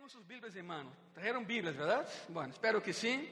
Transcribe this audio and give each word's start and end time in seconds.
Tenham 0.00 0.08
suas 0.08 0.24
Bíblias 0.24 0.56
em 0.56 0.62
mano. 0.62 0.90
Trajeron 1.12 1.44
Bíblias, 1.44 1.76
verdade? 1.76 2.08
Bom, 2.30 2.42
espero 2.46 2.80
que 2.80 2.90
sim. 2.90 3.28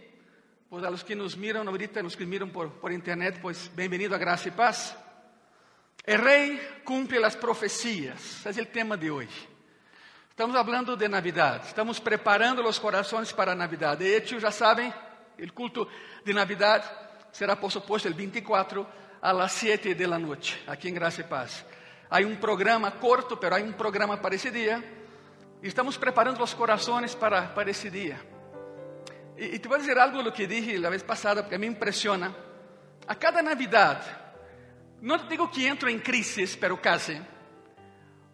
Pues 0.68 0.84
a 0.84 0.90
los 0.90 1.02
que 1.02 1.14
nos 1.14 1.34
miram 1.34 1.66
ahorita, 1.66 2.02
los 2.02 2.14
que 2.14 2.26
miram 2.26 2.50
por, 2.50 2.68
por 2.72 2.92
internet, 2.92 3.40
pues 3.40 3.70
bem-vindo 3.74 4.14
a 4.14 4.18
Graça 4.18 4.48
e 4.48 4.50
Paz. 4.50 4.94
El 6.04 6.20
cumpre 6.84 7.24
as 7.24 7.34
profecias. 7.34 8.44
Esse 8.44 8.60
é 8.60 8.62
o 8.64 8.66
tema 8.66 8.98
de 8.98 9.10
hoje. 9.10 9.48
Estamos 10.28 10.54
falando 10.54 10.94
de 10.94 11.08
Navidad. 11.08 11.64
Estamos 11.64 11.98
preparando 12.00 12.62
os 12.62 12.78
corações 12.78 13.32
para 13.32 13.52
a 13.52 13.54
Navidad. 13.54 13.96
De 13.96 14.14
hecho, 14.14 14.38
já 14.38 14.50
sabem, 14.50 14.92
o 15.38 15.52
culto 15.54 15.88
de 16.22 16.34
Navidad 16.34 16.84
será, 17.32 17.56
por 17.56 17.72
supuesto, 17.72 18.08
el 18.08 18.14
24 18.14 18.86
a 19.22 19.32
las 19.32 19.52
7 19.52 19.94
de 19.94 20.06
la 20.06 20.18
noche, 20.18 20.62
aqui 20.66 20.90
em 20.90 20.92
Graça 20.92 21.22
e 21.22 21.24
Paz. 21.24 21.64
Há 22.10 22.18
um 22.18 22.36
programa 22.36 22.90
corto, 22.90 23.38
pero 23.38 23.56
há 23.56 23.58
um 23.58 23.72
programa 23.72 24.18
para 24.18 24.34
esse 24.34 24.50
dia. 24.50 24.97
Estamos 25.62 25.96
preparando 25.96 26.42
os 26.42 26.54
corações 26.54 27.14
para, 27.14 27.42
para 27.48 27.70
esse 27.70 27.90
dia. 27.90 28.20
E, 29.36 29.56
e 29.56 29.58
te 29.58 29.66
vou 29.66 29.76
dizer 29.76 29.98
algo 29.98 30.22
do 30.22 30.30
que 30.30 30.46
dije 30.46 30.84
a 30.84 30.90
vez 30.90 31.02
passada, 31.02 31.42
porque 31.42 31.58
me 31.58 31.66
impressiona. 31.66 32.34
A 33.06 33.14
cada 33.14 33.42
Navidad, 33.42 34.00
não 35.00 35.16
digo 35.16 35.48
que 35.48 35.66
entro 35.66 35.88
em 35.90 35.98
crise, 35.98 36.56
pero 36.56 36.76
casi, 36.76 37.20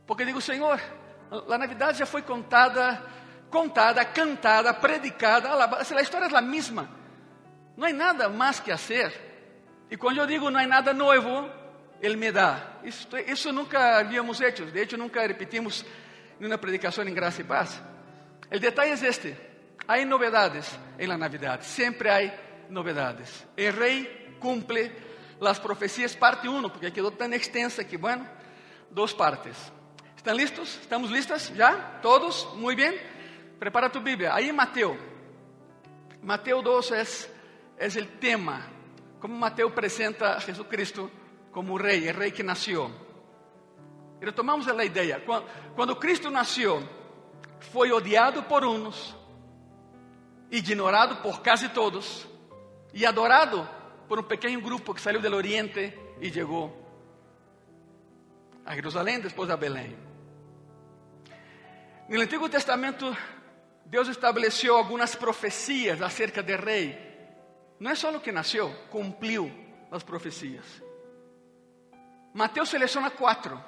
porque 0.07 0.25
digo, 0.25 0.41
Senhor, 0.41 0.79
a 1.31 1.59
Navidad 1.59 1.95
já 1.95 2.05
foi 2.05 2.21
contada, 2.21 3.03
contada, 3.51 4.05
cantada, 4.05 4.75
predicada, 4.75 5.49
a 5.51 6.03
história 6.03 6.27
é 6.27 6.37
a 6.37 6.43
mesma. 6.43 6.91
Não 7.77 7.87
há 7.87 7.93
nada 7.93 8.29
mais 8.29 8.61
que 8.61 8.71
fazer. 8.71 9.13
E 9.91 9.97
quando 9.97 10.19
eu 10.19 10.27
digo 10.27 10.51
não 10.51 10.61
há 10.61 10.67
nada 10.67 10.93
novo, 10.93 11.49
Ele 12.03 12.17
me 12.17 12.31
dá. 12.31 12.81
Isso, 12.83 13.09
isso 13.27 13.53
nunca 13.53 13.99
havíamos 13.99 14.41
hecho. 14.41 14.67
De 14.67 14.81
hecho, 14.81 14.97
nunca 14.97 15.27
repetimos 15.27 15.85
em 16.45 16.47
uma 16.47 16.59
predicação 16.59 17.09
em 17.09 17.15
graça 17.15 17.41
e 17.41 17.45
paz. 17.45 17.81
O 18.55 18.59
detalhe 18.59 18.91
é 18.91 19.09
este: 19.09 19.35
há 19.89 20.05
novidades 20.05 20.79
em 20.99 21.07
la 21.07 21.17
Navidad, 21.17 21.63
sempre 21.63 22.11
há 22.11 22.35
novidades. 22.69 23.47
O 23.57 23.81
rei 23.81 24.37
cumple 24.39 24.93
as 25.41 25.59
profecias, 25.59 26.15
parte 26.15 26.49
1, 26.49 26.69
porque 26.69 26.91
quedou 26.91 27.11
tão 27.11 27.33
extensa 27.33 27.85
que, 27.85 27.97
bueno, 27.97 28.27
duas 28.91 29.13
partes. 29.13 29.57
¿Estão 30.17 30.35
listos? 30.35 30.79
¿Estamos 30.81 31.11
listas? 31.11 31.53
¿Ya? 31.55 32.01
¿Todos? 32.01 32.55
Muy 32.57 32.75
bien. 32.75 32.95
Prepara 33.59 33.91
tu 33.91 34.01
Bíblia. 34.01 34.35
Aí 34.35 34.53
Mateo. 34.53 34.97
Mateo 36.23 36.63
2 36.63 36.93
é, 36.93 37.03
é 37.79 37.89
o 38.01 38.07
tema. 38.19 38.63
Como 39.21 39.35
Mateo 39.35 39.69
apresenta 39.69 40.37
a 40.37 40.39
Jesucristo 40.39 41.11
como 41.53 41.77
rei, 41.77 42.09
o 42.11 42.15
rei 42.15 42.31
que 42.31 42.43
nasceu. 42.43 43.04
Retomamos 44.25 44.67
a 44.69 44.85
ideia. 44.85 45.21
Quando, 45.21 45.47
quando 45.75 45.97
Cristo 45.97 46.31
nasceu, 46.31 46.83
foi 47.73 47.93
odiado 47.93 48.43
por 48.45 48.65
uns, 48.65 49.15
ignorado 50.51 51.17
por 51.17 51.41
quase 51.41 51.69
todos, 51.69 52.27
e 52.93 53.05
adorado 53.05 53.69
por 54.09 54.21
um 54.21 54.23
pequeno 54.23 54.61
grupo 54.61 54.95
que 54.95 55.01
saiu 55.01 55.21
do 55.21 55.35
Oriente 55.35 55.93
e 56.21 56.31
chegou 56.31 56.83
a 58.65 58.75
Jerusalém, 58.75 59.21
depois 59.21 59.51
a 59.51 59.57
Belém. 59.57 59.97
No 62.09 62.21
Antigo 62.21 62.49
Testamento, 62.49 63.17
Deus 63.87 64.09
estabeleceu 64.09 64.77
algumas 64.77 65.15
profecias 65.15 66.01
acerca 66.01 66.43
do 66.43 66.57
rei. 66.57 66.99
Não 67.81 67.91
é 67.91 67.95
só 67.95 68.15
o 68.15 68.21
que 68.21 68.33
nasceu, 68.33 68.73
cumpriu 68.91 69.51
as 69.91 70.03
profecias. 70.03 70.65
Mateus 72.33 72.69
seleciona 72.69 73.11
quatro. 73.11 73.63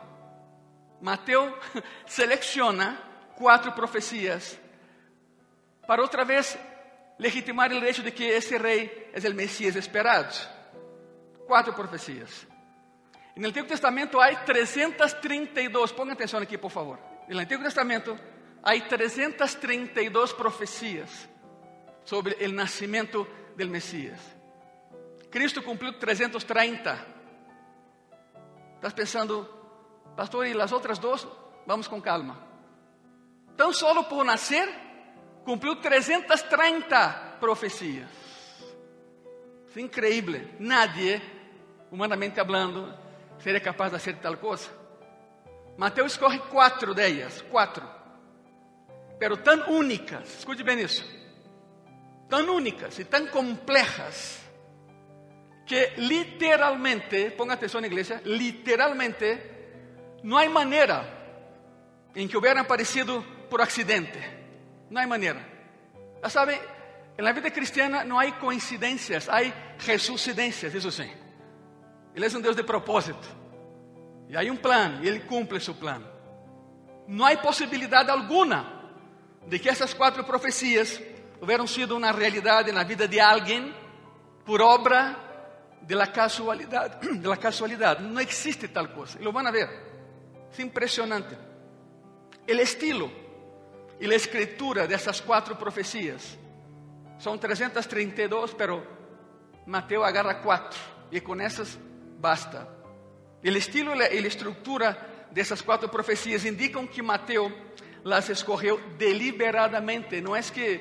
Mateus 1.00 1.52
seleciona 2.06 2.98
quatro 3.36 3.72
profecias 3.72 4.58
para 5.86 6.02
outra 6.02 6.24
vez 6.24 6.58
legitimar 7.18 7.72
o 7.72 7.84
hecho 7.84 8.02
de 8.02 8.10
que 8.10 8.24
esse 8.24 8.56
rei 8.56 9.10
é 9.12 9.28
o 9.28 9.34
Messias 9.34 9.76
esperado. 9.76 10.34
Quatro 11.46 11.72
profecias. 11.72 12.46
No 13.36 13.48
Antigo 13.48 13.68
Testamento 13.68 14.20
há 14.20 14.34
332, 14.34 15.92
ponga 15.92 16.12
atenção 16.12 16.40
aqui, 16.40 16.58
por 16.58 16.70
favor. 16.70 16.98
No 17.28 17.38
Antigo 17.38 17.62
Testamento 17.62 18.18
há 18.62 18.80
332 18.80 20.32
profecias 20.32 21.28
sobre 22.04 22.34
o 22.44 22.52
nascimento 22.52 23.26
do 23.56 23.66
Messias. 23.68 24.18
Cristo 25.30 25.62
cumpriu 25.62 25.92
330. 25.92 27.06
Estás 28.76 28.92
pensando, 28.92 29.48
pastor, 30.16 30.46
e 30.46 30.60
as 30.60 30.72
outras 30.72 30.98
duas? 30.98 31.26
Vamos 31.66 31.86
com 31.86 32.00
calma. 32.00 32.38
Tão 33.56 33.72
solo 33.72 34.04
por 34.04 34.24
nascer, 34.24 34.68
cumpriu 35.44 35.76
330 35.76 37.36
profecias. 37.40 38.08
É 39.76 39.80
incrível. 39.80 40.40
Nadie, 40.58 41.20
humanamente 41.90 42.40
hablando, 42.40 42.94
seria 43.38 43.60
capaz 43.60 43.92
de 43.92 43.98
fazer 43.98 44.16
tal 44.16 44.38
coisa. 44.38 44.70
Mateus 45.76 46.12
escorre 46.12 46.38
quatro 46.38 46.94
delas, 46.94 47.42
quatro. 47.50 47.86
Pero 49.18 49.36
tão 49.36 49.70
únicas, 49.70 50.38
escute 50.38 50.62
bem 50.62 50.80
isso. 50.80 51.04
Tão 52.28 52.56
únicas 52.56 52.98
e 52.98 53.04
tão 53.04 53.26
complexas 53.26 54.40
que 55.66 55.92
literalmente, 55.98 57.30
ponga 57.32 57.54
atenção 57.54 57.80
na 57.80 57.86
igreja, 57.86 58.22
literalmente, 58.24 59.55
não 60.26 60.36
há 60.36 60.48
maneira 60.50 61.06
em 62.12 62.26
que 62.26 62.36
hubieran 62.36 62.62
aparecido 62.62 63.24
por 63.48 63.60
acidente. 63.60 64.18
Não 64.90 65.00
há 65.00 65.06
maneira. 65.06 65.40
Já 66.20 66.28
sabe, 66.28 66.60
na 67.16 67.30
vida 67.30 67.48
cristiana 67.48 68.02
não 68.02 68.18
há 68.18 68.32
coincidências, 68.32 69.28
há 69.28 69.38
ressuscidências, 69.78 70.74
isso 70.74 70.90
sim. 70.90 71.08
Ele 72.12 72.26
é 72.26 72.28
um 72.28 72.40
Deus 72.40 72.56
de 72.56 72.64
propósito. 72.64 73.28
E 74.28 74.36
há 74.36 74.40
um 74.52 74.56
plano, 74.56 75.04
e 75.04 75.06
Ele 75.06 75.20
cumpre 75.20 75.60
seu 75.60 75.76
plano. 75.76 76.04
Não 77.06 77.24
há 77.24 77.36
possibilidade 77.36 78.10
alguma 78.10 78.82
de 79.46 79.60
que 79.60 79.68
essas 79.68 79.94
quatro 79.94 80.24
profecias 80.24 81.00
hubieran 81.40 81.68
sido 81.68 81.96
uma 81.96 82.10
realidade 82.10 82.72
na 82.72 82.82
vida 82.82 83.06
de 83.06 83.20
alguém 83.20 83.72
por 84.44 84.60
obra 84.60 85.78
de 85.82 85.94
la 85.94 86.08
casualidad, 86.08 86.98
de 87.00 87.28
la 87.28 88.22
existe 88.22 88.66
tal 88.66 88.92
cosa. 88.92 89.20
Y 89.20 89.22
lo 89.22 89.30
van 89.30 89.46
a 89.46 89.52
ver. 89.52 89.95
Es 90.56 90.60
impresionante. 90.60 91.36
El 92.46 92.60
estilo 92.60 93.10
y 94.00 94.06
la 94.06 94.14
escritura 94.14 94.86
de 94.86 94.94
esas 94.94 95.20
cuatro 95.20 95.58
profecías 95.58 96.38
son 97.18 97.38
332, 97.38 98.54
pero 98.56 98.82
Mateo 99.66 100.02
agarra 100.02 100.40
cuatro 100.40 100.78
y 101.10 101.20
con 101.20 101.42
esas 101.42 101.76
basta. 102.18 102.66
El 103.42 103.58
estilo 103.58 103.94
y 103.94 103.98
la, 103.98 104.10
y 104.10 104.18
la 104.18 104.28
estructura 104.28 105.26
de 105.30 105.42
esas 105.42 105.62
cuatro 105.62 105.90
profecías 105.90 106.46
indican 106.46 106.88
que 106.88 107.02
Mateo 107.02 107.52
las 108.04 108.30
escogió 108.30 108.80
deliberadamente. 108.96 110.22
No 110.22 110.36
es 110.36 110.50
que 110.50 110.80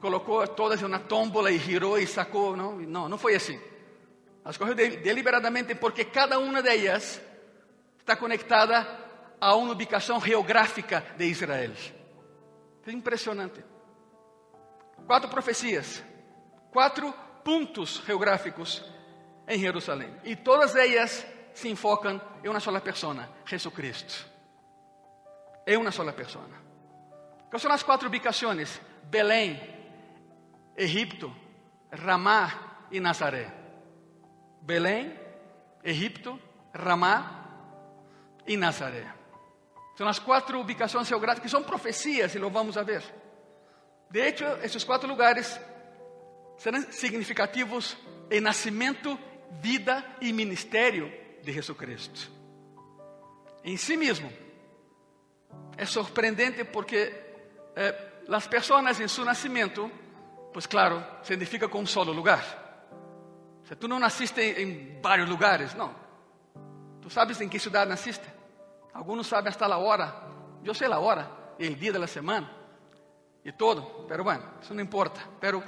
colocó 0.00 0.44
todas 0.48 0.80
en 0.80 0.86
una 0.86 1.06
tómbola 1.06 1.52
y 1.52 1.60
giró 1.60 2.00
y 2.00 2.06
sacó, 2.08 2.56
no, 2.56 2.72
no, 2.80 3.08
no 3.08 3.16
fue 3.16 3.36
así. 3.36 3.56
Las 4.44 4.56
escogió 4.56 4.74
deliberadamente 4.74 5.76
porque 5.76 6.08
cada 6.08 6.36
una 6.38 6.60
de 6.60 6.74
ellas 6.74 7.22
está 8.00 8.18
conectada 8.18 9.02
a 9.44 9.54
uma 9.56 9.72
ubicação 9.72 10.18
geográfica 10.18 11.04
de 11.18 11.26
Israel. 11.26 11.72
É 12.86 12.90
impressionante. 12.90 13.62
Quatro 15.06 15.28
profecias, 15.28 16.02
quatro 16.70 17.12
pontos 17.44 18.02
geográficos 18.06 18.82
em 19.46 19.58
Jerusalém. 19.58 20.14
E 20.24 20.34
todas 20.34 20.74
elas 20.74 21.26
se 21.52 21.68
enfocam 21.68 22.18
em 22.42 22.48
uma 22.48 22.58
sola 22.58 22.80
pessoa, 22.80 23.28
Jesucristo. 23.44 24.26
É 25.66 25.76
uma 25.76 25.90
sola 25.90 26.14
pessoa. 26.14 26.48
Quais 27.50 27.60
são 27.60 27.70
as 27.70 27.82
quatro 27.82 28.08
ubicações? 28.08 28.80
Belém, 29.02 29.60
Egipto, 30.74 31.30
Ramá 31.92 32.86
e 32.90 32.98
Nazaré. 32.98 33.52
Belém, 34.62 35.12
Egipto, 35.84 36.40
Ramá 36.72 37.44
e 38.46 38.56
Nazaré. 38.56 39.23
São 39.96 40.08
as 40.08 40.18
quatro 40.18 40.60
ubicações 40.60 41.08
geográficas 41.08 41.44
que 41.44 41.56
são 41.56 41.62
profecias 41.62 42.34
e 42.34 42.38
lo 42.38 42.50
vamos 42.50 42.76
a 42.76 42.82
ver. 42.82 43.02
De 44.10 44.20
hecho, 44.20 44.44
esses 44.62 44.84
quatro 44.84 45.08
lugares 45.08 45.60
serão 46.56 46.82
significativos 46.90 47.96
em 48.30 48.40
nascimento, 48.40 49.18
vida 49.60 50.04
e 50.20 50.32
ministério 50.32 51.12
de 51.42 51.52
Jesucristo. 51.52 52.30
Em 53.62 53.76
si 53.76 53.96
mesmo, 53.96 54.30
é 55.76 55.86
surpreendente 55.86 56.64
porque 56.64 57.12
eh, 57.76 58.22
as 58.28 58.46
pessoas 58.46 59.00
em 59.00 59.08
seu 59.08 59.24
nascimento, 59.24 59.90
pues 60.52 60.66
claro, 60.66 61.04
se 61.22 61.34
identificam 61.34 61.68
com 61.68 61.80
um 61.80 61.86
solo 61.86 62.12
lugar. 62.12 62.62
O 63.62 63.66
sea, 63.66 63.76
tú 63.76 63.88
no 63.88 63.98
naciste 63.98 64.60
en 64.60 65.00
varios 65.00 65.28
lugares, 65.28 65.74
no. 65.74 65.94
Tú 67.00 67.08
sabes 67.08 67.40
en 67.40 67.48
qué 67.48 67.58
ciudad 67.58 67.86
naciste. 67.86 68.33
Algunos 68.94 69.26
saben 69.26 69.48
hasta 69.48 69.68
la 69.68 69.78
hora. 69.78 70.22
Yo 70.62 70.72
sé 70.72 70.88
la 70.88 70.98
hora 70.98 71.54
el 71.58 71.78
día 71.78 71.92
de 71.92 71.98
la 71.98 72.06
semana. 72.06 72.50
y 73.44 73.52
todo, 73.52 74.06
pero 74.08 74.24
bueno, 74.24 74.42
eso 74.62 74.72
no 74.72 74.80
importa. 74.80 75.20
Pero 75.38 75.62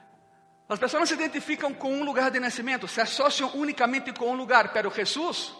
las 0.68 0.78
personas 0.78 1.08
se 1.08 1.16
identifican 1.16 1.74
con 1.74 1.92
un 1.92 2.04
lugar 2.04 2.30
de 2.30 2.38
nacimiento, 2.38 2.86
se 2.86 3.00
asocian 3.00 3.50
únicamente 3.54 4.14
con 4.14 4.28
un 4.28 4.38
lugar, 4.38 4.70
pero 4.72 4.90
Jesús, 4.90 5.56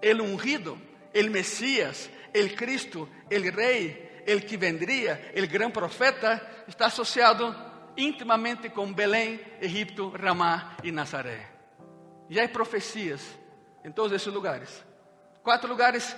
el 0.00 0.20
ungido, 0.22 0.78
el 1.12 1.30
Mesías, 1.30 2.08
el 2.32 2.54
Cristo, 2.56 3.08
el 3.28 3.52
Rey, 3.52 4.22
el 4.26 4.46
que 4.46 4.56
vendría, 4.56 5.32
el 5.34 5.46
gran 5.48 5.70
profeta, 5.70 6.64
está 6.66 6.86
asociado 6.86 7.92
íntimamente 7.96 8.72
con 8.72 8.94
Belén, 8.94 9.58
Egipto, 9.60 10.12
Ramá 10.16 10.76
y 10.82 10.90
Nazaret. 10.90 11.46
Y 12.30 12.38
hay 12.38 12.48
profecías 12.48 13.22
en 13.82 13.92
todos 13.92 14.12
esos 14.12 14.32
lugares. 14.32 14.82
Cuatro 15.44 15.68
lugares 15.68 16.16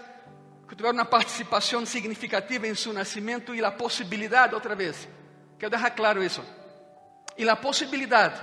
que 0.69 0.76
tiveram 0.76 0.94
uma 0.94 1.05
participação 1.05 1.84
significativa 1.84 2.69
em 2.69 2.76
seu 2.76 2.93
nascimento 2.93 3.52
e 3.52 3.64
a 3.64 3.73
possibilidade, 3.73 4.55
outra 4.55 4.76
vez, 4.76 5.08
quero 5.58 5.70
deixar 5.70 5.90
claro 5.90 6.23
isso, 6.23 6.44
e 7.37 7.49
a 7.49 7.56
possibilidade 7.56 8.40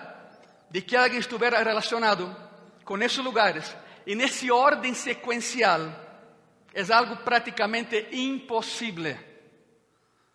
de 0.69 0.81
que 0.81 0.97
alguém 0.97 1.19
estivesse 1.19 1.63
relacionado 1.63 2.35
com 2.83 2.97
esses 2.97 3.19
lugares, 3.19 3.73
e 4.05 4.13
nesse 4.13 4.51
ordem 4.51 4.93
sequencial, 4.93 5.79
é 6.73 6.93
algo 6.93 7.15
praticamente 7.23 8.09
impossível. 8.11 9.17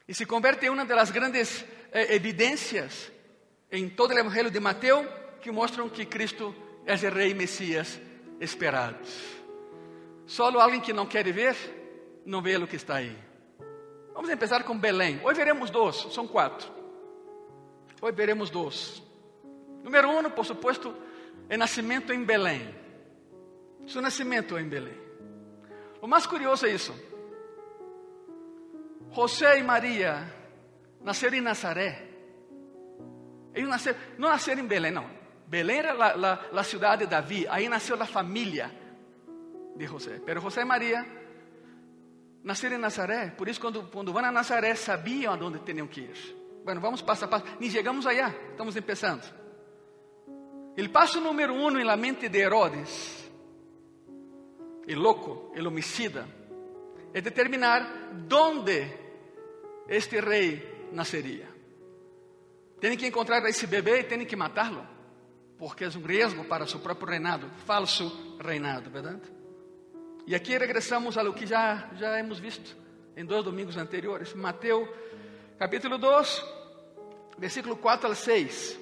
E 0.08 0.14
se 0.14 0.24
converte 0.24 0.64
em 0.64 0.70
uma 0.70 0.86
das 0.86 1.10
grandes 1.10 1.62
eh, 1.92 2.14
evidências 2.14 3.12
em 3.70 3.86
todo 3.86 4.14
o 4.14 4.18
Evangelho 4.18 4.50
de 4.50 4.60
Mateus 4.60 5.06
que 5.42 5.52
mostram 5.52 5.90
que 5.90 6.06
Cristo 6.06 6.54
é 6.86 6.94
o 6.94 7.14
Rei 7.14 7.34
Messias 7.34 8.00
esperado. 8.40 8.96
Solo 10.28 10.60
alguém 10.60 10.78
que 10.78 10.92
não 10.92 11.06
quer 11.06 11.32
ver 11.32 11.56
não 12.26 12.42
vê 12.42 12.58
o 12.58 12.66
que 12.66 12.76
está 12.76 12.96
aí. 12.96 13.16
Vamos 14.12 14.28
começar 14.28 14.62
com 14.62 14.78
Belém. 14.78 15.18
Hoje 15.24 15.38
veremos 15.38 15.70
dois, 15.70 15.96
são 16.12 16.28
quatro. 16.28 16.70
Hoje 18.02 18.14
veremos 18.14 18.50
dois. 18.50 19.02
Número 19.82 20.10
um, 20.10 20.30
por 20.30 20.44
supuesto, 20.44 20.94
é 21.48 21.56
nascimento 21.56 22.12
em 22.12 22.22
Belém. 22.24 22.74
Seu 23.86 24.02
nascimento 24.02 24.58
em 24.58 24.68
Belém. 24.68 24.98
O 26.02 26.06
mais 26.06 26.26
curioso 26.26 26.66
é 26.66 26.72
isso. 26.72 26.94
José 29.10 29.58
e 29.58 29.62
Maria 29.62 30.30
nasceram 31.00 31.38
em 31.38 31.40
Nazaré. 31.40 32.06
Eles 33.54 33.70
nasceram, 33.70 33.98
não 34.18 34.28
nasceram 34.28 34.60
em 34.60 34.66
Belém, 34.66 34.92
não. 34.92 35.08
Belém 35.46 35.78
era 35.78 35.94
a 36.52 36.64
cidade 36.64 37.04
de 37.04 37.10
Davi. 37.10 37.46
Aí 37.48 37.66
nasceu 37.66 38.00
a 38.00 38.04
família 38.04 38.70
de 39.78 39.86
José. 39.86 40.20
Pero 40.24 40.40
José 40.40 40.62
e 40.62 40.64
Maria 40.64 41.06
nasceram 42.42 42.76
em 42.76 42.80
Nazaré. 42.80 43.30
Por 43.30 43.48
isso, 43.48 43.60
quando, 43.60 43.84
quando 43.84 44.12
vão 44.12 44.24
a 44.24 44.32
Nazaré, 44.32 44.74
sabiam 44.74 45.34
aonde 45.34 45.60
tinham 45.60 45.86
que 45.86 46.00
ir. 46.00 46.36
Bueno, 46.64 46.80
vamos 46.80 47.00
passo 47.00 47.24
a 47.24 47.28
passo. 47.28 47.46
Nem 47.60 47.70
chegamos 47.70 48.06
allá, 48.06 48.34
estamos 48.50 48.74
começando. 48.74 49.24
O 50.76 50.88
passo 50.90 51.20
número 51.20 51.54
um 51.54 51.70
la 51.82 51.96
mente 51.96 52.28
de 52.28 52.38
Herodes, 52.38 53.30
o 54.86 54.94
louco, 54.94 55.52
o 55.56 55.66
homicida, 55.66 56.28
é 57.12 57.20
determinar 57.20 58.12
onde 58.32 58.86
este 59.88 60.20
rei 60.20 60.88
nasceria. 60.92 61.48
Tem 62.80 62.96
que 62.96 63.06
encontrar 63.06 63.44
esse 63.48 63.66
bebê 63.66 64.00
e 64.00 64.04
tem 64.04 64.24
que 64.24 64.36
matá-lo, 64.36 64.86
porque 65.58 65.84
é 65.84 65.88
um 65.88 66.06
risco 66.06 66.44
para 66.44 66.66
seu 66.66 66.78
próprio 66.78 67.08
reinado, 67.08 67.50
falso 67.66 68.38
reinado, 68.40 68.88
verdade? 68.88 69.37
E 70.28 70.34
aqui 70.34 70.58
regressamos 70.58 71.16
a 71.16 71.22
lo 71.22 71.32
que 71.32 71.46
já, 71.46 71.88
já 71.96 72.18
hemos 72.18 72.38
visto 72.38 72.76
em 73.16 73.24
dois 73.24 73.42
domingos 73.42 73.78
anteriores. 73.78 74.34
Mateus, 74.34 74.86
capítulo 75.58 75.96
2, 75.96 76.44
versículo 77.38 77.76
4 77.78 78.10
al 78.10 78.14
6. 78.14 78.78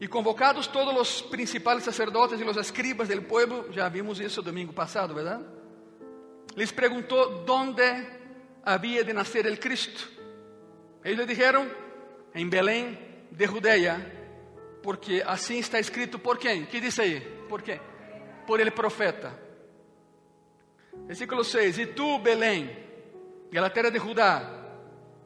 E 0.00 0.08
convocados 0.08 0.66
todos 0.66 0.98
os 0.98 1.20
principais 1.20 1.84
sacerdotes 1.84 2.40
e 2.40 2.42
os 2.42 2.56
escribas 2.56 3.06
del 3.06 3.24
pueblo, 3.26 3.70
já 3.70 3.86
vimos 3.90 4.18
isso 4.18 4.40
domingo 4.40 4.72
passado, 4.72 5.12
verdade? 5.12 5.44
Les 6.56 6.72
perguntou 6.72 7.44
onde 7.46 7.82
havia 8.64 9.04
de 9.04 9.12
nascer 9.12 9.44
el 9.44 9.58
Cristo. 9.58 10.10
Eles 11.04 11.18
lhe 11.18 11.26
disseram, 11.26 11.70
em 12.34 12.48
Belém 12.48 12.98
de 13.30 13.46
Judeia, 13.46 14.00
porque 14.82 15.22
assim 15.26 15.58
está 15.58 15.78
escrito 15.78 16.18
por 16.18 16.38
quem? 16.38 16.64
Que 16.64 16.80
diz 16.80 16.98
aí? 16.98 17.20
Por 17.46 17.60
quê? 17.60 17.78
Por 18.46 18.58
el 18.58 18.72
profeta. 18.72 19.43
Versículo 21.06 21.44
6: 21.44 21.78
E 21.78 21.86
tu, 21.86 22.18
Belém, 22.18 22.70
de 23.50 23.60
la 23.60 23.70
terra 23.70 23.90
de 23.90 23.98
Judá, 23.98 24.50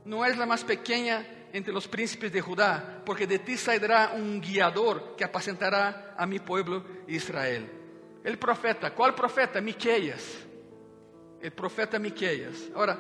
não 0.05 0.25
és 0.25 0.39
a 0.39 0.47
mais 0.47 0.63
pequena 0.63 1.25
entre 1.53 1.73
os 1.73 1.87
príncipes 1.87 2.31
de 2.31 2.41
Judá, 2.41 3.03
porque 3.05 3.27
de 3.27 3.39
ti 3.39 3.57
saldrá 3.57 4.13
um 4.15 4.41
guiador 4.41 5.15
que 5.17 5.25
apacentará 5.25 6.15
a 6.17 6.27
mi 6.27 6.41
pueblo 6.41 6.85
Israel. 7.07 7.69
El 8.25 8.37
profeta, 8.37 8.91
qual 8.91 9.15
profeta? 9.15 9.61
Miqueias. 9.61 10.47
El 11.41 11.53
profeta 11.53 11.99
Miqueias. 11.99 12.69
Agora, 12.75 12.99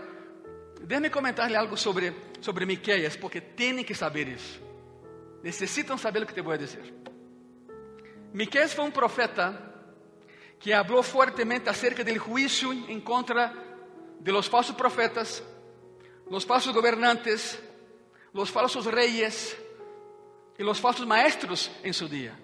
déjeme 0.81 1.10
comentar-lhe 1.10 1.56
algo 1.56 1.76
sobre, 1.76 2.14
sobre 2.40 2.64
Miqueias, 2.64 3.16
porque 3.16 3.40
tem 3.40 3.84
que 3.84 3.94
saber 3.94 4.28
isso. 4.28 4.60
Necessitam 5.42 5.98
saber 5.98 6.22
o 6.22 6.26
que 6.26 6.34
te 6.34 6.40
vou 6.40 6.56
dizer. 6.56 6.94
Miqueias 8.32 8.72
foi 8.72 8.84
um 8.84 8.90
profeta 8.90 9.68
que 10.58 10.72
falou 10.72 11.02
fortemente 11.02 11.69
acerca 11.69 12.05
do 12.05 12.14
juízo 12.14 12.72
em 12.72 13.00
contra 13.00 13.52
de 14.20 14.32
los 14.32 14.46
falsos 14.46 14.75
profetas, 14.75 15.43
los 16.28 16.44
falsos 16.44 16.72
gobernantes, 16.75 17.58
los 18.34 18.50
falsos 18.50 18.87
reyes 18.87 19.56
e 20.58 20.62
los 20.62 20.78
falsos 20.78 21.06
maestros 21.06 21.70
em 21.84 21.93
seu 21.93 22.08
dia. 22.08 22.37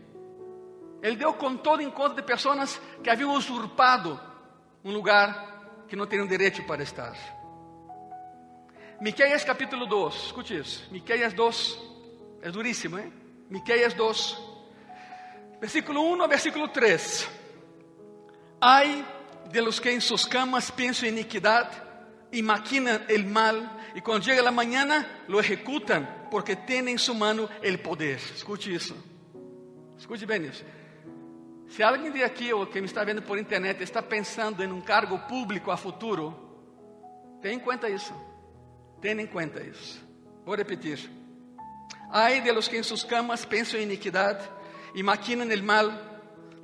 Ele 1.03 1.17
deu 1.17 1.35
com 1.35 1.57
todo 1.57 1.91
conta 1.93 2.15
de 2.15 2.23
pessoas 2.23 2.81
que 3.03 3.11
haviam 3.11 3.35
usurpado 3.35 4.19
um 4.83 4.91
lugar 4.91 5.85
que 5.89 5.97
não 5.97 6.07
tinham 6.07 6.27
direito 6.27 6.63
para 6.65 6.83
estar. 6.83 7.15
Miqueias 9.01 9.45
capítulo 9.45 9.87
2, 9.87 10.15
escute 10.15 10.57
isso. 10.57 10.89
Miqueias 10.91 11.35
2, 11.35 11.79
é 12.43 12.51
duríssimo, 12.51 12.99
hein? 12.99 13.13
Miqueias 13.51 13.93
2, 13.93 14.39
versículo 15.61 16.01
1 16.15 16.23
ao 16.23 16.29
versículo 16.29 16.69
3. 16.69 17.44
Ai 18.61 19.05
de 19.51 19.63
los 19.63 19.81
que 19.81 19.93
en 19.93 20.01
sus 20.01 20.27
camas 20.27 20.73
piensan 20.73 21.11
iniquidad 21.11 21.71
y 22.33 22.43
maquinan 22.43 23.05
el 23.09 23.27
mal, 23.27 23.71
y 23.95 24.01
cuando 24.01 24.27
llega 24.27 24.43
la 24.43 24.51
mañana 24.51 25.23
lo 25.29 25.39
ejecutan, 25.39 26.27
porque 26.31 26.57
tienen 26.57 26.95
en 26.95 26.99
su 26.99 27.15
mano 27.15 27.49
el 27.63 27.79
poder. 27.79 28.19
Escute 28.35 28.73
isso. 28.73 28.97
Escute 29.97 30.27
bem 30.27 30.47
isso. 30.47 30.65
Se 31.69 31.83
alguém 31.83 32.11
de 32.11 32.23
aqui 32.23 32.53
ou 32.53 32.67
que 32.67 32.81
me 32.81 32.87
está 32.87 33.05
vendo 33.05 33.23
por 33.23 33.39
internet 33.39 33.83
está 33.83 34.03
pensando 34.03 34.63
em 34.63 34.71
um 34.71 34.81
cargo 34.81 35.19
público 35.21 35.71
a 35.71 35.77
futuro, 35.77 36.35
tenha 37.41 37.55
em 37.55 37.59
conta 37.59 37.89
isso. 37.89 38.13
Tenha 39.01 39.23
em 39.23 39.27
conta 39.27 39.63
isso. 39.63 40.05
Vou 40.45 40.57
repetir. 40.57 41.11
Ai 42.11 42.41
de 42.41 42.53
los 42.53 42.69
que 42.69 42.77
em 42.77 42.83
suas 42.83 43.03
camas 43.05 43.45
pensam 43.45 43.79
em 43.79 43.85
iniquidade 43.85 44.49
e 44.95 45.03
maquinam 45.03 45.51
el 45.51 45.63
mal, 45.63 45.91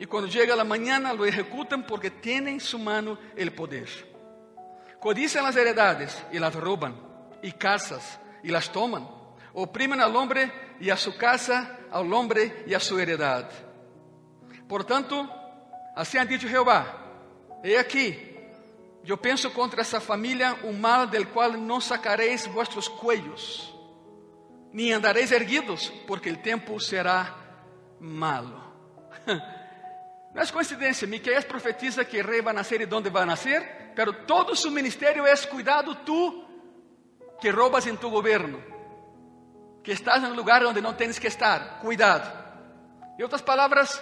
y 0.01 0.07
cuando 0.07 0.31
llega 0.31 0.57
la 0.57 0.65
mañana 0.65 1.13
lo 1.13 1.27
ejecutan 1.27 1.87
porque 1.87 2.11
tienen 2.11 2.55
en 2.55 2.61
su 2.61 2.79
mano 2.79 3.19
el 3.37 3.53
poder. 3.53 3.87
Codician 4.99 5.45
las 5.45 5.55
heredades 5.55 6.25
y 6.33 6.39
las 6.39 6.55
roban, 6.55 6.97
y 7.43 7.53
casas 7.53 8.19
y 8.43 8.49
las 8.49 8.73
toman. 8.73 9.07
Oprimen 9.53 10.01
al 10.01 10.17
hombre 10.17 10.51
y 10.81 10.89
a 10.89 10.97
su 10.97 11.19
casa, 11.19 11.81
al 11.93 12.11
hombre 12.15 12.65
y 12.67 12.73
a 12.73 12.81
su 12.81 12.99
heredad. 12.99 13.51
Por 14.67 14.85
tanto, 14.85 15.29
así 15.95 16.17
ha 16.17 16.25
dicho 16.25 16.49
Jehová, 16.49 17.61
he 17.63 17.77
aquí, 17.79 18.19
yo 19.05 19.21
pienso 19.21 19.53
contra 19.53 19.83
esa 19.83 20.01
familia 20.01 20.57
un 20.63 20.81
mal 20.81 21.11
del 21.11 21.29
cual 21.29 21.67
no 21.67 21.79
sacaréis 21.79 22.51
vuestros 22.51 22.89
cuellos, 22.89 23.75
ni 24.73 24.95
andaréis 24.95 25.31
erguidos, 25.31 25.93
porque 26.07 26.31
el 26.31 26.41
tiempo 26.41 26.81
será 26.81 27.37
malo. 28.01 28.63
Não 30.35 30.43
é 30.43 30.47
coincidência, 30.47 31.09
Miqueias 31.09 31.45
profetiza 31.45 32.05
que 32.05 32.23
rei 32.23 32.41
vai 32.41 32.55
nascer 32.55 32.81
e 32.81 32.95
onde 32.95 33.11
vai 33.11 33.25
nascer, 33.25 33.93
pero 33.97 34.13
todo 34.13 34.55
su 34.55 34.71
ministério 34.71 35.27
é 35.27 35.37
cuidado 35.39 35.95
tú 36.07 36.45
que 37.41 37.51
robas 37.51 37.87
em 37.87 37.97
tu 37.97 38.11
governo, 38.11 38.63
que 39.83 39.93
estás 39.93 40.23
em 40.23 40.27
um 40.27 40.35
lugar 40.35 40.65
onde 40.65 40.81
não 40.81 40.95
tens 40.95 41.19
que 41.19 41.27
estar, 41.27 41.81
cuidado. 41.81 42.31
Em 43.19 43.23
outras 43.23 43.43
palavras, 43.43 44.01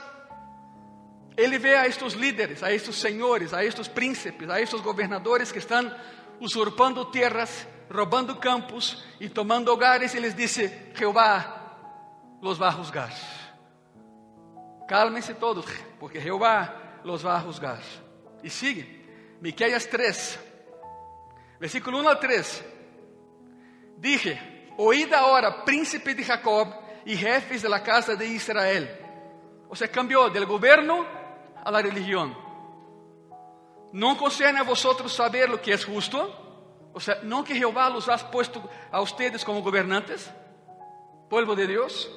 ele 1.37 1.59
vê 1.59 1.77
a 1.77 1.87
estes 1.87 2.13
líderes, 2.13 2.63
a 2.63 2.73
estes 2.73 2.97
senhores, 2.97 3.55
a 3.55 3.65
estes 3.65 3.89
príncipes, 3.89 4.51
a 4.51 4.61
estes 4.61 4.81
governadores 4.81 5.51
que 5.51 5.59
estão 5.59 5.91
usurpando 6.41 7.05
terras, 7.07 7.67
roubando 7.91 8.37
campos 8.37 9.05
e 9.19 9.29
tomando 9.29 9.73
hogares, 9.73 10.15
e 10.15 10.21
lhes 10.21 10.35
disse: 10.35 10.93
Jeová 10.95 11.77
los 12.43 12.61
va 12.61 12.69
a 12.69 12.73
juzgar. 12.73 13.38
Cálmense 14.89 15.35
todos, 15.35 15.67
porque 16.01 16.19
Jehová 16.19 17.01
los 17.05 17.25
va 17.25 17.37
a 17.37 17.41
juzgar. 17.41 17.79
E 18.43 18.49
sigue, 18.49 19.37
Miqueias 19.41 19.87
3, 19.87 20.41
versículo 21.61 21.99
1 21.99 22.09
al 22.09 22.19
3. 22.19 22.65
Dije, 23.99 24.73
oíd 24.79 25.13
ahora, 25.13 25.63
príncipe 25.63 26.15
de 26.15 26.25
Jacob 26.25 26.73
y 27.05 27.17
jefes 27.17 27.61
de 27.61 27.69
la 27.69 27.83
casa 27.83 28.15
de 28.15 28.27
Israel. 28.27 28.89
O 29.69 29.77
sea, 29.77 29.89
cambió 29.89 30.31
del 30.31 30.47
gobierno 30.47 31.05
a 31.63 31.71
la 31.71 31.83
religión. 31.83 32.35
¿No 33.93 34.17
concierne 34.17 34.61
a 34.61 34.63
vosotros 34.63 35.13
saber 35.13 35.51
lo 35.51 35.61
que 35.61 35.75
es 35.75 35.85
justo? 35.85 36.91
O 36.95 37.01
sea, 37.01 37.19
¿no 37.23 37.45
que 37.45 37.55
Jehová 37.55 37.91
los 37.91 38.09
ha 38.09 38.31
puesto 38.31 38.67
a 38.91 39.03
ustedes 39.03 39.45
como 39.45 39.63
gobernantes? 39.63 40.31
Pueblo 41.29 41.55
de 41.55 41.67
Dios. 41.67 42.11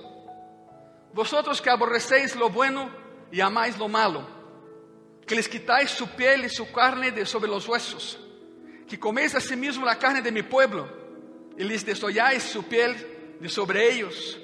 Vosotros 1.14 1.62
que 1.62 1.70
aborrecéis 1.70 2.36
lo 2.36 2.50
bueno 2.50 2.90
y 3.32 3.42
amáis 3.42 3.78
lo 3.78 3.88
malo, 3.88 4.26
que 5.26 5.36
les 5.36 5.48
quitáis 5.48 5.92
su 5.92 6.08
piel 6.10 6.46
y 6.46 6.50
su 6.50 6.72
carne 6.72 7.12
de 7.12 7.26
sobre 7.26 7.50
los 7.50 7.68
huesos, 7.68 8.20
que 8.88 9.00
coméis 9.00 9.36
asimismo 9.36 9.86
la 9.86 9.98
carne 9.98 10.22
de 10.22 10.32
mi 10.32 10.44
pueblo 10.44 10.88
y 11.58 11.64
les 11.64 11.86
desolláis 11.86 12.44
su 12.44 12.64
piel 12.64 13.38
de 13.40 13.50
sobre 13.50 13.92
ellos, 13.92 14.40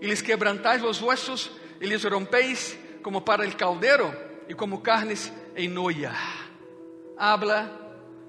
y 0.00 0.06
les 0.06 0.22
quebrantáis 0.22 0.82
los 0.82 1.00
huesos 1.00 1.50
y 1.80 1.86
les 1.86 2.02
rompéis 2.04 2.78
como 3.02 3.24
para 3.24 3.44
el 3.44 3.56
caldero 3.56 4.12
y 4.48 4.54
como 4.54 4.82
carnes 4.82 5.32
en 5.54 5.76
olla. 5.76 6.14
Habla 7.16 7.70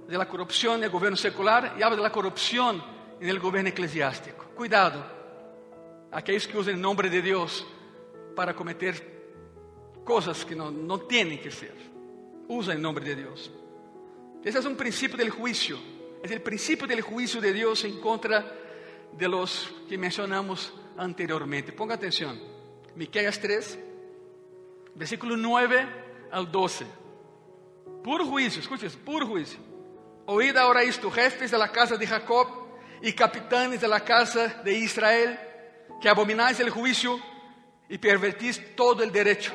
de 0.07 0.17
la 0.17 0.27
corrupción 0.27 0.77
en 0.77 0.86
el 0.86 0.89
gobierno 0.89 1.17
secular 1.17 1.75
y 1.77 1.83
habla 1.83 1.98
de 1.98 2.03
la 2.03 2.12
corrupción 2.12 2.83
en 3.19 3.29
el 3.29 3.39
gobierno 3.39 3.69
eclesiástico. 3.69 4.45
Cuidado, 4.55 5.05
aquellos 6.12 6.48
que 6.48 6.57
usan 6.57 6.75
el 6.75 6.81
nombre 6.81 7.10
de 7.10 7.21
Dios 7.21 7.65
para 8.36 8.56
cometer 8.56 9.22
cosas 10.04 10.44
que 10.46 10.56
no, 10.56 10.72
no 10.72 11.00
tienen 11.02 11.40
que 11.40 11.52
ser. 11.52 11.76
Usa 12.48 12.74
el 12.74 12.82
nombre 12.82 13.06
de 13.06 13.16
Dios. 13.16 13.52
Ese 14.44 14.60
es 14.60 14.66
un 14.66 14.76
principio 14.76 15.18
del 15.18 15.30
juicio. 15.30 15.78
Es 16.24 16.32
el 16.32 16.42
principio 16.42 16.88
del 16.88 17.02
juicio 17.02 17.40
de 17.42 17.54
Dios 17.54 17.84
en 17.84 18.00
contra 18.00 18.60
de 19.18 19.28
los 19.28 19.74
que 19.88 19.98
mencionamos 19.98 20.74
anteriormente. 20.98 21.72
Ponga 21.72 21.96
atención. 21.96 22.40
Miqueas 22.96 23.40
3, 23.40 23.80
versículo 24.96 25.38
9 25.38 25.88
al 26.32 26.52
12. 26.52 26.86
Puro 28.04 28.26
juicio, 28.26 28.62
escuche 28.62 28.88
eso, 28.88 29.00
puro 29.00 29.28
juicio. 29.28 29.60
Oíd 30.26 30.56
ahora 30.58 30.84
esto, 30.84 31.10
jefes 31.10 31.52
de 31.52 31.58
la 31.58 31.72
casa 31.72 31.98
de 31.98 32.08
Jacob 32.08 32.48
y 33.02 33.14
capitanes 33.14 33.82
de 33.82 33.88
la 33.88 34.00
casa 34.02 34.62
de 34.64 34.74
Israel, 34.74 35.40
que 36.02 36.10
abomináis 36.10 36.60
el 36.60 36.70
juicio 36.70 37.20
y 37.91 37.98
pervertís 37.98 38.74
todo 38.74 39.03
el 39.03 39.12
derecho, 39.12 39.51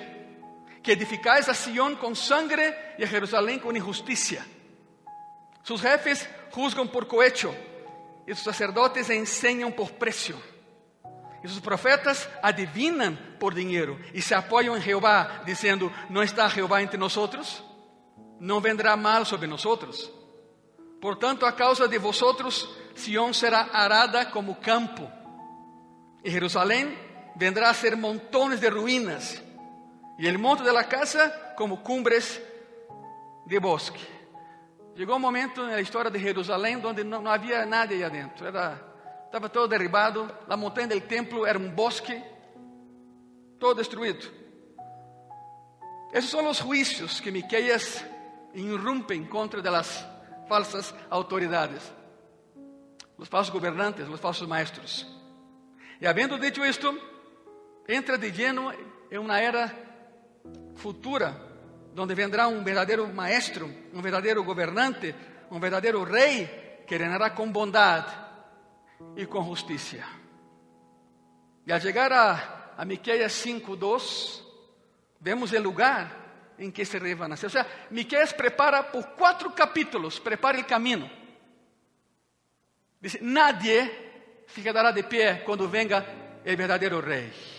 que 0.82 0.92
edificáis 0.92 1.48
a 1.48 1.54
Sion 1.54 1.96
con 1.96 2.14
sangre 2.14 2.94
y 2.98 3.02
a 3.02 3.08
Jerusalén 3.08 3.58
con 3.58 3.74
injusticia. 3.74 4.44
Sus 5.62 5.80
jefes 5.80 6.28
juzgan 6.50 6.88
por 6.88 7.08
cohecho 7.08 7.54
y 8.26 8.34
sus 8.34 8.44
sacerdotes 8.44 9.08
enseñan 9.08 9.72
por 9.72 9.92
precio. 9.92 10.36
E 11.42 11.46
os 11.46 11.60
profetas 11.60 12.28
adivinam 12.42 13.16
por 13.40 13.54
dinheiro 13.54 13.98
e 14.12 14.20
se 14.20 14.34
apoiam 14.34 14.76
em 14.76 14.82
Jeová, 14.82 15.42
dizendo: 15.46 15.90
Não 16.10 16.22
está 16.22 16.46
Jeová 16.48 16.82
entre 16.82 16.98
nós? 16.98 17.16
Não 18.38 18.60
vendrá 18.60 18.96
mal 18.96 19.24
sobre 19.24 19.46
nós. 19.46 19.64
Portanto, 21.00 21.46
a 21.46 21.52
causa 21.52 21.88
de 21.88 21.98
vosotros, 21.98 22.68
Sião 22.94 23.32
será 23.32 23.70
arada 23.72 24.26
como 24.26 24.56
campo, 24.56 25.10
e 26.22 26.30
Jerusalém 26.30 27.05
vendrá 27.36 27.70
a 27.70 27.74
ser 27.74 27.96
montones 27.96 28.60
de 28.60 28.70
ruínas, 28.70 29.42
e 30.18 30.26
el 30.26 30.38
monte 30.38 30.62
de 30.62 30.72
la 30.72 30.84
casa 30.84 31.54
como 31.54 31.82
cumbres 31.82 32.40
de 33.44 33.58
bosque. 33.60 34.00
Chegou 34.96 35.16
um 35.16 35.20
momento 35.20 35.62
na 35.62 35.80
história 35.80 36.10
de 36.10 36.18
Jerusalém 36.18 36.76
onde 36.84 37.04
não, 37.04 37.20
não 37.20 37.30
havia 37.30 37.66
nada 37.66 37.92
aí 37.92 38.02
adentro, 38.02 38.46
era 38.46 38.80
estava 39.26 39.48
todo 39.50 39.68
derribado, 39.68 40.30
a 40.48 40.56
montanha 40.56 40.88
do 40.88 41.00
templo 41.02 41.44
era 41.44 41.58
um 41.58 41.68
bosque, 41.68 42.22
todo 43.58 43.76
destruído. 43.76 44.26
Esses 46.12 46.30
são 46.30 46.48
os 46.48 46.58
juízos 46.58 47.20
que 47.20 47.30
Miqueias 47.30 48.02
irrumpem 48.54 49.26
contra 49.26 49.60
das 49.60 50.06
falsas 50.48 50.94
autoridades, 51.10 51.92
os 53.18 53.28
falsos 53.28 53.52
governantes, 53.52 54.08
os 54.08 54.20
falsos 54.20 54.48
maestros. 54.48 55.06
E 56.00 56.06
havendo 56.06 56.38
dito 56.38 56.64
isto, 56.64 56.98
entra 57.88 58.18
de 58.18 58.30
lleno 58.30 58.72
em 59.10 59.18
uma 59.18 59.40
era 59.40 59.72
futura, 60.76 61.40
onde 61.96 62.14
vendrá 62.14 62.48
um 62.48 62.62
verdadeiro 62.62 63.08
maestro, 63.12 63.72
um 63.92 64.02
verdadeiro 64.02 64.42
governante, 64.44 65.14
um 65.50 65.58
verdadeiro 65.58 66.04
rei 66.04 66.46
que 66.86 66.96
reinará 66.96 67.30
com 67.30 67.50
bondade 67.50 68.12
e 69.16 69.26
com 69.26 69.44
justiça. 69.44 70.04
E 71.66 71.72
ao 71.72 71.80
chegar 71.80 72.12
a, 72.12 72.74
a 72.76 72.84
Miqueias 72.84 73.32
5:2, 73.32 74.42
vemos 75.20 75.52
o 75.52 75.60
lugar 75.60 76.54
em 76.58 76.70
que 76.70 76.84
se 76.84 76.98
rei 76.98 77.14
vai 77.14 77.28
nascer. 77.28 77.46
Ou 77.46 77.50
seja, 77.50 77.66
Miqueias 77.90 78.32
prepara 78.32 78.82
por 78.82 79.04
quatro 79.08 79.50
capítulos, 79.50 80.18
prepara 80.18 80.60
o 80.60 80.64
caminho. 80.64 81.10
Diz: 83.00 83.18
Nadie 83.20 84.44
se 84.48 84.62
quedará 84.62 84.90
de 84.90 85.02
pé 85.02 85.42
quando 85.44 85.68
venga 85.68 86.06
o 86.44 86.56
verdadeiro 86.56 87.00
rei. 87.00 87.55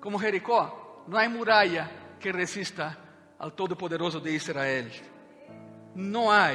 Como 0.00 0.18
Jericó, 0.18 1.04
não 1.08 1.18
há 1.18 1.28
muralha 1.28 1.90
que 2.20 2.30
resista 2.30 2.96
ao 3.38 3.50
Todo-Poderoso 3.50 4.20
de 4.20 4.30
Israel. 4.34 4.86
Não 5.94 6.30
há. 6.30 6.50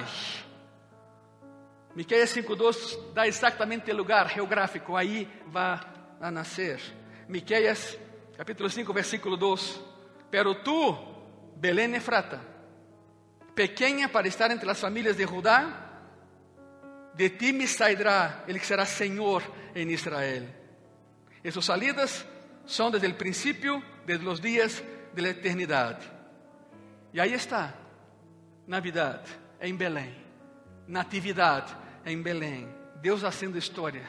Miqueias 1.96 2.32
5:2 2.32 3.14
dá 3.14 3.28
exatamente 3.28 3.92
o 3.92 3.96
lugar 3.96 4.30
geográfico, 4.30 4.96
aí 4.96 5.28
vai 5.48 5.80
a 6.20 6.32
nascer. 6.32 6.80
Miqueias 7.28 7.98
capítulo 8.38 8.70
5, 8.70 8.94
versículo 8.94 9.38
2. 9.38 9.82
Pero 10.32 10.56
tu, 10.64 10.98
Belén 11.56 11.94
Efrata, 11.96 12.42
pequena 13.54 14.10
para 14.10 14.28
estar 14.28 14.50
entre 14.52 14.70
as 14.70 14.80
famílias 14.80 15.16
de 15.16 15.26
Judá, 15.26 15.84
de 17.14 17.30
ti 17.30 17.54
me 17.54 17.68
sairá 17.68 18.44
ele 18.48 18.60
que 18.60 18.66
será 18.66 18.86
Senhor 18.86 19.44
em 19.76 19.92
Israel. 19.92 20.48
E 21.44 21.52
suas 21.52 21.66
salidas 21.66 22.26
são 22.66 22.90
desde 22.90 23.08
o 23.08 23.16
princípio, 23.16 23.84
desde 24.06 24.28
os 24.28 24.40
dias 24.40 24.84
de 25.14 25.22
la. 25.22 26.00
E 27.14 27.20
aí 27.20 27.34
está, 27.34 27.74
Navidade, 28.66 29.30
em 29.62 29.76
Belém, 29.76 30.16
Natividade, 30.88 31.76
em 32.06 32.22
Belém. 32.22 32.68
Deus 33.02 33.24
haciendo 33.24 33.58
história. 33.58 34.04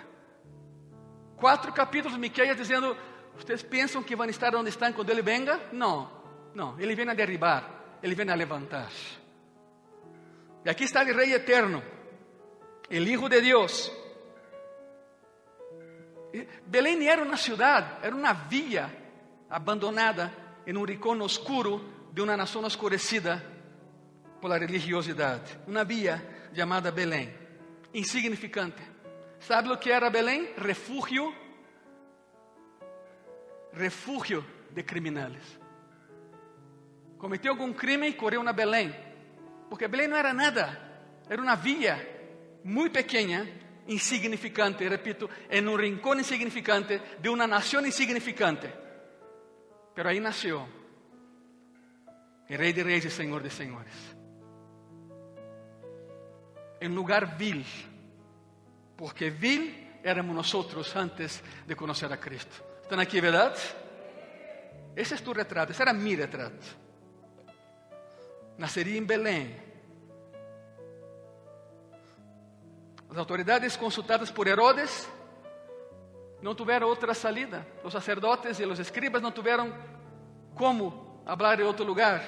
Quatro 1.37 1.73
capítulos 1.73 2.14
de 2.14 2.20
Miqueias 2.20 2.56
dizendo: 2.56 2.96
Vocês 3.37 3.62
pensam 3.62 4.02
que 4.02 4.14
vão 4.14 4.28
estar 4.28 4.54
onde 4.54 4.68
estão 4.68 4.92
quando 4.92 5.11
Ele 5.11 5.23
venga? 5.23 5.61
Não, 5.73 6.11
não. 6.54 6.78
Ele 6.78 6.94
vem 6.94 7.08
a 7.08 7.14
derribar, 7.14 7.68
Ele 8.02 8.14
vem 8.14 8.30
a 8.30 8.34
levantar. 8.34 8.90
E 10.64 10.70
aqui 10.70 10.84
está 10.84 11.02
o 11.02 11.06
Rei 11.06 11.34
eterno, 11.34 11.82
o 12.88 12.94
Hijo 12.94 13.28
de 13.28 13.40
Deus. 13.40 13.90
Belém 16.67 17.07
era 17.09 17.23
uma 17.23 17.37
cidade, 17.37 17.88
era 18.03 18.14
uma 18.14 18.33
via 18.33 18.91
abandonada 19.49 20.33
em 20.67 20.76
um 20.76 20.85
rincão 20.85 21.21
oscuro 21.21 21.85
de 22.12 22.21
uma 22.21 22.37
nação 22.37 22.67
escurecida 22.67 23.45
por 24.41 24.49
la 24.49 24.59
religiosidade. 24.59 25.59
Uma 25.67 25.85
via 25.85 26.23
chamada 26.55 26.91
Belém 26.91 27.45
insignificante. 27.95 28.83
¿Sabe 29.38 29.69
lo 29.69 29.79
que 29.79 29.91
era 29.91 30.11
Belém? 30.11 30.53
Refugio. 30.57 31.33
Refugio 33.73 34.45
de 34.71 34.83
criminales. 34.83 35.43
Cometeu 37.19 37.53
algum 37.53 37.73
crime 37.73 38.09
e 38.09 38.12
correu 38.14 38.43
na 38.43 38.53
Belém. 38.53 38.95
Porque 39.69 39.88
Belém 39.88 40.09
não 40.09 40.17
era 40.17 40.33
nada. 40.33 40.81
Era 41.29 41.41
uma 41.41 41.55
via 41.55 41.97
muito 42.64 42.93
pequena, 42.93 43.47
insignificante, 43.88 44.88
repito, 44.88 45.29
em 45.50 45.67
um 45.67 45.76
rincão 45.76 46.19
insignificante 46.19 47.00
de 47.21 47.29
uma 47.29 47.47
nação 47.47 47.85
insignificante. 47.87 48.69
Pero 49.95 50.09
aí 50.09 50.21
nasceu 50.21 50.67
o 52.49 52.57
Rei 52.57 52.73
de 52.73 52.83
Reis 52.83 53.05
e 53.05 53.11
Senhor 53.11 53.43
de 53.43 53.50
Senhores 53.50 54.14
em 56.85 56.88
lugar 56.88 57.37
vil, 57.38 57.64
porque 58.97 59.31
vil 59.31 59.73
éramos 60.05 60.37
nosotros 60.37 60.95
antes 60.97 61.43
de 61.67 61.75
conhecer 61.75 62.12
a 62.12 62.19
Cristo. 62.19 62.62
¿Están 62.83 63.00
aqui, 63.00 63.21
verdade? 63.23 63.57
Esse 64.95 65.14
é 65.14 65.17
tu 65.17 65.33
retrato, 65.33 65.73
esse 65.73 65.81
era 65.81 65.95
mi 65.95 66.14
retrato. 66.14 66.85
Nasceria 68.59 68.99
em 68.99 69.07
Belém. 69.07 69.57
As 73.14 73.18
autoridades 73.18 73.76
consultadas 73.76 74.28
por 74.28 74.49
Herodes 74.49 75.09
não 76.42 76.52
tiveram 76.52 76.88
outra 76.88 77.14
salida. 77.14 77.64
Os 77.85 77.92
sacerdotes 77.92 78.59
e 78.59 78.64
os 78.64 78.80
escribas 78.80 79.23
não 79.23 79.30
tiveram 79.30 79.73
como 80.56 81.23
falar 81.25 81.61
em 81.61 81.62
outro 81.62 81.85
lugar. 81.85 82.21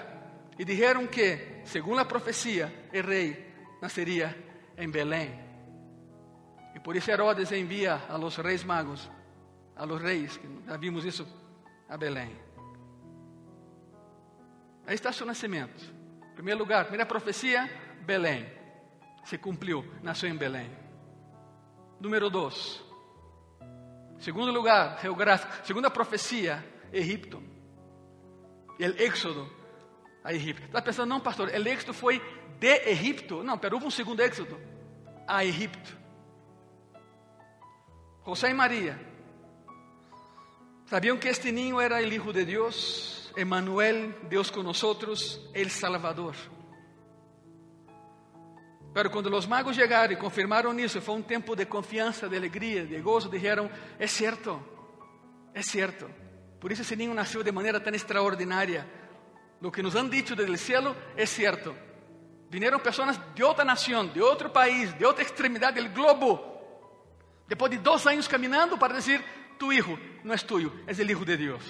E 0.56 0.64
disseram 0.64 1.04
que, 1.08 1.60
segundo 1.64 1.98
a 1.98 2.04
profecia, 2.04 2.72
o 2.94 3.04
rei 3.04 3.52
nasceria 3.82 4.32
em 4.78 4.88
Belém. 4.88 5.36
E 6.72 6.78
por 6.78 6.94
isso 6.94 7.10
Herodes 7.10 7.50
envia 7.50 8.00
a 8.08 8.16
los 8.16 8.36
reis 8.36 8.62
magos, 8.62 9.10
a 9.74 9.84
los 9.84 10.00
reis, 10.00 10.36
que 10.36 10.46
já 10.68 10.76
vimos 10.76 11.04
isso, 11.04 11.26
a 11.88 11.96
Belém. 11.96 12.30
Aí 14.86 14.94
está 14.94 15.12
seu 15.12 15.26
nascimento. 15.26 15.82
Em 16.30 16.34
primeiro 16.34 16.60
lugar, 16.60 16.84
primeira 16.84 17.06
profecia, 17.06 17.68
Belém. 18.02 18.55
Se 19.26 19.36
cumpriu, 19.38 19.84
nasceu 20.04 20.28
em 20.28 20.36
Belém. 20.36 20.70
Número 22.00 22.30
dois. 22.30 22.80
Segundo 24.20 24.52
lugar, 24.52 25.00
geográfico. 25.02 25.66
Segunda 25.66 25.90
profecia, 25.90 26.64
Egipto. 26.92 27.42
O 28.78 28.82
êxodo 29.02 29.50
a 30.22 30.32
Egipto. 30.32 30.66
Está 30.66 30.80
pensando, 30.80 31.08
não, 31.08 31.20
pastor, 31.20 31.48
o 31.48 31.68
êxodo 31.68 31.92
foi 31.92 32.22
de 32.60 32.88
Egipto. 32.88 33.42
Não, 33.42 33.58
pero 33.58 33.74
houve 33.74 33.86
um 33.88 33.90
segundo 33.90 34.20
êxodo 34.20 34.56
a 35.26 35.44
Egipto. 35.44 35.98
José 38.24 38.50
e 38.50 38.54
Maria 38.54 38.96
sabiam 40.86 41.16
que 41.16 41.28
este 41.28 41.50
niño 41.50 41.80
era 41.80 41.96
o 41.96 42.00
Hijo 42.00 42.32
de 42.32 42.44
Deus, 42.44 43.32
Emmanuel, 43.36 44.14
Deus 44.28 44.52
nós, 44.52 45.40
el 45.52 45.70
Salvador. 45.70 46.36
Pero 48.96 49.10
quando 49.10 49.26
os 49.36 49.44
magos 49.44 49.76
chegaram 49.76 50.14
e 50.14 50.16
confirmaram 50.16 50.72
isso, 50.80 51.02
foi 51.02 51.16
um 51.16 51.22
tempo 51.22 51.54
de 51.54 51.66
confiança, 51.66 52.30
de 52.30 52.34
alegria, 52.34 52.86
de 52.86 52.98
gozo. 53.02 53.28
Dijeron: 53.28 53.68
É 53.98 54.06
certo, 54.06 54.58
é 55.52 55.62
certo. 55.62 56.08
Por 56.58 56.72
isso 56.72 56.80
esse 56.80 56.96
niño 56.96 57.12
nasceu 57.12 57.42
de 57.42 57.52
maneira 57.52 57.78
tão 57.78 57.92
extraordinária. 57.92 58.88
Lo 59.60 59.70
que 59.70 59.82
nos 59.82 59.94
han 59.96 60.08
dicho 60.08 60.34
desde 60.34 60.50
el 60.50 60.56
cielo 60.56 60.96
é 61.14 61.26
certo. 61.26 61.76
Vinieron 62.48 62.80
pessoas 62.80 63.20
de 63.34 63.44
outra 63.44 63.66
nação, 63.66 64.06
de 64.08 64.22
outro 64.22 64.48
país, 64.48 64.96
de 64.96 65.04
outra 65.04 65.22
extremidade 65.22 65.78
do 65.78 65.90
globo. 65.90 66.40
Depois 67.46 67.70
de 67.70 67.76
dois 67.76 68.06
anos 68.06 68.26
caminhando 68.26 68.78
para 68.78 68.94
dizer: 68.94 69.22
Tu 69.58 69.74
hijo 69.74 69.98
não 70.24 70.32
é 70.32 70.38
tuyo, 70.38 70.72
é 70.86 70.92
o 70.92 71.02
hijo 71.02 71.24
de 71.26 71.36
Deus. 71.36 71.64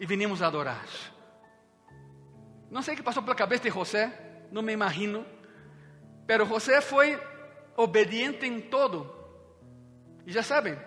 E 0.00 0.04
vinimos 0.04 0.42
a 0.42 0.48
adorar. 0.48 0.88
Não 2.68 2.82
sei 2.82 2.94
o 2.94 2.96
que 2.96 3.02
passou 3.04 3.22
pela 3.22 3.36
cabeça 3.36 3.62
de 3.62 3.70
José, 3.70 4.10
não 4.50 4.60
me 4.60 4.72
imagino. 4.72 5.37
Pero 6.28 6.44
José 6.44 6.82
foi 6.82 7.18
obediente 7.74 8.44
em 8.44 8.60
todo. 8.60 9.10
E 10.26 10.30
já 10.30 10.42
sabem, 10.42 10.78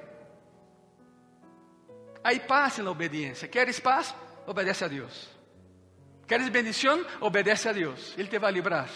há 2.23 2.39
paz 2.47 2.77
na 2.77 2.91
obediência. 2.91 3.47
Queres 3.47 3.79
paz? 3.79 4.13
Obedece 4.45 4.85
a 4.85 4.87
Deus. 4.87 5.29
Queres 6.27 6.47
bendição? 6.49 7.03
Obedece 7.19 7.67
a 7.67 7.73
Deus. 7.73 8.15
Ele 8.19 8.27
te 8.27 8.37
vai 8.37 8.51
livrar. 8.51 8.87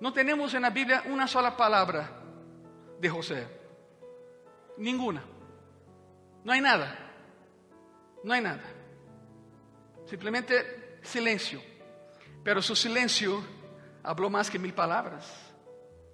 Não 0.00 0.10
temos 0.10 0.52
na 0.54 0.70
Bíblia 0.70 1.02
uma 1.06 1.28
sola 1.28 1.52
palavra 1.52 2.10
de 2.98 3.08
José. 3.08 3.48
Nenhuma. 4.76 5.22
Não 6.42 6.52
há 6.52 6.60
nada. 6.60 6.98
Não 8.24 8.34
há 8.34 8.40
nada. 8.40 8.64
Simplesmente 10.06 10.52
silêncio. 11.00 11.62
Pero 12.42 12.60
su 12.60 12.74
silêncio 12.74 13.42
habló 14.04 14.30
más 14.30 14.50
que 14.50 14.58
mil 14.58 14.72
palabras. 14.72 15.26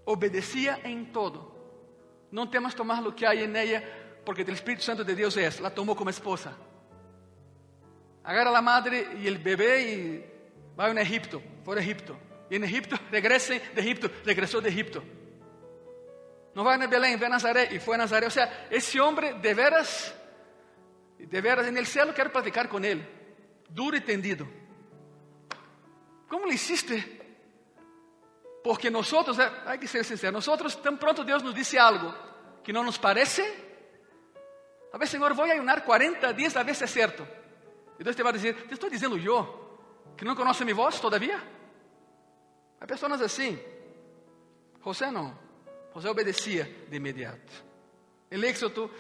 Obedecía 0.05 0.81
en 0.85 1.13
todo. 1.13 1.59
No 2.31 2.49
temas 2.49 2.75
tomar 2.75 3.03
lo 3.03 3.15
que 3.15 3.27
hay 3.27 3.43
en 3.43 3.55
ella, 3.57 3.83
porque 4.25 4.43
el 4.43 4.51
Espíritu 4.51 4.83
Santo 4.83 5.05
de 5.05 5.15
Dios 5.15 5.37
es. 5.37 5.61
La 5.61 5.71
tomó 5.71 5.95
como 5.97 6.09
esposa. 6.09 6.57
Agarra 8.23 8.51
la 8.51 8.63
madre 8.63 9.09
y 9.21 9.27
el 9.27 9.39
bebé 9.39 9.83
y 9.93 10.25
va 10.79 10.87
a 10.87 11.01
Egipto. 11.03 11.43
A 11.67 11.73
Egipto. 11.75 12.17
Y 12.49 12.57
en 12.57 12.65
Egipto, 12.65 12.97
regrese 13.11 13.61
de 13.75 13.81
Egipto. 13.81 14.11
Regresó 14.25 14.61
de 14.61 14.71
Egipto. 14.71 15.03
No 16.55 16.65
va 16.65 16.75
a 16.75 16.87
Belén, 16.87 17.19
ve 17.19 17.27
a 17.27 17.29
Nazaret. 17.29 17.73
Y 17.73 17.79
fue 17.79 17.95
a 17.95 17.99
Nazaret. 17.99 18.29
O 18.29 18.31
sea, 18.31 18.67
ese 18.71 19.01
hombre 19.01 19.35
de 19.35 19.55
veras, 19.55 20.15
de 21.19 21.41
veras 21.41 21.67
en 21.67 21.77
el 21.77 21.87
cielo 21.87 22.13
quiero 22.15 22.33
platicar 22.33 22.69
con 22.69 22.85
él. 22.85 23.07
Duro 23.69 23.97
y 23.97 24.01
tendido. 24.01 24.49
¿Cómo 26.29 26.47
le 26.47 26.55
hiciste? 26.55 27.20
Porque 28.63 28.91
nós, 28.91 29.11
hay 29.67 29.79
que 29.79 29.87
ser 29.87 30.05
sincero, 30.05 30.33
nós 30.33 30.77
tan 30.83 30.97
pronto 30.99 31.25
Deus 31.25 31.43
nos 31.43 31.55
disse 31.55 31.79
algo 31.79 32.15
que 32.63 32.73
não 32.73 32.85
nos 32.85 32.99
parece, 32.99 33.43
a 34.93 34.99
ver, 34.99 35.07
Senhor, 35.07 35.33
vou 35.33 35.45
ayunar 35.45 35.83
40 35.83 36.35
dias, 36.35 36.57
a 36.57 36.63
ver 36.63 36.75
se 36.75 36.85
é 36.85 36.87
certo. 36.87 37.27
E 37.99 38.05
Deus 38.05 38.15
te 38.15 38.23
vai 38.23 38.33
dizer, 38.33 38.55
te 38.67 38.75
estou 38.75 38.91
dizendo 38.91 39.17
eu, 39.19 40.13
que 40.17 40.25
não 40.25 40.35
conhece 40.35 40.65
minha 40.65 40.75
voz 40.75 41.01
todavia? 41.01 41.41
Há 42.81 42.87
pessoas 42.87 43.21
assim. 43.23 43.59
José 44.85 45.11
não. 45.11 45.39
José 45.95 46.11
obedecia 46.11 46.65
de 46.89 46.97
imediato. 46.97 47.53
El 48.31 48.45
éxodo 48.45 48.91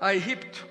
a 0.00 0.14
Egipto. 0.14 0.66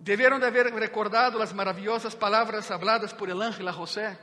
Deveram 0.00 0.38
de 0.38 0.46
haver 0.46 0.72
recordado 0.74 1.42
as 1.42 1.52
maravilhosas 1.52 2.14
palavras 2.14 2.70
habladas 2.70 3.12
por 3.12 3.28
el 3.28 3.42
ángel 3.42 3.68
a 3.68 3.72
José 3.72 4.16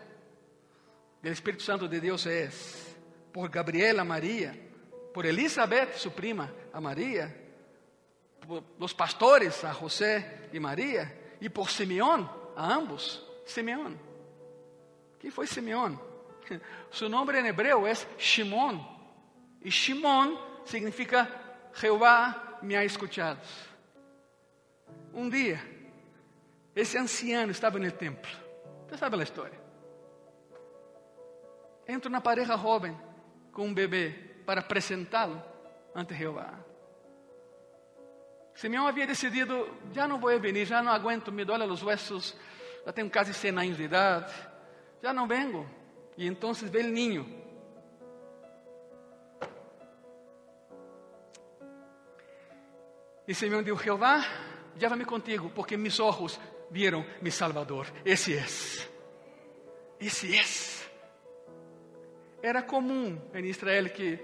del 1.26 1.34
Espíritu 1.34 1.64
Santo 1.64 1.88
de 1.88 2.00
Dios 2.00 2.24
es 2.28 2.96
por 3.34 3.50
Gabriela 3.50 4.04
María, 4.04 4.56
por 5.12 5.26
Elizabeth, 5.26 5.96
su 5.96 6.12
prima, 6.12 6.54
a 6.72 6.80
María, 6.80 7.36
por 8.48 8.64
los 8.78 8.94
pastores, 8.94 9.64
a 9.64 9.74
José 9.74 10.50
y 10.54 10.60
María, 10.60 11.36
y 11.42 11.50
por 11.50 11.68
Simeón, 11.68 12.30
a 12.56 12.76
ambos. 12.76 13.26
Simeón. 13.44 13.98
¿Quién 15.20 15.34
fue 15.34 15.48
Simeón? 15.48 16.00
Su 16.92 17.10
nombre 17.10 17.40
en 17.40 17.48
hebreo 17.48 17.88
es 17.88 18.08
Shimón. 18.20 18.88
Y 19.64 19.72
Shimón 19.72 20.38
significa 20.64 21.72
Jehová 21.74 22.60
me 22.62 22.78
ha 22.78 22.84
escuchado. 22.84 23.40
Un 25.14 25.32
día, 25.32 25.60
ese 26.76 27.00
anciano 27.00 27.52
estaba 27.52 27.78
en 27.78 27.86
el 27.86 27.96
templo. 27.96 28.32
Usted 28.84 28.98
sabe 29.00 29.18
la 29.18 29.24
historia. 29.24 29.65
Entra 31.88 32.10
na 32.10 32.22
pareja 32.22 32.58
jovem 32.58 32.98
com 33.52 33.68
um 33.68 33.74
bebê 33.74 34.10
para 34.46 34.62
apresentá-lo 34.62 35.42
ante 35.94 36.14
Jeová. 36.14 36.60
Simeão 38.56 38.88
havia 38.88 39.06
decidido: 39.06 39.68
já 39.92 40.08
não 40.08 40.20
vou 40.20 40.40
vir, 40.40 40.66
já 40.66 40.82
não 40.82 40.92
aguento, 40.92 41.32
me 41.32 41.46
dói 41.46 41.68
os 41.68 41.84
huesos, 41.84 42.36
já 42.86 42.92
tenho 42.92 43.10
quase 43.10 43.34
100 43.34 43.50
anos 43.52 43.78
de 43.78 43.84
idade, 43.84 44.34
já 45.02 45.14
não 45.14 45.28
vengo. 45.28 45.68
E 46.18 46.26
então 46.26 46.54
vê 46.54 46.80
o 46.80 46.88
ninho. 46.88 47.44
E 53.28 53.34
Simeão 53.34 53.64
disse: 53.64 53.84
Jeová, 53.84 54.24
llévame 54.80 55.06
contigo, 55.06 55.50
porque 55.50 55.76
mis 55.78 56.00
ojos 56.00 56.40
vieron 56.72 57.06
mi 57.22 57.32
Salvador. 57.32 57.88
Esse 58.06 58.38
é. 58.38 58.46
Esse 60.00 60.38
é. 60.38 60.85
Era 62.46 62.62
comum 62.62 63.20
em 63.34 63.46
Israel 63.46 63.90
que 63.90 64.20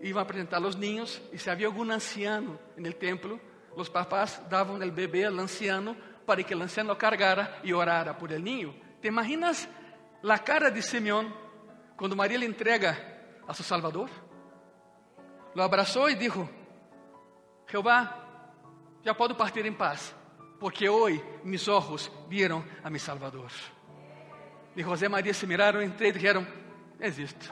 iam 0.00 0.18
apresentar 0.18 0.60
os 0.60 0.74
ninhos 0.74 1.22
e 1.32 1.38
se 1.38 1.48
havia 1.48 1.68
algum 1.68 1.88
anciano 1.88 2.58
no 2.76 2.92
templo, 2.92 3.40
os 3.76 3.88
papás 3.88 4.42
davam 4.50 4.74
o 4.74 4.90
bebê 4.90 5.24
ao 5.24 5.38
anciano 5.38 5.96
para 6.26 6.42
que 6.42 6.52
o 6.52 6.60
anciano 6.60 6.90
lo 6.90 6.98
cargara 6.98 7.60
e 7.62 7.72
orara 7.72 8.12
por 8.12 8.32
el 8.32 8.42
niño. 8.42 8.74
¿Te 9.00 9.06
imaginas 9.06 9.68
a 10.28 10.38
cara 10.40 10.68
de 10.68 10.82
Simeón 10.82 11.32
quando 11.96 12.16
Maria 12.16 12.38
le 12.38 12.46
entrega 12.46 12.98
a 13.46 13.54
su 13.54 13.62
Salvador? 13.62 14.10
Lo 15.54 15.62
abraçou 15.62 16.10
e 16.10 16.16
dijo: 16.16 16.50
Jeová, 17.70 18.18
já 19.04 19.14
puedo 19.14 19.36
partir 19.36 19.64
em 19.64 19.72
paz, 19.72 20.12
porque 20.58 20.88
hoje 20.88 21.22
mis 21.44 21.68
ojos 21.68 22.10
vieron 22.28 22.64
a 22.82 22.90
mi 22.90 22.98
Salvador. 22.98 23.52
E 24.74 24.82
José 24.82 25.06
e 25.06 25.08
Maria 25.08 25.32
se 25.32 25.46
miraram 25.46 25.80
entre 25.80 26.08
e 26.08 26.12
dijeron: 26.12 26.63
existe. 27.00 27.50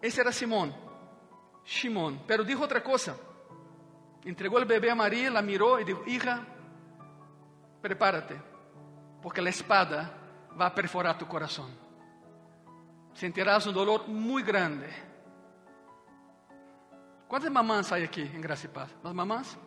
Esse 0.00 0.20
era 0.20 0.32
Simón, 0.32 0.74
Shimon. 1.64 2.18
Pero 2.26 2.44
dijo 2.44 2.60
outra 2.60 2.82
coisa. 2.82 3.18
Entregou 4.24 4.60
o 4.60 4.66
bebê 4.66 4.90
a 4.90 4.94
Maria, 4.94 5.30
la 5.30 5.42
mirou 5.42 5.80
e 5.80 5.84
disse: 5.84 6.10
Hija, 6.10 6.46
prepárate, 7.80 8.40
porque 9.20 9.40
a 9.40 9.48
espada 9.48 10.12
vai 10.52 10.70
perforar 10.70 11.18
tu 11.18 11.26
coração. 11.26 11.68
Sentirás 13.14 13.66
um 13.66 13.72
dolor 13.72 14.08
muito 14.08 14.46
grande. 14.46 14.88
Quantas 17.28 17.50
mamãs 17.50 17.92
hay 17.92 18.04
aqui 18.04 18.22
em 18.22 18.40
Graça 18.40 18.66
e 18.66 18.68
Paz? 18.68 18.94
As 19.02 19.12
mamãs? 19.12 19.58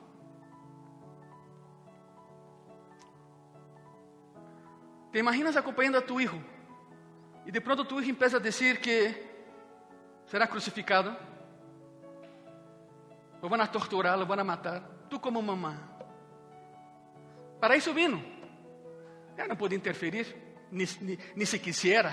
Te 5.12 5.20
imaginas 5.20 5.56
acompanhando 5.56 5.98
a 5.98 6.02
tu 6.02 6.20
hijo 6.20 6.57
e 7.48 7.52
de 7.52 7.62
pronto 7.62 7.86
tu 7.86 8.02
hijo 8.02 8.12
empieza 8.12 8.36
a 8.36 8.40
dizer 8.42 8.82
que 8.82 9.26
será 10.26 10.46
crucificado, 10.48 11.16
lo 13.42 13.48
van 13.48 13.62
a 13.62 13.72
torturar, 13.72 14.20
lo 14.20 14.26
van 14.26 14.42
a 14.42 14.44
matar. 14.44 14.84
Tu 15.10 15.18
como 15.22 15.42
mamã. 15.42 15.80
Para 17.58 17.78
isso 17.78 17.94
vino. 17.94 18.22
Ela 19.38 19.48
não 19.48 19.56
pode 19.56 19.76
interferir, 19.76 20.36
nem, 20.70 21.46
se 21.46 21.60
quisiera. 21.60 22.12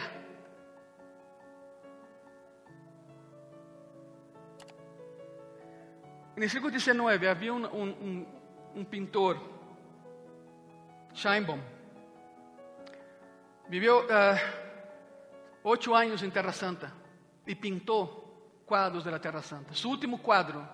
No 6.36 6.48
século 6.48 6.78
XIX 6.78 7.28
havia 7.28 7.52
um 7.52 8.84
pintor, 8.84 9.40
Scheinbaum, 11.12 11.60
viveu 13.68 14.04
uh, 14.04 14.63
oito 15.64 15.94
anos 15.94 16.22
em 16.22 16.30
Terra 16.30 16.52
Santa 16.52 16.92
e 17.46 17.54
pintou 17.54 18.62
quadros 18.66 19.04
da 19.04 19.18
Terra 19.18 19.42
Santa. 19.42 19.74
Seu 19.74 19.90
último 19.90 20.18
quadro, 20.18 20.66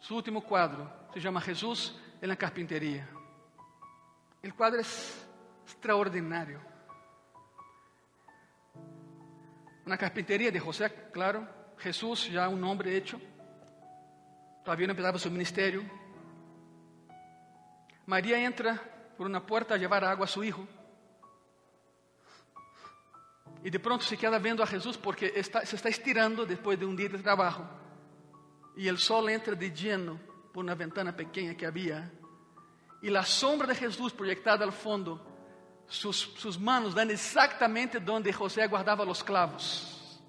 seu 0.00 0.16
último 0.16 0.40
quadro 0.40 0.88
se 1.12 1.20
chama 1.20 1.40
Jesus 1.40 1.94
en 2.22 2.28
la 2.28 2.36
carpintería. 2.36 3.08
El 4.42 4.54
quadro 4.54 4.78
é 4.78 4.82
extraordinário. 5.66 6.60
Na 9.84 9.96
carpinteria 9.96 10.50
de 10.50 10.58
José, 10.58 10.88
claro, 11.12 11.46
Jesús 11.78 12.24
já 12.24 12.48
um 12.48 12.64
homem 12.64 12.88
hecho, 12.88 13.20
todavía 14.64 14.86
não 14.86 14.92
empezava 14.92 15.18
seu 15.18 15.30
ministério. 15.30 15.88
Maria 18.06 18.38
entra 18.38 18.76
por 19.16 19.26
uma 19.26 19.40
porta 19.40 19.74
a 19.74 19.76
levar 19.76 20.04
água 20.04 20.24
a 20.24 20.28
seu 20.28 20.44
hijo. 20.44 20.68
E 23.66 23.70
de 23.70 23.80
pronto 23.80 24.04
se 24.04 24.16
queda 24.16 24.38
vendo 24.38 24.62
a 24.62 24.66
Jesus 24.66 24.96
porque 24.96 25.42
se 25.42 25.74
está 25.74 25.88
estirando 25.88 26.46
depois 26.46 26.78
de 26.78 26.84
um 26.84 26.94
dia 26.94 27.08
de 27.08 27.18
trabalho. 27.18 27.68
E 28.76 28.88
o 28.88 28.96
sol 28.96 29.28
entra 29.28 29.56
de 29.56 29.68
lleno 29.70 30.20
por 30.54 30.62
uma 30.62 30.76
ventana 30.76 31.12
pequena 31.12 31.52
que 31.52 31.66
havia. 31.66 32.08
E 33.02 33.10
a 33.16 33.24
sombra 33.24 33.66
de 33.66 33.74
Jesus 33.74 34.12
projetada 34.12 34.64
ao 34.64 34.70
fundo 34.70 35.20
sus, 35.88 36.16
sus 36.38 36.56
manos 36.56 36.94
dan 36.94 37.10
exactamente 37.10 37.98
donde 37.98 38.32
José 38.32 38.68
guardaba 38.68 39.04
los 39.04 39.24
clavos. 39.24 40.22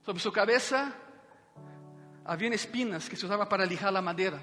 Sobre 0.00 0.22
su 0.22 0.32
cabeza 0.32 0.94
habían 2.24 2.54
espinas 2.54 3.06
que 3.06 3.16
se 3.16 3.26
usaban 3.26 3.50
para 3.50 3.66
lijar 3.66 3.92
la 3.92 4.00
madera. 4.00 4.40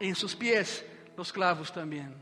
En 0.00 0.16
sus 0.16 0.34
pies 0.34 0.84
los 1.16 1.32
clavos 1.32 1.72
también. 1.72 2.20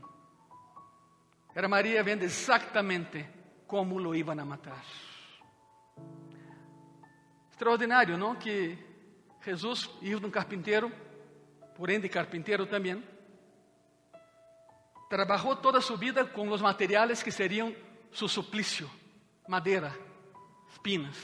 Era 1.55 1.67
María 1.67 2.03
viendo 2.03 2.23
exactamente 2.23 3.44
cómo 3.67 3.99
lo 3.99 4.13
iban 4.15 4.39
a 4.39 4.45
matar. 4.45 4.83
Extraordinário, 7.51 8.17
não? 8.17 8.35
Que 8.35 8.77
Jesus, 9.43 9.89
hijo 10.01 10.19
de 10.19 10.25
um 10.25 10.31
carpinteiro, 10.31 10.91
por 11.75 11.89
ende 11.89 12.09
carpinteiro 12.09 12.65
também, 12.65 13.01
Trabajó 15.09 15.57
toda 15.59 15.81
su 15.81 15.97
vida 15.97 16.31
con 16.31 16.49
los 16.49 16.61
materiales 16.61 17.23
que 17.23 17.31
serían 17.31 17.75
su 18.11 18.27
suplicio: 18.27 18.89
madera, 19.47 19.95
espinas, 20.73 21.15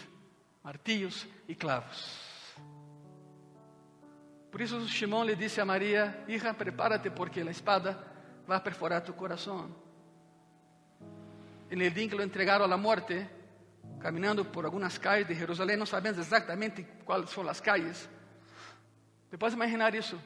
martillos 0.64 1.28
y 1.48 1.56
clavos. 1.56 2.20
Por 4.52 4.62
isso 4.62 4.88
Simão 4.88 5.24
le 5.24 5.36
disse 5.36 5.62
a 5.62 5.66
Maria: 5.66 6.24
Hija, 6.28 6.54
prepárate 6.54 7.10
porque 7.10 7.42
a 7.42 7.50
espada 7.50 7.98
vai 8.46 8.62
perforar 8.62 9.04
tu 9.04 9.14
coração. 9.14 9.74
En 11.72 11.82
el 11.82 11.94
día 11.94 12.10
que 12.10 12.16
lo 12.16 12.22
entregaram 12.22 12.66
à 12.70 12.78
morte, 12.78 13.30
caminhando 14.02 14.44
por 14.44 14.66
algumas 14.66 14.98
calles 14.98 15.26
de 15.26 15.34
Jerusalém, 15.34 15.78
não 15.78 15.86
sabemos 15.86 16.20
exatamente 16.20 16.84
quais 17.06 17.30
são 17.30 17.48
as 17.48 17.62
calles. 17.62 18.10
Você 19.30 19.38
pode 19.38 19.56
imaginar 19.56 19.96
isso? 19.96 20.22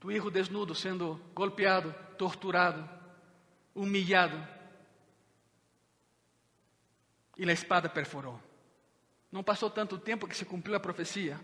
Tu 0.00 0.10
hijo 0.10 0.28
desnudo 0.28 0.74
sendo 0.74 1.20
golpeado, 1.32 1.94
torturado, 2.18 2.82
humilhado. 3.76 4.36
E 7.38 7.48
a 7.48 7.52
espada 7.52 7.88
perforou. 7.88 8.40
Não 9.30 9.44
passou 9.44 9.70
tanto 9.70 10.00
tempo 10.00 10.26
que 10.26 10.36
se 10.36 10.44
cumpriu 10.44 10.74
a 10.74 10.80
profecia 10.80 11.38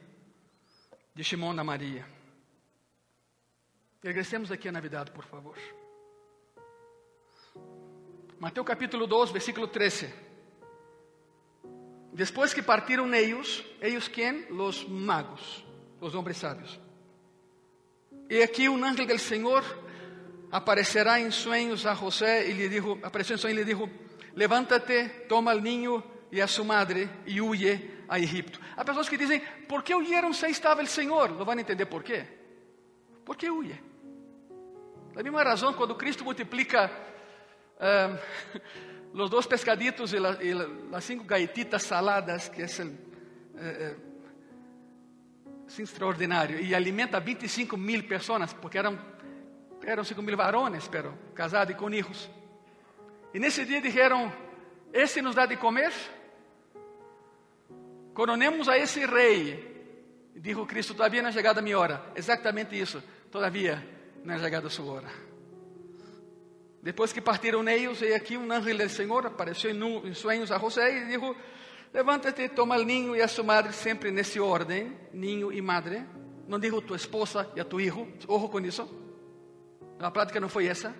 de 1.15 1.23
Shimon 1.23 1.55
da 1.55 1.63
Maria. 1.63 2.05
Regressemos 4.03 4.51
aqui 4.51 4.69
a 4.69 4.73
Navidade, 4.73 5.13
por 5.13 5.25
favor. 5.25 5.57
Mateus 8.43 8.67
capítulo 8.67 9.07
2, 9.07 9.31
versículo 9.31 9.69
13. 9.69 10.13
Depois 12.13 12.53
que 12.53 12.61
partiram 12.61 13.07
eles, 13.15 13.65
eles 13.81 14.09
quem? 14.09 14.51
Os 14.51 14.85
magos, 14.89 15.65
os 16.01 16.13
homens 16.13 16.39
sábios. 16.39 16.81
E 18.29 18.43
aqui 18.43 18.69
um 18.69 18.85
ángel 18.85 19.07
do 19.07 19.17
Senhor 19.17 19.63
aparecerá 20.51 21.21
em 21.21 21.31
sonhos 21.31 21.87
a 21.87 21.95
José 21.95 22.51
e 22.51 22.53
lhe 22.53 22.69
dijo, 22.69 22.99
apareceu 23.05 23.37
em 23.37 23.39
sonhos 23.39 23.57
e 23.57 23.61
lhe 23.61 23.65
dijo, 23.65 23.89
levántate, 24.35 25.09
toma 25.29 25.55
o 25.55 25.61
niño 25.61 26.03
e 26.33 26.41
a 26.41 26.49
sua 26.49 26.65
madre 26.65 27.09
e 27.25 27.41
huye 27.41 28.03
a 28.09 28.19
Egipto. 28.19 28.59
Há 28.77 28.85
pessoas 28.85 29.09
que 29.09 29.17
dizem, 29.17 29.41
por 29.69 29.85
que 29.85 29.95
huyeron 29.95 30.35
se 30.35 30.51
estava 30.51 30.83
o 30.83 30.87
Senhor? 30.89 31.31
Não 31.31 31.45
vão 31.45 31.57
entender 31.57 31.87
por 31.87 32.03
quê. 32.03 32.27
Por 33.25 33.37
que 33.37 33.49
huye? 33.49 33.81
Da 35.15 35.23
mesma 35.23 35.45
razão, 35.45 35.73
quando 35.75 35.95
Cristo 35.95 36.25
multiplica 36.25 36.91
um, 37.81 39.21
os 39.23 39.31
dois 39.31 39.47
pescaditos 39.47 40.13
e, 40.13 40.19
la, 40.19 40.43
e 40.43 40.55
la, 40.55 40.67
as 40.97 41.05
cinco 41.05 41.25
gaititas 41.25 41.83
saladas, 41.83 42.49
que 42.49 42.63
é 42.63 42.67
o, 42.67 42.99
eh, 43.57 43.97
é 45.79 45.83
extraordinário, 45.83 46.61
e 46.61 46.75
alimenta 46.75 47.21
25 47.21 47.77
mil 47.77 48.03
pessoas, 48.05 48.53
porque 48.53 48.79
eram 48.79 48.99
eram 49.85 50.05
5 50.05 50.23
mil 50.23 50.37
varones, 50.37 50.89
pero 50.89 51.13
casados 51.35 51.75
e 51.75 51.77
com 51.77 51.91
hijos. 51.91 52.31
E 53.35 53.39
nesse 53.39 53.65
dia 53.65 53.81
dijeron, 53.81 54.31
esse 54.93 55.21
nos 55.23 55.35
dá 55.35 55.47
de 55.47 55.57
comer? 55.57 55.93
Coronemos 58.15 58.69
a 58.69 58.77
esse 58.79 59.05
rei. 59.07 59.71
Dijo 60.37 60.67
Cristo, 60.67 60.95
todavia 60.95 61.23
não 61.23 61.31
é 61.31 61.33
chegada 61.33 61.61
a 61.61 61.63
minha 61.63 61.79
hora. 61.79 62.13
Exatamente 62.15 62.79
isso, 62.79 63.03
todavia 63.31 63.83
não 64.25 64.35
é 64.35 64.39
chegada 64.39 64.67
a 64.67 64.71
sua 64.71 64.93
hora. 64.93 65.32
Depois 66.83 67.13
que 67.13 67.21
partiram 67.21 67.67
eles, 67.69 68.01
e 68.03 68.13
aqui 68.13 68.37
um 68.37 68.51
anjo 68.51 68.77
do 68.77 68.89
Senhor 68.89 69.25
apareceu 69.25 69.71
em 69.71 70.13
sonhos 70.15 70.51
a 70.51 70.59
José 70.59 70.99
e 70.99 71.07
disse: 71.07 71.37
Levanta-te, 71.95 72.49
toma 72.49 72.77
o 72.77 72.83
ninho 72.83 73.15
e 73.15 73.23
a 73.23 73.29
sua 73.29 73.45
madre, 73.45 73.73
sempre 73.73 74.11
nesse 74.11 74.41
ordem: 74.41 74.99
ninho 75.13 75.53
e 75.53 75.63
madre. 75.63 76.05
Não 76.49 76.59
digo 76.59 76.83
tua 76.83 76.97
esposa 76.97 77.49
e 77.55 77.61
a 77.61 77.65
tu 77.65 77.81
hijo, 77.81 78.09
ojo 78.27 78.49
com 78.49 78.59
isso. 78.59 78.89
A 80.01 80.11
prática 80.11 80.41
não 80.41 80.49
foi 80.49 80.67
essa. 80.67 80.93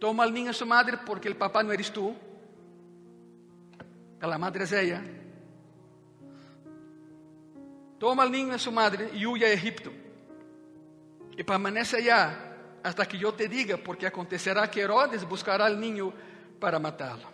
Toma 0.00 0.26
o 0.26 0.30
ninho 0.30 0.50
a 0.50 0.52
sua 0.52 0.66
madre 0.66 0.96
porque 1.06 1.28
o 1.28 1.34
papá 1.36 1.62
não 1.62 1.72
eres 1.72 1.88
tu. 1.88 2.16
A 4.20 4.36
madre 4.36 4.64
é 4.64 4.88
ella. 4.88 5.04
Toma 8.00 8.24
o 8.24 8.28
ninho 8.28 8.52
a 8.52 8.58
sua 8.58 8.72
madre 8.72 9.10
e 9.12 9.28
huye 9.28 9.44
a 9.44 9.52
Egipto. 9.52 9.92
E 11.38 11.44
permanece 11.44 11.96
allá 11.96 12.49
hasta 12.82 13.06
que 13.06 13.22
eu 13.22 13.32
te 13.32 13.48
diga, 13.48 13.76
porque 13.78 14.06
acontecerá 14.06 14.66
que 14.68 14.80
Herodes 14.80 15.24
buscará 15.24 15.66
o 15.66 15.76
ninho 15.76 16.12
para 16.58 16.78
matá-lo. 16.78 17.26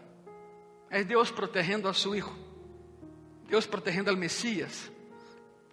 É 0.90 1.02
Deus 1.02 1.30
protegendo 1.30 1.88
a 1.88 1.94
seu 1.94 2.14
hijo. 2.14 2.34
Deus 3.48 3.66
protegendo 3.66 4.10
al 4.10 4.16
Messias. 4.16 4.90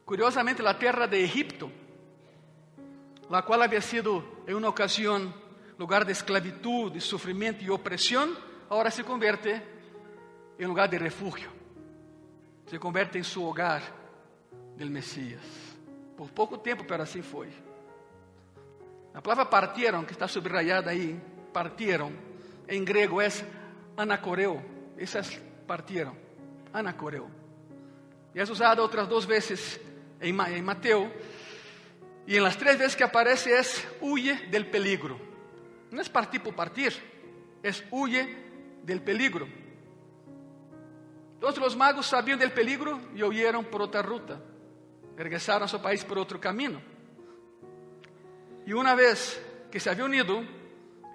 Curiosamente, 0.05 0.65
a 0.65 0.73
terra 0.73 1.07
de 1.07 1.23
Egipto 1.23 1.71
la 3.29 3.41
cual 3.41 3.63
había 3.63 3.81
sido 3.81 4.23
en 4.45 4.55
una 4.55 4.69
ocasión 4.69 5.33
lugar 5.77 6.05
de 6.05 6.11
esclavitud, 6.11 6.91
de 6.91 7.01
sufrimiento 7.01 7.63
y 7.63 7.69
opresión, 7.69 8.37
ahora 8.69 8.91
se 8.91 9.03
convierte 9.03 9.61
en 10.57 10.67
lugar 10.67 10.87
de 10.89 10.99
refugio, 10.99 11.49
se 12.67 12.79
convierte 12.79 13.17
en 13.17 13.23
su 13.23 13.43
hogar 13.43 13.81
del 14.77 14.89
Mesías. 14.89 15.41
Por 16.15 16.29
pouco 16.31 16.59
tempo, 16.59 16.83
pero 16.87 17.01
assim 17.01 17.23
foi. 17.23 17.49
A 19.13 19.21
palavra 19.21 19.49
partieron, 19.49 20.05
que 20.05 20.13
está 20.13 20.27
subrayada 20.27 20.91
aí, 20.91 21.19
partieron, 21.53 22.11
em 22.67 22.83
grego 22.83 23.21
é 23.21 23.29
anacoreu. 23.95 24.61
Isso 24.97 25.17
é 25.17 25.21
partieron, 25.67 26.15
anacoreu. 26.73 27.29
E 28.33 28.39
é 28.39 28.43
usada 28.43 28.81
outras 28.81 29.07
duas 29.07 29.25
vezes 29.25 29.79
em 30.19 30.33
Mateus 30.33 31.09
y 32.25 32.37
en 32.37 32.43
las 32.43 32.57
tres 32.57 32.77
veces 32.77 32.95
que 32.95 33.03
aparece 33.03 33.57
es 33.57 33.85
huye 34.01 34.47
del 34.49 34.67
peligro. 34.67 35.19
No 35.91 36.01
es 36.01 36.09
partir 36.09 36.41
por 36.41 36.55
partir, 36.55 36.93
es 37.61 37.83
huye 37.91 38.35
del 38.83 39.01
peligro. 39.01 39.47
Todos 41.39 41.57
los 41.57 41.75
magos 41.75 42.07
sabían 42.07 42.39
del 42.39 42.53
peligro 42.53 42.99
y 43.13 43.21
huyeron 43.21 43.65
por 43.65 43.81
otra 43.81 44.01
ruta. 44.01 44.39
Regresaron 45.17 45.63
a 45.63 45.67
su 45.67 45.81
país 45.81 46.03
por 46.03 46.17
otro 46.17 46.39
camino. 46.39 46.81
Y 48.65 48.73
una 48.73 48.95
vez 48.95 49.41
que 49.71 49.79
se 49.79 49.89
había 49.89 50.05
unido, 50.05 50.43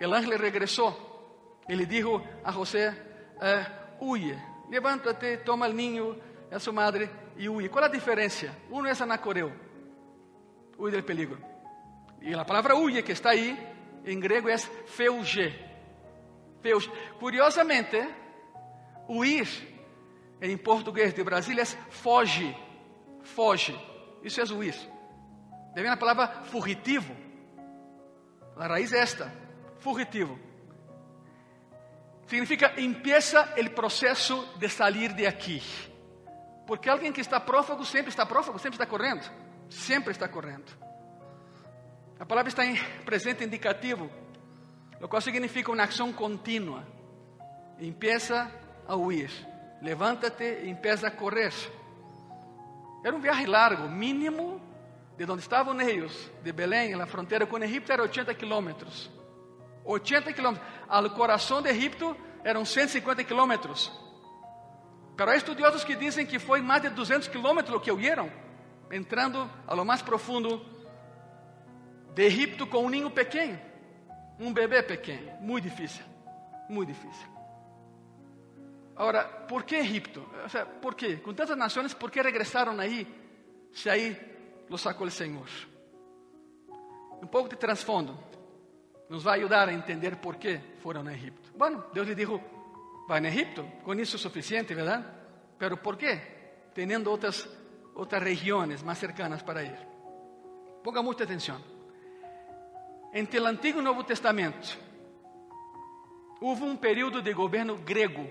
el 0.00 0.12
ángel 0.12 0.38
regresó 0.38 1.56
y 1.68 1.74
le 1.74 1.87
dijo 1.87 2.22
a 2.44 2.52
José, 2.52 2.92
eh, 3.40 3.66
huye, 4.00 4.38
levántate, 4.70 5.38
toma 5.38 5.66
al 5.66 5.76
niño, 5.76 6.16
a 6.50 6.58
su 6.58 6.72
madre 6.72 7.11
y 7.37 7.48
huye. 7.48 7.70
¿Cuál 7.70 7.84
es 7.84 7.90
la 7.90 7.94
diferencia? 7.94 8.58
Uno 8.70 8.88
es 8.88 9.00
anacoreo 9.00 9.68
huye 10.78 10.92
del 10.92 11.04
peligro. 11.04 11.38
E 12.20 12.34
a 12.34 12.44
palavra 12.44 12.74
huye 12.74 13.02
que 13.02 13.12
está 13.12 13.30
aí, 13.30 13.56
em 14.04 14.18
grego, 14.18 14.48
é 14.48 14.56
feuge. 14.58 15.52
feuge. 16.62 16.90
Curiosamente, 17.18 17.98
huir 19.08 19.48
em 20.40 20.56
português 20.56 21.12
de 21.14 21.22
Brasília 21.22 21.62
é 21.62 21.66
foge, 21.66 22.56
foge. 23.22 23.76
Isso 24.22 24.40
é 24.40 24.44
huir. 24.44 24.74
De 25.74 25.82
vem 25.82 25.90
a 25.90 25.96
palavra 25.96 26.44
fugitivo. 26.44 27.14
A 28.58 28.66
raiz 28.66 28.92
é 28.92 28.98
esta, 28.98 29.32
fugitivo. 29.78 30.38
Significa 32.26 32.78
empieza 32.78 33.54
o 33.56 33.70
processo 33.70 34.46
de 34.56 34.68
sair 34.68 35.12
de 35.12 35.26
aqui. 35.26 35.62
Porque 36.66 36.90
alguém 36.90 37.12
que 37.12 37.20
está 37.20 37.40
prófago 37.40 37.84
sempre 37.84 38.10
está 38.10 38.26
prófago, 38.26 38.58
sempre 38.58 38.74
está 38.74 38.84
correndo. 38.84 39.24
Sempre 39.70 40.10
está 40.10 40.28
correndo. 40.28 40.70
A 42.18 42.26
palavra 42.26 42.48
está 42.48 42.66
em 42.66 42.76
presente 43.04 43.44
indicativo, 43.44 44.10
o 45.00 45.06
qual 45.06 45.22
significa 45.22 45.70
uma 45.70 45.84
ação 45.84 46.12
contínua. 46.12 46.84
Empieza 47.78 48.50
a 48.86 48.96
huir. 48.96 49.30
Levanta-te 49.80 50.64
e 50.64 50.68
empieza 50.68 51.06
a 51.06 51.10
correr. 51.12 51.54
Era 53.04 53.14
um 53.14 53.20
viagem 53.20 53.46
largo, 53.46 53.88
mínimo 53.88 54.60
de 55.24 55.33
onde 55.33 55.42
estavam 55.42 55.78
eles, 55.81 56.31
de 56.44 56.52
Belém, 56.52 56.94
na 56.94 57.07
fronteira 57.07 57.44
com 57.44 57.59
Egipto, 57.59 57.90
era 57.90 58.02
80 58.02 58.33
quilômetros. 58.35 59.11
80 59.85 60.33
quilômetros. 60.33 60.68
Ao 60.88 61.11
coração 61.11 61.61
de 61.61 61.68
Egipto 61.68 62.16
eram 62.44 62.64
150 62.64 63.24
quilômetros. 63.24 63.90
Pero 65.16 65.31
há 65.33 65.37
estudiosos 65.37 65.83
que 65.83 65.96
dizem 65.96 66.24
que 66.24 66.38
foi 66.38 66.62
mais 66.62 66.83
de 66.83 66.90
200 66.90 67.26
quilômetros 67.26 67.83
que 67.83 67.90
huyeron, 67.90 68.31
entrando 68.92 69.50
a 69.66 69.74
lo 69.74 69.85
mais 69.85 70.02
profundo 70.02 70.64
de 72.14 72.22
Egipto 72.22 72.64
com 72.66 72.85
um 72.85 72.88
ninho 72.88 73.11
pequeno, 73.11 73.59
um 74.38 74.52
bebê 74.52 74.85
pequeno. 74.85 75.33
Muito 75.40 75.64
difícil, 75.64 76.04
muito 76.68 76.92
difícil. 76.92 77.26
Agora, 78.94 79.24
por 79.24 79.64
que 79.64 79.74
Egipto? 79.74 80.24
O 80.44 80.48
sea, 80.48 80.64
¿Por 80.64 80.94
quê? 80.94 81.16
Com 81.16 81.35
tantas 81.35 81.57
nações, 81.57 81.92
por 81.92 82.09
que 82.09 82.22
regressaram 82.22 82.78
aí? 82.78 83.07
Se 83.72 83.90
aí 83.90 84.38
los 84.68 84.81
sacou 84.81 85.07
o 85.07 85.11
Senhor. 85.11 85.48
Um 87.22 87.26
pouco 87.26 87.48
de 87.48 87.57
transfondo 87.57 88.16
nos 89.09 89.22
vai 89.22 89.38
ajudar 89.38 89.68
a 89.68 89.72
entender 89.72 90.16
por 90.16 90.37
que 90.37 90.61
foram 90.83 91.07
a 91.07 91.12
Egipto. 91.12 91.50
Bueno, 91.57 91.85
Deus 91.92 92.07
lhe 92.07 92.14
disse: 92.14 92.40
vai 93.09 93.24
a 93.24 93.28
Egipto, 93.28 93.64
com 93.83 93.94
isso 93.94 94.16
é 94.16 94.18
suficiente, 94.18 94.74
verdade? 94.74 95.04
Pero 95.59 95.78
por 95.78 95.96
quê? 95.96 96.20
Tendo 96.74 97.11
outras, 97.11 97.48
outras 97.94 98.22
regiões 98.22 98.83
mais 98.83 98.98
cercanas 98.98 99.42
para 99.42 99.64
ir. 99.64 99.78
Ponga 100.85 101.02
muita 101.02 101.24
atenção. 101.24 101.59
Entre 103.12 103.40
o 103.40 103.46
Antigo 103.46 103.78
e 103.78 103.81
o 103.81 103.85
Novo 103.85 104.04
Testamento, 104.04 104.78
houve 106.40 106.62
um 106.62 106.76
período 106.76 107.20
de 107.22 107.33
governo 107.33 107.76
grego 107.78 108.26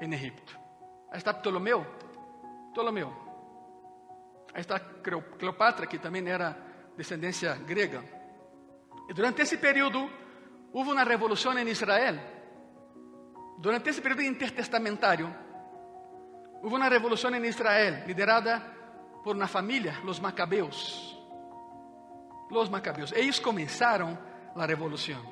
em 0.00 0.12
Egipto. 0.12 0.58
Aí 1.10 1.18
está 1.18 1.32
Ptolomeu. 1.32 1.86
Ptolomeu. 2.72 3.27
Está 4.60 4.80
Cleopatra, 4.80 5.86
que 5.86 5.98
também 5.98 6.28
era 6.28 6.56
descendência 6.96 7.54
grega. 7.54 8.02
E 9.08 9.14
durante 9.14 9.42
esse 9.42 9.56
período, 9.56 10.10
houve 10.72 10.90
uma 10.90 11.04
revolução 11.04 11.56
em 11.58 11.68
Israel. 11.68 12.16
Durante 13.58 13.88
esse 13.90 14.00
período 14.00 14.22
intertestamentário, 14.22 15.34
houve 16.62 16.76
uma 16.76 16.88
revolução 16.88 17.34
em 17.34 17.44
Israel, 17.46 18.06
liderada 18.06 18.60
por 19.22 19.36
uma 19.36 19.46
família, 19.46 19.94
os 20.04 20.18
Macabeus. 20.18 21.16
Los 22.50 22.68
Macabeus. 22.68 23.12
Eles 23.12 23.38
começaram 23.38 24.18
a 24.56 24.66
revolução. 24.66 25.22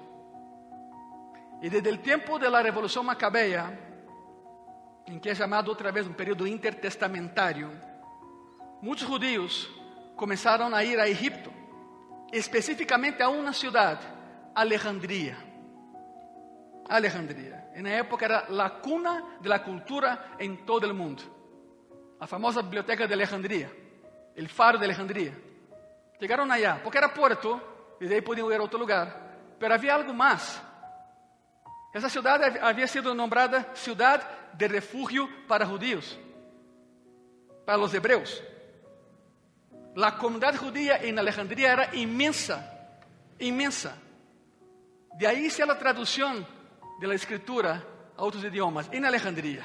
E 1.62 1.70
desde 1.70 1.88
o 1.90 1.98
tempo 1.98 2.38
da 2.38 2.60
revolução 2.60 3.02
macabeia, 3.02 3.78
em 5.06 5.18
que 5.18 5.30
é 5.30 5.34
chamado 5.34 5.68
outra 5.68 5.90
vez 5.90 6.06
um 6.06 6.12
período 6.12 6.46
intertestamentário, 6.46 7.72
muitos 8.80 9.06
judeus 9.06 9.68
começaram 10.16 10.74
a 10.74 10.84
ir 10.84 10.98
a 10.98 11.08
Egipto, 11.08 11.52
especificamente 12.32 13.22
a 13.22 13.28
uma 13.28 13.52
cidade, 13.52 14.06
Alejandria. 14.54 15.36
Alejandria. 16.88 17.66
Na 17.76 17.90
época 17.90 18.24
era 18.24 18.46
a 18.64 18.70
cuna 18.70 19.38
de 19.40 19.48
la 19.48 19.58
cultura 19.58 20.36
em 20.38 20.56
todo 20.56 20.84
o 20.84 20.94
mundo. 20.94 21.22
A 22.18 22.26
famosa 22.26 22.62
biblioteca 22.62 23.06
de 23.06 23.12
Alejandria, 23.12 23.70
o 24.36 24.48
faro 24.48 24.78
de 24.78 24.84
Alejandria. 24.84 25.36
Chegaram 26.18 26.50
allá, 26.50 26.80
porque 26.82 26.96
era 26.96 27.08
puerto, 27.10 27.60
e 28.00 28.08
daí 28.08 28.22
podiam 28.22 28.50
ir 28.50 28.58
a 28.58 28.62
outro 28.62 28.78
lugar. 28.78 29.14
Pero 29.58 29.74
havia 29.74 29.94
algo 29.94 30.14
mais. 30.14 30.62
Essa 31.92 32.08
cidade 32.08 32.58
havia 32.60 32.86
sido 32.86 33.14
nombrada 33.14 33.66
cidade 33.74 34.26
de 34.54 34.66
refúgio 34.66 35.28
para 35.46 35.66
judíos, 35.66 36.18
para 37.66 37.78
os 37.78 37.92
hebreus. 37.92 38.42
A 39.96 40.12
comunidade 40.12 40.58
judia 40.58 41.06
em 41.06 41.18
Alejandria 41.18 41.68
era 41.68 41.96
imensa, 41.96 42.62
imensa. 43.40 43.96
De 45.16 45.24
aí 45.26 45.50
se 45.50 45.62
a 45.62 45.74
tradução 45.74 46.46
da 47.00 47.14
escritura 47.14 47.86
a 48.16 48.22
outros 48.22 48.44
idiomas, 48.44 48.88
em 48.92 49.04
Alejandria, 49.04 49.64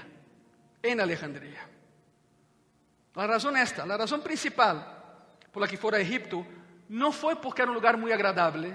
em 0.83 0.99
Alejandria. 0.99 1.59
A 3.15 3.25
razão 3.25 3.55
é 3.55 3.61
esta, 3.61 3.83
a 3.83 3.97
razão 3.97 4.21
principal 4.21 4.99
por 5.51 5.59
la 5.59 5.67
que 5.67 5.75
fora 5.75 5.97
a 5.97 6.01
Egipto 6.01 6.45
não 6.87 7.11
foi 7.11 7.35
porque 7.35 7.61
era 7.61 7.71
um 7.71 7.73
lugar 7.73 7.97
muito 7.97 8.13
agradável 8.13 8.73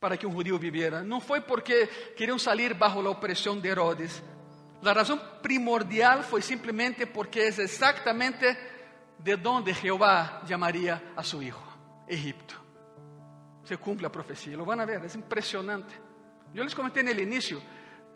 para 0.00 0.16
que 0.16 0.26
um 0.26 0.32
judío 0.32 0.58
viviera, 0.58 1.02
não 1.02 1.20
foi 1.20 1.40
porque 1.40 1.86
queriam 2.16 2.38
sair 2.38 2.74
bajo 2.74 3.00
a 3.06 3.10
opressão 3.10 3.58
de 3.58 3.68
Herodes. 3.68 4.22
A 4.84 4.92
razão 4.92 5.18
primordial 5.40 6.22
foi 6.22 6.42
simplesmente 6.42 7.06
porque 7.06 7.40
é 7.40 7.46
exatamente 7.46 8.44
de 9.18 9.36
onde 9.46 9.72
Jeová 9.72 10.42
chamaria 10.46 11.02
a 11.16 11.22
seu 11.22 11.42
hijo, 11.42 11.62
Egipto. 12.06 12.60
Se 13.64 13.76
cumpre 13.76 14.06
a 14.06 14.10
profecia, 14.10 14.56
lo 14.56 14.64
van 14.64 14.80
a 14.80 14.84
ver, 14.84 15.02
é 15.02 15.18
impressionante. 15.18 16.00
Eu 16.54 16.62
les 16.62 16.74
comentei 16.74 17.02
no 17.02 17.10
início, 17.10 17.60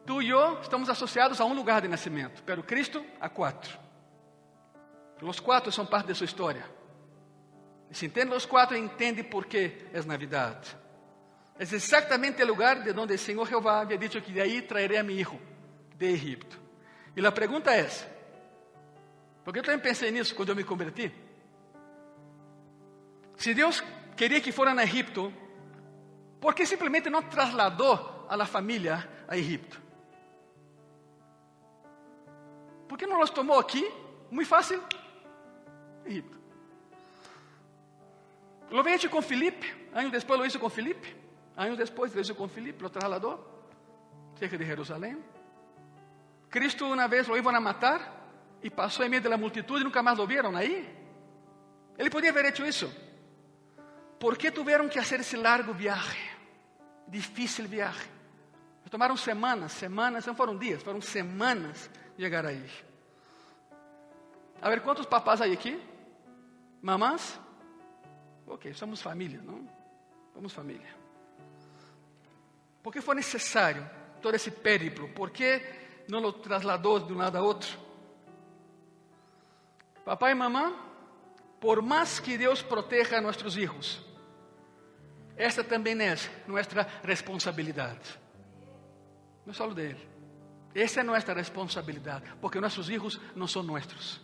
tu 0.06 0.22
e 0.22 0.30
eu 0.30 0.60
estamos 0.60 0.88
associados 0.88 1.40
a 1.40 1.44
um 1.44 1.54
lugar 1.54 1.82
de 1.82 1.88
nascimento, 1.88 2.42
pero 2.44 2.62
Cristo 2.62 3.04
a 3.20 3.28
quatro. 3.28 3.76
Os 5.20 5.40
quatro 5.40 5.70
são 5.70 5.84
parte 5.84 6.06
de 6.06 6.14
sua 6.14 6.24
história. 6.24 6.64
E 7.90 7.94
se 7.94 8.06
entende 8.06 8.34
os 8.34 8.46
quatro, 8.46 8.76
entende 8.76 9.22
por 9.22 9.46
que 9.46 9.88
é 9.92 10.02
Navidade. 10.02 10.76
É 11.58 11.64
exatamente 11.64 12.42
o 12.42 12.46
lugar 12.46 12.82
de 12.82 12.98
onde 12.98 13.14
o 13.14 13.18
Senhor 13.18 13.46
Jeová 13.46 13.80
havia 13.80 13.98
dito 13.98 14.20
que 14.22 14.32
de 14.32 14.40
aí 14.40 14.62
traerei 14.62 14.96
a 14.96 15.02
meu 15.02 15.18
hijo 15.18 15.38
de 15.96 16.06
Egipto. 16.06 16.58
E 17.14 17.26
a 17.26 17.32
pergunta 17.32 17.70
é: 17.74 17.86
porque 19.44 19.59
eu 19.61 19.62
também 19.62 19.81
pensei 19.81 20.11
nisso 20.11 20.35
quando 20.35 20.50
eu 20.50 20.57
me 20.57 20.64
converti. 20.64 21.12
Se 23.37 23.55
Deus 23.55 23.83
queria 24.16 24.40
que 24.40 24.53
foram 24.53 24.79
a 24.79 24.83
Egipto, 24.83 25.33
por 26.40 26.55
que 26.55 26.66
simplesmente 26.66 27.09
não 27.09 27.22
trasladou 27.22 28.26
a 28.29 28.37
la 28.37 28.46
família 28.46 29.09
a 29.26 29.37
Egipto? 29.37 29.81
Por 32.88 32.98
que 32.98 33.07
não 33.07 33.20
os 33.20 33.31
tomou 33.31 33.59
aqui? 33.59 33.90
Muito 34.31 34.48
fácil. 34.48 34.83
Egipto. 36.05 36.38
Lo 38.70 38.87
hecho 38.87 39.11
con 39.11 39.22
Felipe, 39.22 39.66
años 39.92 40.12
después 40.12 40.38
lo 40.38 40.46
hizo 40.46 40.61
con 40.61 40.70
Felipe, 40.70 41.16
años 41.57 41.76
después 41.76 42.14
lo 42.14 42.20
hizo 42.20 42.37
con 42.37 42.48
Felipe, 42.48 42.83
lo 42.83 42.90
trasladó 42.90 43.64
cerca 44.38 44.57
de 44.57 44.64
Jerusalén. 44.64 45.24
Cristo 46.48 46.87
una 46.87 47.09
vez 47.09 47.26
lo 47.26 47.37
iban 47.37 47.57
a 47.57 47.61
matar 47.61 48.19
y 48.62 48.70
pasó 48.70 49.03
en 49.03 49.11
medio 49.11 49.25
de 49.25 49.29
la 49.31 49.37
multitud 49.37 49.81
y 49.81 49.85
nunca 49.85 50.03
más 50.03 50.16
lo 50.16 50.27
vieron 50.27 50.57
ahí. 50.57 50.88
Ele 51.96 52.11
podia 52.11 52.31
haber 52.31 52.46
hecho 52.46 52.66
isso. 52.66 52.92
¿Por 54.18 54.37
tuvieron 54.37 54.88
que 54.88 54.99
hacer 54.99 55.20
esse 55.20 55.37
largo 55.37 55.73
viaje? 55.73 56.18
Difícil 57.07 57.66
viaje. 57.66 58.09
Tomaram 58.90 59.16
semanas, 59.16 59.73
semanas, 59.73 60.27
não 60.27 60.35
foram 60.35 60.59
dias, 60.59 60.83
foram 60.83 61.01
semanas 61.01 61.88
chegar 62.18 62.44
aí. 62.44 62.68
A 64.61 64.68
ver, 64.68 64.83
quantos 64.83 65.07
papás 65.07 65.40
aí 65.40 65.53
aqui? 65.53 65.81
Mamás? 66.83 67.38
Ok, 68.46 68.75
somos 68.75 69.01
família, 69.01 69.40
não? 69.42 69.68
Somos 70.35 70.53
família. 70.53 70.92
Por 72.83 72.92
que 72.92 73.01
foi 73.01 73.14
necessário 73.14 73.88
todo 74.20 74.35
esse 74.35 74.51
périplo? 74.51 75.09
Por 75.11 75.31
que 75.31 75.62
não 76.09 76.20
lo 76.20 76.33
trasladou 76.33 76.99
de 76.99 77.12
um 77.12 77.18
lado 77.18 77.37
a 77.37 77.42
outro? 77.42 77.79
Papai 80.11 80.33
e 80.33 80.35
mamã, 80.35 80.75
por 81.61 81.81
mais 81.81 82.18
que 82.18 82.37
Deus 82.37 82.62
proteja 82.62 83.18
a 83.18 83.20
nossos 83.20 83.55
filhos, 83.55 84.05
esta 85.37 85.62
também 85.62 85.94
é 86.03 86.16
nossa 86.49 86.85
responsabilidade. 87.05 88.18
Não 89.46 89.53
é 89.53 89.55
só 89.55 89.68
dele. 89.68 90.05
Essa 90.75 90.99
é 90.99 91.05
nossa 91.05 91.33
responsabilidade, 91.33 92.25
porque 92.40 92.59
nossos 92.59 92.88
filhos 92.88 93.20
não 93.37 93.46
são 93.46 93.62
nossos. 93.62 94.20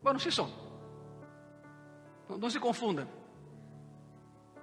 Bueno, 0.00 0.20
sí 0.20 0.30
son. 0.30 0.48
No, 2.28 2.38
no 2.38 2.48
se 2.48 2.60
confundan. 2.60 3.08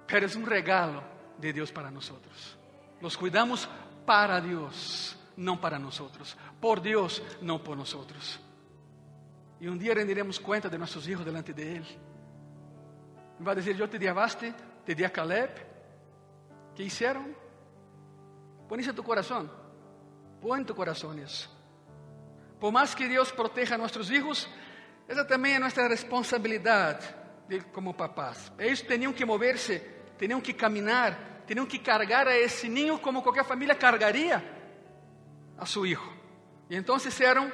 Pero 0.06 0.24
es 0.24 0.34
un 0.34 0.46
regalo 0.46 1.04
de 1.36 1.52
Dios 1.52 1.70
para 1.70 1.90
nosotros. 1.90 2.56
Los 3.02 3.18
cuidamos 3.18 3.68
para 4.06 4.40
Dios, 4.40 5.14
no 5.36 5.60
para 5.60 5.78
nosotros. 5.78 6.38
Por 6.58 6.80
Dios, 6.80 7.22
no 7.42 7.62
por 7.62 7.76
nosotros. 7.76 8.40
E 9.60 9.68
um 9.68 9.76
dia 9.76 9.94
rendiremos 9.94 10.38
conta 10.38 10.68
de 10.70 10.78
nossos 10.78 11.06
hijos 11.08 11.24
delante 11.24 11.52
de 11.52 11.62
Ele. 11.62 12.00
Vai 13.40 13.54
dizer: 13.54 13.78
Eu 13.78 13.88
te 13.88 13.98
di 13.98 14.08
a 14.08 14.12
Vaste, 14.12 14.54
te 14.84 14.94
di 14.94 15.04
a 15.04 15.10
Caleb. 15.10 15.68
que 16.78 16.84
hicieron? 16.84 17.34
Põe 18.68 18.78
isso 18.78 18.90
em 18.90 18.94
tu 18.94 19.02
coração. 19.02 19.50
Põe 20.40 20.60
em 20.60 20.64
tu 20.64 20.76
coração 20.76 21.12
isso. 21.18 21.50
Por 22.60 22.70
mais 22.70 22.94
que 22.94 23.08
Deus 23.08 23.32
proteja 23.32 23.74
a 23.74 23.78
hijos, 24.10 24.48
essa 25.08 25.24
também 25.24 25.54
é 25.54 25.58
nossa 25.58 25.88
responsabilidade 25.88 27.04
de, 27.48 27.60
como 27.74 27.92
papás. 27.94 28.52
Eles 28.60 28.80
tinham 28.82 29.12
que 29.12 29.24
mover-se, 29.24 29.82
tinham 30.16 30.40
que 30.40 30.52
caminhar, 30.52 31.42
tinham 31.48 31.66
que 31.66 31.80
cargar 31.80 32.28
a 32.28 32.38
esse 32.38 32.68
ninho 32.68 32.96
como 33.00 33.22
qualquer 33.22 33.44
família 33.44 33.74
cargaria 33.74 34.38
a 35.58 35.66
seu 35.66 35.84
hijo. 35.84 36.12
E 36.70 36.76
então 36.76 36.96
fizeram 37.00 37.50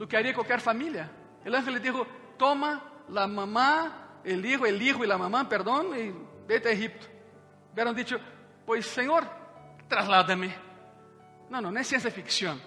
o 0.00 0.06
que 0.06 0.16
haria 0.16 0.32
qualquer 0.32 0.60
família. 0.60 1.10
O 1.44 1.54
anjo 1.54 1.70
lhe 1.70 1.78
disse: 1.78 2.06
Toma 2.38 2.82
a 3.14 3.26
mamá, 3.26 4.20
o 4.24 4.28
hijo, 4.28 4.62
o 4.62 4.66
hijo 4.66 5.04
e 5.04 5.12
a 5.12 5.18
mamá, 5.18 5.44
perdão, 5.44 5.94
e 5.94 6.14
vete 6.46 6.68
a 6.68 6.72
Egipto. 6.72 7.08
Hubieran 7.70 7.94
dicho: 7.94 8.18
Pois, 8.64 8.86
Senhor, 8.86 9.26
trasládame. 9.88 10.54
Não, 11.50 11.60
não, 11.60 11.76
é 11.76 11.82
ciência 11.82 12.10
ficção. 12.10 12.58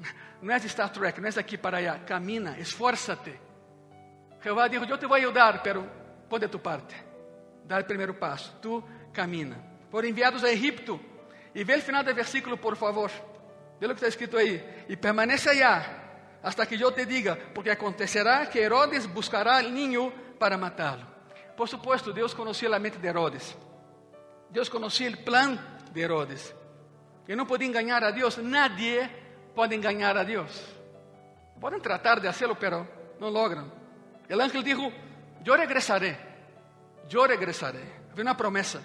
Não 0.42 0.54
é 0.54 0.58
Star 0.60 0.88
Trek, 0.90 1.20
não 1.20 1.28
é 1.28 1.32
daqui 1.32 1.58
para 1.58 1.78
allá. 1.78 1.98
Camina, 1.98 2.56
esfuérzate. 2.60 3.40
Jeová 4.40 4.68
dijo: 4.68 4.84
Eu 4.84 4.96
te 4.96 5.04
vou 5.04 5.16
ajudar, 5.16 5.62
pero 5.64 5.84
pon 6.28 6.38
de 6.38 6.46
tu 6.46 6.60
parte. 6.60 6.94
Dá 7.64 7.80
o 7.80 7.84
primeiro 7.84 8.14
passo. 8.14 8.56
Tu 8.62 8.82
camina. 9.12 9.56
Foram 9.90 10.08
enviados 10.08 10.44
a 10.44 10.52
Egipto. 10.52 11.00
E 11.52 11.64
vê 11.64 11.74
o 11.74 11.82
final 11.82 12.04
do 12.04 12.14
versículo, 12.14 12.56
por 12.56 12.76
favor. 12.76 13.10
Vê 13.80 13.86
o 13.86 13.88
que 13.88 13.94
está 13.96 14.06
escrito 14.06 14.36
aí. 14.36 14.62
E 14.88 14.96
permanece 14.96 15.48
allá 15.50 16.07
hasta 16.42 16.66
que 16.66 16.80
eu 16.80 16.92
te 16.92 17.04
diga, 17.04 17.36
porque 17.54 17.70
acontecerá 17.70 18.46
que 18.46 18.58
Herodes 18.58 19.06
buscará 19.06 19.58
o 19.58 19.68
ninho 19.68 20.12
para 20.38 20.56
matá-lo. 20.56 21.06
Por 21.56 21.68
supuesto, 21.68 22.12
Deus 22.12 22.32
conhecia 22.34 22.74
a 22.74 22.78
mente 22.78 22.98
de 22.98 23.08
Herodes. 23.08 23.56
Deus 24.50 24.68
conhecia 24.68 25.10
o 25.10 25.16
plano 25.18 25.58
de 25.92 26.00
Herodes. 26.00 26.54
E 27.26 27.34
não 27.34 27.44
podia 27.44 27.66
enganar 27.66 28.04
a 28.04 28.10
Deus. 28.10 28.36
Nadie 28.38 29.10
pode 29.54 29.74
enganar 29.74 30.16
a 30.16 30.22
Deus. 30.22 30.64
Podem 31.60 31.80
tratar 31.80 32.20
de 32.20 32.28
hacerlo, 32.28 32.54
pero 32.56 32.86
não 33.18 33.28
logram. 33.28 33.70
O 34.30 34.40
ángel 34.40 34.62
dijo: 34.62 34.92
Eu 35.44 35.56
regresaré. 35.56 36.18
Eu 37.10 37.26
regresaré. 37.26 37.82
Havia 38.12 38.24
uma 38.24 38.34
promessa. 38.34 38.82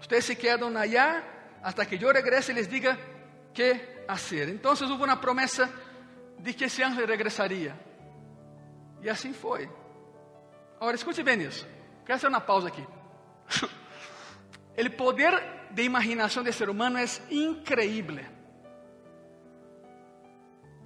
Ustedes 0.00 0.24
se 0.24 0.34
quedam 0.34 0.76
allá 0.76 1.22
hasta 1.62 1.86
que 1.86 2.02
eu 2.02 2.12
regrese 2.12 2.52
e 2.52 2.54
les 2.54 2.66
diga 2.66 2.98
que 3.54 4.02
hacer. 4.08 4.48
Então, 4.48 4.72
houve 4.72 5.04
uma 5.04 5.16
promessa 5.16 5.70
de 6.40 6.52
que 6.54 6.64
esse 6.64 6.82
anjo 6.82 7.04
regressaria. 7.04 7.78
E 9.02 9.08
assim 9.08 9.32
foi. 9.32 9.70
Agora, 10.76 10.96
escute 10.96 11.22
bem 11.22 11.42
isso. 11.42 11.66
Quero 12.04 12.18
fazer 12.18 12.28
uma 12.28 12.40
pausa 12.40 12.68
aqui. 12.68 12.86
O 14.80 14.90
poder 14.92 15.34
de 15.72 15.82
imaginação 15.82 16.42
do 16.42 16.50
ser 16.52 16.70
humano 16.70 16.96
é 16.96 17.04
increíble. 17.30 18.26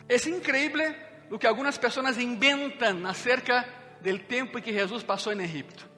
É 0.09 0.17
increíble 0.29 0.97
o 1.31 1.38
que 1.38 1.47
algumas 1.47 1.79
pessoas 1.79 2.19
inventam 2.19 3.07
acerca 3.07 3.64
do 4.01 4.19
tempo 4.19 4.59
em 4.59 4.62
que 4.62 4.73
Jesus 4.73 5.05
passou 5.05 5.33
em 5.33 5.43
Egipto. 5.43 5.88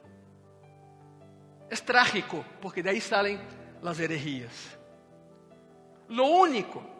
É 1.71 1.75
trágico, 1.75 2.45
porque 2.61 2.83
de 2.83 2.89
aí 2.89 3.01
saem 3.01 3.41
as 3.83 3.99
heresias. 3.99 4.77
Lo 6.07 6.25
único 6.25 6.96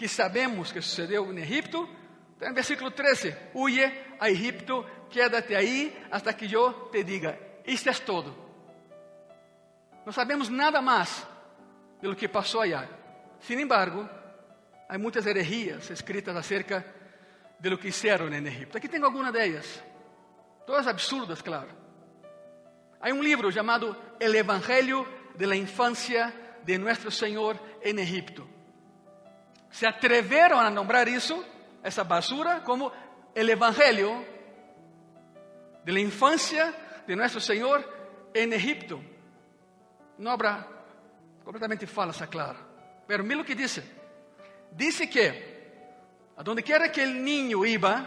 que 0.00 0.08
sabemos 0.08 0.72
que 0.72 0.80
sucedeu 0.80 1.30
em 1.30 1.40
Egipto, 1.40 1.86
está 2.32 2.48
em 2.48 2.54
versículo 2.54 2.90
13: 2.90 3.36
Huye 3.52 4.16
a 4.18 4.30
Egipto, 4.30 4.82
quédate 5.10 5.54
aí 5.54 5.94
hasta 6.10 6.32
que 6.32 6.50
eu 6.50 6.88
te 6.90 7.04
diga. 7.04 7.38
Isto 7.66 7.90
é 7.90 7.92
todo. 7.92 8.34
Não 10.06 10.10
sabemos 10.10 10.48
nada 10.48 10.80
mais 10.80 11.26
do 12.00 12.16
que 12.16 12.26
passou 12.28 12.62
allá. 12.62 12.88
Sin 13.40 13.60
embargo, 13.60 14.08
há 14.88 14.96
muitas 14.96 15.26
heresias 15.26 15.90
escritas 15.90 16.34
acerca 16.34 16.82
de 17.58 17.68
lo 17.68 17.78
que 17.78 17.88
hicieron 17.88 18.32
en 18.32 18.46
Egipto. 18.46 18.78
Aqui 18.78 18.88
tenho 18.88 19.04
algumas 19.04 19.34
delas, 19.34 19.84
todas 20.66 20.86
absurdas, 20.86 21.42
claro. 21.42 21.68
Há 23.02 23.12
um 23.12 23.22
livro 23.22 23.52
chamado 23.52 23.94
El 24.18 24.34
Evangelho 24.34 25.06
de 25.36 25.46
la 25.46 25.56
Infancia 25.56 26.32
de 26.64 26.78
Nuestro 26.78 27.10
Senhor 27.10 27.60
en 27.82 27.98
Egipto 27.98 28.48
se 29.70 29.86
atreveram 29.86 30.58
a 30.58 30.70
nombrar 30.70 31.08
isso, 31.08 31.44
essa 31.82 32.04
basura, 32.04 32.60
como 32.60 32.86
o 32.88 32.92
Evangelho 33.34 34.26
de 35.84 35.92
la 35.92 36.00
infância 36.00 36.74
de 37.06 37.14
nosso 37.16 37.40
Senhor 37.40 37.84
em 38.34 38.52
Egipto. 38.52 39.02
Uma 40.18 40.34
obra 40.34 40.66
completamente 41.44 41.86
falsa, 41.86 42.26
claro. 42.26 42.58
Pero 43.06 43.24
mira 43.24 43.40
o 43.40 43.44
que 43.44 43.54
diz. 43.54 43.82
Diz 44.72 45.00
que, 45.08 45.26
a 46.36 46.42
donde 46.42 46.62
quiera 46.62 46.90
que 46.90 47.02
el 47.02 47.24
niño 47.24 47.64
iba, 47.64 48.06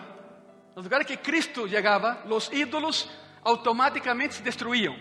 nos 0.75 0.85
lugares 0.85 1.07
que 1.07 1.17
Cristo 1.17 1.67
chegava, 1.67 2.23
os 2.29 2.51
ídolos 2.51 3.09
automaticamente 3.43 4.35
se 4.35 4.43
destruíam. 4.43 4.95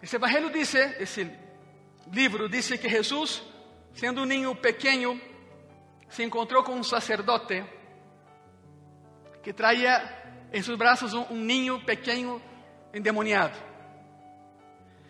Esse 0.00 0.16
evangelho 0.16 0.50
diz, 0.50 0.74
esse 0.74 1.41
livro 2.10 2.48
diz 2.48 2.68
que 2.68 2.88
Jesus, 2.88 3.42
sendo 3.94 4.22
um 4.22 4.24
ninho 4.24 4.54
pequeno, 4.54 5.20
se 6.08 6.22
encontrou 6.22 6.62
com 6.62 6.72
um 6.72 6.82
sacerdote 6.82 7.64
que 9.42 9.52
traía 9.52 10.48
em 10.52 10.62
seus 10.62 10.78
braços 10.78 11.14
um, 11.14 11.22
um 11.30 11.36
ninho 11.36 11.84
pequeno 11.84 12.40
endemoniado. 12.92 13.56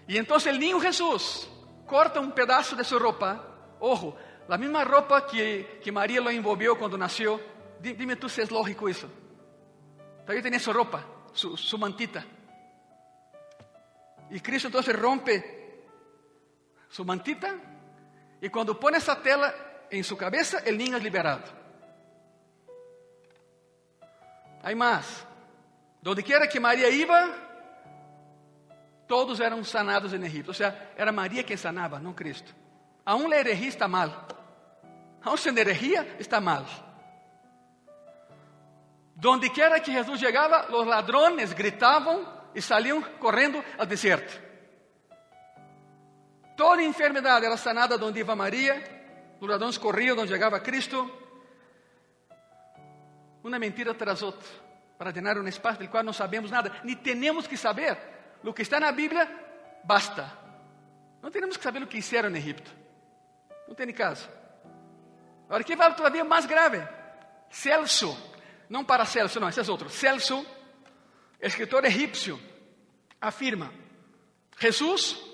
E 0.08 0.18
então 0.18 0.36
o 0.36 0.58
ninho 0.58 0.80
Jesus 0.80 1.48
corta 1.86 2.20
um 2.20 2.30
pedaço 2.30 2.74
de 2.76 2.84
sua 2.84 3.00
roupa, 3.00 3.44
ojo, 3.80 4.14
a 4.48 4.58
mesma 4.58 4.82
roupa 4.84 5.20
que, 5.22 5.64
que 5.80 5.90
Maria 5.90 6.20
lo 6.20 6.30
envolveu 6.30 6.76
quando 6.76 6.98
nasceu. 6.98 7.40
Dime 7.80 8.16
tu 8.16 8.28
se 8.28 8.42
é 8.42 8.46
lógico 8.50 8.88
isso. 8.88 9.10
Todavía 10.20 10.42
tinha 10.42 10.60
sua 10.60 10.74
roupa, 10.74 11.04
su, 11.32 11.56
su 11.56 11.78
mantita. 11.78 12.24
E 14.30 14.40
Cristo 14.40 14.68
então 14.68 14.80
rompe 15.00 15.61
su 16.92 17.04
mantita 17.06 17.54
y 18.40 18.50
cuando 18.50 18.78
pone 18.78 18.98
esa 18.98 19.20
tela 19.20 19.52
en 19.90 20.04
su 20.04 20.16
cabeza, 20.16 20.58
el 20.58 20.76
niño 20.76 20.98
es 20.98 21.02
liberado. 21.02 21.42
Hay 24.62 24.74
más. 24.74 25.26
Donde 26.02 26.22
quiera 26.22 26.46
que 26.46 26.60
María 26.60 26.88
iba, 26.90 27.30
todos 29.06 29.40
eram 29.40 29.64
sanados 29.64 30.12
em 30.12 30.22
Egipto. 30.24 30.50
Ou 30.50 30.54
seja, 30.54 30.76
era 30.96 31.10
Maria 31.10 31.42
quem 31.42 31.56
sanava, 31.56 31.98
não 31.98 32.12
Cristo. 32.12 32.52
Aún 33.04 33.30
la 33.30 33.36
herejía 33.36 33.68
está 33.68 33.88
mal. 33.88 34.26
Aún 35.24 35.38
sem 35.38 35.56
herejía 35.56 36.16
está 36.18 36.40
mal. 36.40 36.66
Donde 39.14 39.50
quiera 39.50 39.80
que 39.80 39.92
Jesus 39.92 40.20
chegava, 40.20 40.74
os 40.74 40.86
ladrones 40.86 41.52
gritavam 41.52 42.26
e 42.54 42.60
saliam 42.60 43.00
correndo 43.18 43.64
ao 43.78 43.86
deserto. 43.86 44.51
Toda 46.62 46.80
enfermidade 46.80 47.44
era 47.44 47.56
sanada 47.56 47.96
onde 47.96 48.20
iba 48.20 48.36
Maria, 48.36 48.80
os 49.40 49.48
ladrões 49.48 49.76
corriam 49.76 50.16
onde 50.16 50.30
chegava 50.30 50.60
Cristo. 50.60 51.10
Uma 53.42 53.58
mentira 53.58 53.92
tras 53.92 54.22
outra, 54.22 54.48
para 54.96 55.10
llenar 55.10 55.36
um 55.38 55.48
espaço 55.48 55.80
del 55.80 55.88
qual 55.88 56.04
não 56.04 56.12
sabemos 56.12 56.52
nada, 56.52 56.70
nem 56.84 56.94
temos 56.94 57.48
que 57.48 57.56
saber. 57.56 57.98
O 58.44 58.52
que 58.52 58.62
está 58.62 58.78
na 58.78 58.92
Bíblia, 58.92 59.28
basta. 59.82 60.30
Não 61.20 61.32
temos 61.32 61.56
que 61.56 61.64
saber 61.64 61.82
o 61.82 61.86
que 61.88 62.00
fizeram 62.00 62.30
no 62.30 62.36
Egipto. 62.36 62.70
Não 63.66 63.74
tem 63.74 63.92
caso. 63.92 64.28
Agora, 65.48 65.64
que 65.64 65.74
vai 65.74 65.92
todavia 65.96 66.22
mais 66.22 66.46
grave. 66.46 66.80
Celso, 67.50 68.16
não 68.68 68.84
para 68.84 69.04
Celso, 69.04 69.40
não, 69.40 69.48
esse 69.48 69.58
é 69.58 69.68
outro. 69.68 69.90
Celso, 69.90 70.46
escritor 71.40 71.84
egípcio, 71.84 72.40
afirma: 73.20 73.74
Jesus 74.60 75.31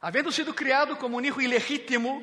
havendo 0.00 0.30
sido 0.30 0.54
criado 0.54 0.96
como 0.96 1.16
um 1.16 1.24
hijo 1.24 1.40
ilegítimo, 1.40 2.22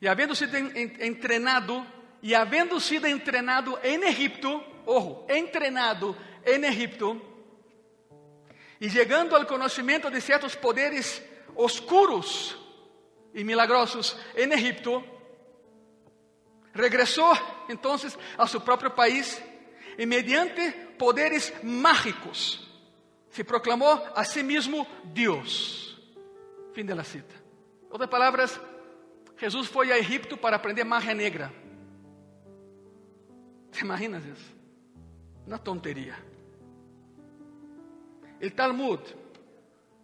e 0.00 0.08
havendo 0.08 0.34
sido 0.34 0.56
entrenado, 0.56 1.86
e 2.22 2.34
havendo 2.34 2.80
sido 2.80 3.06
entrenado 3.06 3.78
em 3.82 4.02
Egipto, 4.04 4.62
ojo, 4.86 5.24
entrenado 5.28 6.16
em 6.44 6.64
Egipto, 6.64 7.20
e 8.80 8.90
chegando 8.90 9.34
ao 9.34 9.46
conhecimento 9.46 10.10
de 10.10 10.20
certos 10.20 10.54
poderes 10.54 11.22
oscuros 11.54 12.56
e 13.32 13.44
milagrosos 13.44 14.16
em 14.36 14.52
Egipto, 14.52 15.02
regressou 16.74 17.32
então 17.68 17.96
a 18.36 18.46
seu 18.46 18.60
próprio 18.60 18.90
país 18.90 19.40
e 19.96 20.04
mediante 20.04 20.72
poderes 20.98 21.52
mágicos 21.62 22.68
se 23.30 23.42
proclamou 23.42 24.00
a 24.14 24.24
si 24.24 24.42
mesmo 24.42 24.86
Deus. 25.04 25.93
Fim 26.74 26.84
da 26.84 27.04
cita. 27.04 27.34
Outras 27.88 28.10
palavras, 28.10 28.60
Jesus 29.38 29.68
foi 29.68 29.92
a 29.92 29.98
Egipto 29.98 30.36
para 30.36 30.56
aprender 30.56 30.84
magia 30.84 31.14
negra. 31.14 31.52
¿Te 33.70 33.84
imaginas 33.84 34.24
isso? 34.26 34.54
Uma 35.46 35.58
tonteria. 35.58 36.16
O 38.42 38.50
Talmud, 38.50 39.00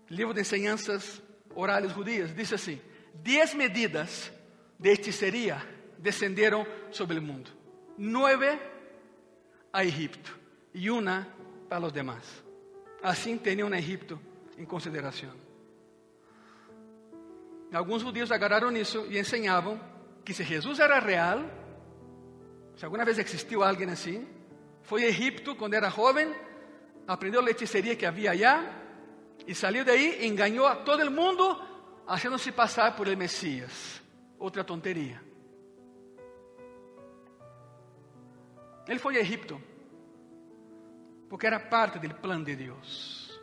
livro 0.08 0.32
de 0.32 0.40
enseñanças 0.40 1.20
orales 1.54 1.92
judías, 1.92 2.34
diz 2.34 2.52
assim: 2.52 2.80
Dez 3.14 3.52
medidas 3.54 4.32
de 4.78 4.90
hechicería 4.90 5.60
descenderam 5.98 6.64
sobre 6.92 7.18
o 7.18 7.22
mundo. 7.22 7.50
Nueve 7.98 8.58
a 9.72 9.84
Egipto 9.84 10.38
e 10.72 10.88
uma 10.88 11.26
para 11.68 11.84
os 11.84 11.92
demás. 11.92 12.44
Assim 13.02 13.36
tinham 13.36 13.72
Egipto 13.74 14.20
em 14.56 14.64
consideração. 14.64 15.49
Alguns 17.72 18.02
judeus 18.02 18.32
agarraram 18.32 18.76
isso 18.76 19.06
e 19.08 19.18
ensinavam 19.18 19.80
que 20.24 20.34
se 20.34 20.42
Jesus 20.42 20.78
era 20.80 20.98
real, 20.98 21.38
se 22.76 22.84
alguma 22.84 23.04
vez 23.04 23.18
existiu 23.18 23.62
alguém 23.62 23.90
assim, 23.90 24.26
foi 24.82 25.04
a 25.04 25.08
Egipto 25.08 25.54
quando 25.54 25.74
era 25.74 25.88
jovem, 25.88 26.34
aprendeu 27.06 27.40
a 27.40 27.50
hechicería 27.50 27.94
que 27.94 28.06
havia 28.06 28.32
allá 28.32 28.80
e 29.46 29.54
saiu 29.54 29.84
daí 29.84 30.18
e 30.20 30.26
enganou 30.26 30.66
a 30.66 30.76
todo 30.76 31.02
o 31.02 31.10
mundo, 31.10 31.44
haciéndose 32.06 32.52
passar 32.52 32.96
por 32.96 33.06
el 33.06 33.16
Messias. 33.16 34.02
Outra 34.38 34.64
tonteria. 34.64 35.20
Ele 38.88 38.98
foi 38.98 39.16
a 39.16 39.20
Egipto 39.20 39.60
porque 41.28 41.46
era 41.46 41.60
parte 41.60 42.00
do 42.00 42.14
plano 42.16 42.44
de 42.44 42.56
Deus. 42.56 43.40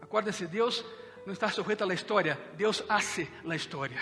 Acuérdense, 0.00 0.46
Deus 0.48 0.84
não 1.24 1.32
está 1.32 1.48
sujeito 1.48 1.84
à 1.84 1.94
história, 1.94 2.38
Deus 2.56 2.82
hace 2.88 3.28
a 3.48 3.54
história. 3.54 4.00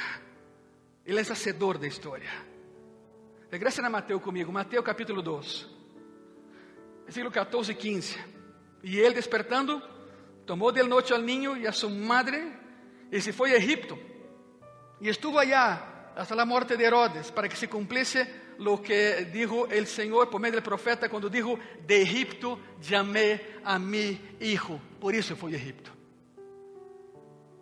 Ele 1.05 1.19
é 1.19 1.23
hacedor 1.23 1.79
da 1.79 1.87
história. 1.87 2.31
Regressem 3.51 3.85
a 3.85 3.91
Mateus 3.91 4.23
comigo, 4.23 4.53
Mateus 4.53 4.85
capítulo 4.85 5.21
2, 5.21 5.69
versículo 7.05 7.31
14 7.31 7.73
e 7.73 7.75
15. 7.75 8.19
E 8.83 8.99
ele 8.99 9.15
despertando, 9.15 9.83
tomou 10.47 10.73
de 10.73 10.83
noite 10.83 11.13
ao 11.13 11.21
ninho 11.21 11.57
e 11.57 11.67
a 11.67 11.73
sua 11.73 11.91
madre 11.91 12.53
e 13.11 13.21
se 13.21 13.33
foi 13.33 13.53
a 13.53 13.57
Egipto. 13.57 13.99
E 15.01 15.09
estuvo 15.09 15.39
allá 15.39 16.13
hasta 16.15 16.41
a 16.41 16.47
morte 16.47 16.77
de 16.77 16.85
Herodes, 16.85 17.31
para 17.31 17.49
que 17.49 17.57
se 17.57 17.69
cumplisse 17.69 18.27
lo 18.59 18.81
que 18.83 19.25
dijo 19.33 19.67
el 19.67 19.87
Señor 19.87 20.29
por 20.29 20.41
medio 20.41 20.57
del 20.57 20.63
profeta 20.63 21.09
cuando 21.09 21.29
dijo, 21.29 21.59
de 21.87 22.03
Egipto 22.03 22.61
llamé 22.81 23.59
a 23.65 23.79
mi 23.79 24.37
hijo. 24.41 24.81
Por 25.01 25.15
isso 25.15 25.35
foi 25.35 25.55
a 25.55 25.57
Egipto. 25.57 26.00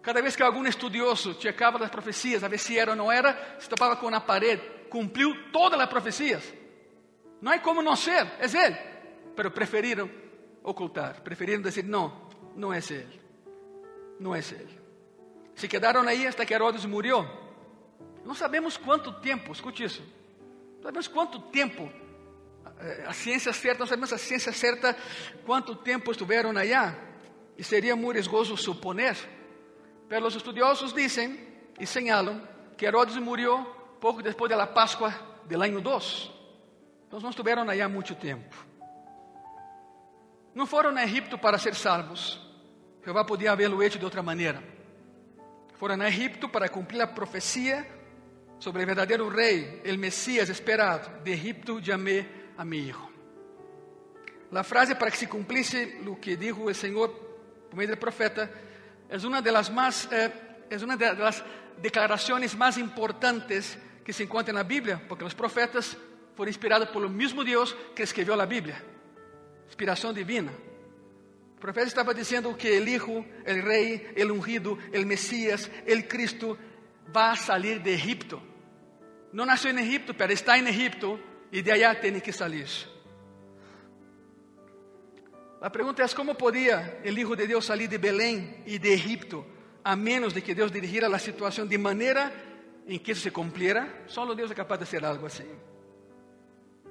Cada 0.03 0.22
vez 0.22 0.36
que 0.36 0.42
algum 0.42 0.64
estudioso 0.66 1.36
checava 1.40 1.82
as 1.84 1.90
profecias, 1.90 2.44
a 2.44 2.49
ver 2.49 2.59
se 2.59 2.78
era 2.78 2.92
ou 2.92 2.96
não 2.96 3.11
era, 3.11 3.57
se 3.59 3.68
topava 3.68 3.96
com 3.96 4.07
uma 4.07 4.20
parede, 4.20 4.62
cumpriu 4.88 5.51
todas 5.53 5.78
as 5.78 5.88
profecias. 5.88 6.42
Não 7.40 7.53
há 7.53 7.59
como 7.59 7.82
não 7.82 7.96
ser, 7.96 8.26
é 8.38 8.44
ele. 8.44 8.76
Pero 9.36 9.51
preferiram 9.51 10.11
ocultar, 10.62 11.20
preferiram 11.22 11.62
dizer, 11.62 11.84
não, 11.84 12.28
não 12.57 12.72
é 12.72 12.78
ele. 12.78 13.20
Não 14.18 14.34
é 14.34 14.38
ele. 14.38 14.78
Se 15.55 15.68
quedaram 15.68 16.03
aí 16.03 16.26
até 16.26 16.44
que 16.44 16.55
Herodes 16.55 16.84
morreu. 16.84 17.26
Não 18.24 18.34
sabemos 18.34 18.76
quanto 18.76 19.12
tempo, 19.20 19.53
escute 19.53 19.84
isso. 19.84 20.03
Não 20.76 20.82
sabemos 20.82 21.09
quanto 21.09 21.40
tempo, 21.40 21.90
eh, 22.80 23.05
a 23.07 23.12
ciência 23.12 23.53
certa, 23.53 23.80
não 23.80 23.86
sabemos 23.86 24.12
a 24.12 24.18
ciência 24.18 24.53
certa 24.53 24.96
quanto 25.44 25.74
tempo 25.74 26.11
estiveram 26.11 26.51
allá. 26.51 26.96
E 27.57 27.64
seria 27.64 27.96
muito 27.96 28.14
riesgoso 28.14 28.57
suponer. 28.57 29.16
Mas 30.11 30.24
os 30.24 30.36
estudiosos 30.36 30.92
dizem 30.92 31.38
e 31.78 31.86
señalam 31.86 32.40
que 32.76 32.86
Herodes 32.86 33.16
morreu 33.16 33.64
pouco 34.00 34.22
depois 34.22 34.50
da 34.50 34.66
Páscoa 34.66 35.12
do 35.44 35.62
ano 35.62 35.80
2. 35.80 36.30
Então 37.06 37.20
não 37.20 37.30
estiveram 37.30 37.68
allá 37.68 37.88
muito 37.88 38.14
tempo. 38.14 38.54
Não 40.54 40.66
foram 40.66 40.96
a 40.96 41.04
Egipto 41.04 41.38
para 41.38 41.59
ser 41.59 41.74
salvos. 41.74 42.40
Jeová 43.04 43.24
podia 43.24 43.52
havê-lo 43.52 43.82
hecho 43.82 43.98
de 43.98 44.04
outra 44.04 44.22
maneira. 44.22 44.62
Foram 45.74 46.00
a 46.00 46.09
Egipto 46.09 46.48
para 46.48 46.68
cumprir 46.68 47.00
a 47.00 47.06
profecia 47.06 47.86
sobre 48.59 48.82
o 48.82 48.86
verdadeiro 48.86 49.28
rei, 49.28 49.82
o 49.84 49.98
Messias 49.98 50.48
esperado. 50.48 51.22
De 51.22 51.32
Egipto 51.32 51.80
llamé 51.80 52.26
a 52.56 52.64
mi 52.64 52.78
hijo. 52.78 53.09
A 54.52 54.62
frase 54.62 54.94
para 54.94 55.11
que 55.11 55.18
se 55.18 55.26
cumplisse 55.26 56.00
o 56.06 56.16
que 56.16 56.36
dijo 56.36 56.64
o 56.64 56.74
Senhor 56.74 57.09
por 57.70 57.76
meio 57.76 57.90
do 57.90 57.96
profeta 57.96 58.50
é 59.09 59.16
uma 59.26 59.40
das 59.40 59.68
mais 59.68 60.09
eh, 60.12 60.30
é 60.70 60.76
uma 60.84 60.96
das 60.96 61.42
declarações 61.78 62.54
mais 62.54 62.76
importantes 62.76 63.78
que 64.04 64.12
se 64.12 64.24
encontra 64.24 64.52
na 64.52 64.62
Bíblia, 64.62 65.00
porque 65.09 65.24
os 65.24 65.34
profetas 65.34 65.96
foram 66.34 66.50
inspirados 66.50 66.90
pelo 66.90 67.09
mesmo 67.09 67.44
Deus 67.44 67.74
que 67.94 68.02
escreveu 68.02 68.40
a 68.40 68.46
Bíblia. 68.46 68.82
Inspiração 69.66 70.12
divina. 70.12 70.52
O 71.56 71.61
profeta 71.61 71.88
estava 71.88 72.14
dizendo 72.14 72.54
que 72.54 72.68
o 72.68 72.88
Hijo, 72.88 73.18
o 73.18 73.24
Rei, 73.44 74.14
o 74.16 74.32
ungido, 74.32 74.78
o 74.94 75.06
Messias, 75.06 75.68
o 75.86 76.02
Cristo 76.04 76.56
vai 77.09 77.36
sair 77.36 77.80
de 77.80 77.90
Egipto. 77.90 78.40
Não 79.32 79.44
nasceu 79.44 79.72
em 79.72 79.80
Egipto, 79.80 80.14
mas 80.18 80.30
está 80.30 80.56
em 80.59 80.68
Egipto 80.68 81.18
e 81.50 81.61
de 81.61 81.70
allá 81.70 81.94
tem 81.94 82.20
que 82.20 82.32
sair. 82.32 82.68
A 85.61 85.68
pergunta 85.68 86.02
é 86.02 86.09
como 86.09 86.36
podia 86.36 87.00
o 87.04 87.09
Hijo 87.09 87.34
de 87.34 87.46
Deus 87.46 87.64
sair 87.64 87.88
de 87.88 87.98
Belém 87.98 88.62
e 88.64 88.78
de 88.78 88.90
Egipto, 88.90 89.44
a 89.82 89.96
menos 89.96 90.32
de 90.32 90.40
que 90.40 90.54
Deus 90.54 90.70
dirigir 90.70 91.04
a 91.04 91.18
situação 91.18 91.66
de 91.66 91.76
maneira 91.76 92.32
em 92.86 92.96
que 92.96 93.11
isso 93.11 93.22
se 93.22 93.30
cumpliera? 93.32 94.04
Só 94.06 94.24
Deus 94.34 94.52
é 94.52 94.54
capaz 94.54 94.78
de 94.78 94.86
fazer 94.86 95.04
algo 95.04 95.26
assim. 95.26 95.48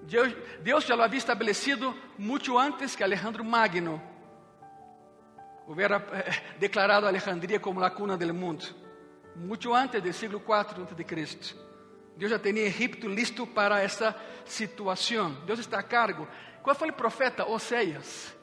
Deus, 0.04 0.36
Deus 0.62 0.84
já 0.86 0.96
lo 0.96 1.04
havia 1.04 1.18
estabelecido 1.18 1.96
muito 2.18 2.58
antes 2.58 2.96
que 2.96 3.04
Alejandro 3.04 3.44
Magno 3.44 4.02
hubiera 5.66 6.06
eh, 6.12 6.58
declarado 6.60 7.08
Alejandría 7.08 7.60
como 7.60 7.82
a 7.82 7.90
cuna 7.90 8.18
do 8.18 8.34
mundo, 8.34 8.66
muito 9.36 9.74
antes 9.74 10.02
do 10.02 10.12
século 10.12 10.42
IV 10.42 10.82
antes 10.82 10.96
de 10.96 11.04
Cristo. 11.06 11.56
Deus 12.18 12.32
já 12.32 12.40
tinha 12.40 12.62
Egipto 12.64 13.08
listo 13.08 13.48
para 13.48 13.82
essa 13.82 14.16
situação. 14.44 15.32
Deus 15.46 15.60
está 15.60 15.80
a 15.80 15.84
cargo. 15.84 16.28
Qual 16.64 16.76
foi 16.76 16.90
o 16.90 16.94
profeta? 16.94 17.46
Oséias. 17.46 18.37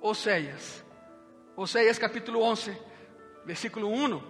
Oséias. 0.00 0.84
Oséias 1.56 1.98
capítulo 1.98 2.40
11, 2.42 2.76
versículo 3.44 3.88
1. 3.88 4.22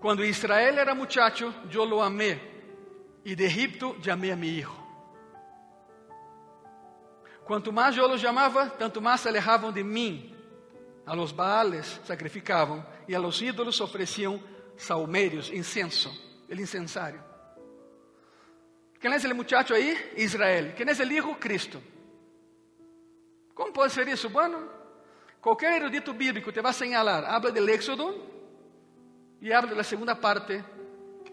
Quando 0.00 0.24
Israel 0.24 0.78
era 0.78 0.94
muchacho, 0.94 1.52
eu 1.72 1.84
lo 1.84 2.00
amé, 2.00 2.40
e 3.24 3.34
de 3.34 3.44
Egipto 3.44 3.96
llamé 4.02 4.32
a 4.32 4.36
mi 4.36 4.48
hijo. 4.48 4.76
Quanto 7.44 7.72
mais 7.72 7.96
eu 7.96 8.06
los 8.06 8.20
chamava, 8.20 8.68
tanto 8.70 9.00
mais 9.00 9.20
se 9.20 9.28
alejavam 9.28 9.72
de 9.72 9.82
mim. 9.82 10.34
A 11.06 11.14
los 11.14 11.32
Baales 11.32 12.00
sacrificavam 12.04 12.84
e 13.08 13.14
a 13.14 13.18
los 13.18 13.40
ídolos 13.40 13.80
ofereciam 13.80 14.42
salmérios, 14.76 15.50
incenso, 15.50 16.10
el 16.48 16.60
incensário. 16.60 17.24
Quem 19.00 19.12
é 19.12 19.16
esse 19.16 19.32
muchacho 19.32 19.72
aí? 19.72 19.96
Israel. 20.16 20.74
Quem 20.74 20.86
é 20.86 20.90
esse 20.90 21.04
hijo? 21.04 21.34
Cristo. 21.36 21.82
Como 23.58 23.72
pode 23.72 23.92
ser 23.92 24.06
isso? 24.06 24.30
Bueno, 24.30 24.70
qualquer 25.40 25.82
erudito 25.82 26.14
bíblico 26.14 26.52
te 26.52 26.62
vai 26.62 26.72
señalar, 26.72 27.24
habla 27.24 27.50
del 27.50 27.68
Éxodo 27.68 28.14
e 29.42 29.52
habla 29.52 29.74
da 29.74 29.82
segunda 29.82 30.14
parte, 30.14 30.62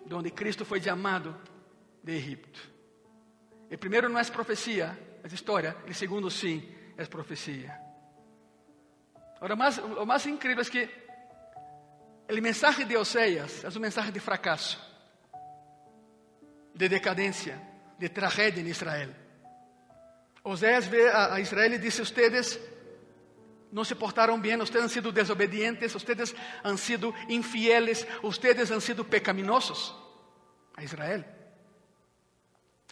onde 0.10 0.32
Cristo 0.32 0.66
foi 0.66 0.82
chamado 0.82 1.38
de 2.02 2.18
Egipto. 2.18 2.60
O 3.72 3.78
primeiro 3.78 4.10
não 4.10 4.18
é 4.18 4.24
profecia, 4.26 4.98
é 5.24 5.28
história. 5.28 5.78
O 5.88 5.94
segundo, 5.94 6.32
sim, 6.32 6.68
é 6.98 7.06
profecia. 7.06 7.80
Agora, 9.38 9.54
o 10.02 10.06
mais 10.08 10.26
incrível 10.26 10.64
é 10.64 10.66
que 10.66 10.90
o 12.28 12.42
mensagem 12.42 12.88
de 12.88 12.98
Oséias 12.98 13.64
é 13.64 13.70
um 13.70 13.80
mensagem 13.80 14.12
de 14.12 14.20
fracasso, 14.20 14.82
de 16.74 16.90
decadência, 16.90 17.62
de 18.00 18.10
tragédia 18.10 18.64
em 18.64 18.68
Israel. 18.68 19.25
Oséias 20.46 20.86
vê 20.86 21.10
a, 21.10 21.40
Israel 21.40 21.74
e 21.74 21.80
diz: 21.80 21.98
Ustedes 21.98 22.60
não 23.72 23.84
se 23.84 23.96
portaram 23.96 24.40
bem, 24.40 24.62
ustedes 24.62 24.86
han 24.86 24.90
sido 24.90 25.12
desobedientes, 25.12 25.96
ustedes 25.96 26.36
han 26.64 26.78
sido 26.78 27.16
infieles, 27.28 28.06
ustedes 28.22 28.70
han 28.72 28.80
sido 28.80 29.04
pecaminosos. 29.04 29.96
A 30.78 30.84
Israel. 30.84 31.26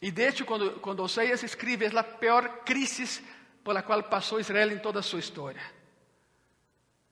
E 0.01 0.09
de 0.09 0.27
hecho, 0.27 0.45
quando, 0.45 0.79
quando 0.81 1.03
Oséias 1.03 1.43
escreve, 1.43 1.85
é 1.85 1.97
a 1.97 2.03
pior 2.03 2.63
crise 2.65 3.23
por 3.63 3.73
la 3.75 3.83
qual 3.83 4.03
passou 4.09 4.39
Israel 4.39 4.71
em 4.71 4.79
toda 4.79 4.99
a 4.99 5.03
sua 5.03 5.19
história. 5.19 5.61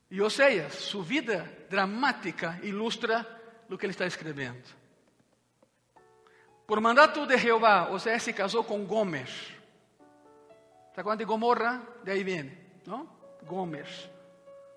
E 0.09 0.19
Oséias, 0.21 0.73
sua 0.73 1.03
vida 1.03 1.65
dramática, 1.69 2.59
ilustra 2.63 3.25
o 3.69 3.77
que 3.77 3.85
ele 3.85 3.93
está 3.93 4.07
escrevendo. 4.07 4.63
Por 6.65 6.81
mandato 6.81 7.27
de 7.27 7.37
Jeová, 7.37 7.91
Oséias 7.91 8.23
se 8.23 8.33
casou 8.33 8.63
com 8.63 8.83
Gomer. 8.85 9.60
¿Se 10.93 10.99
acuerdan 10.99 11.19
de 11.19 11.25
Gomorra? 11.25 11.81
De 12.03 12.11
aí 12.11 12.23
vem, 12.23 12.57
não? 12.85 13.07
Gomer, 13.43 13.87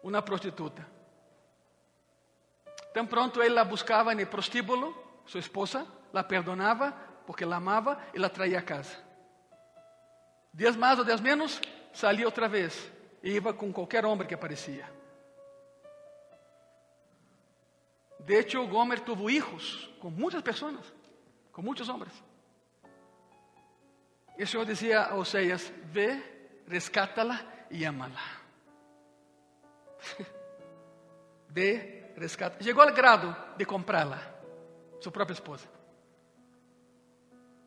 uma 0.02 0.22
prostituta. 0.22 0.86
Tão 2.92 3.06
pronto 3.06 3.42
ele 3.42 3.54
la 3.54 3.64
buscava 3.64 4.14
no 4.14 4.26
prostíbulo, 4.26 4.94
sua 5.26 5.40
esposa, 5.40 5.86
la 6.12 6.22
perdonava 6.22 6.92
porque 7.26 7.44
la 7.44 7.56
amava 7.56 7.98
e 8.14 8.18
la 8.18 8.28
traía 8.28 8.58
a 8.58 8.62
casa. 8.62 8.96
Dias 10.52 10.76
mais 10.76 10.98
ou 10.98 11.04
dias 11.04 11.20
menos, 11.20 11.60
salia 11.92 12.26
outra 12.26 12.48
vez. 12.48 12.92
E 13.22 13.32
ia 13.32 13.52
com 13.52 13.72
qualquer 13.72 14.04
homem 14.04 14.28
que 14.28 14.34
aparecia. 14.34 14.88
De 18.20 18.34
hecho, 18.34 18.66
Gomer 18.66 19.00
tuvo 19.00 19.28
hijos 19.28 19.90
com 20.00 20.10
muitas 20.10 20.42
pessoas, 20.42 20.92
com 21.50 21.62
muitos 21.62 21.88
homens. 21.88 22.12
E 24.37 24.43
o 24.43 24.47
Senhor 24.47 24.66
dizia 24.66 25.05
a 25.05 25.14
Oséias: 25.14 25.72
Ve, 25.93 26.62
rescátala 26.66 27.66
e 27.70 27.85
amala. 27.85 28.20
De 31.49 32.12
rescata. 32.16 32.62
Chegou 32.62 32.82
ao 32.82 32.93
grado 32.93 33.35
de 33.57 33.64
comprá-la, 33.64 34.20
sua 35.01 35.12
própria 35.12 35.35
esposa. 35.35 35.68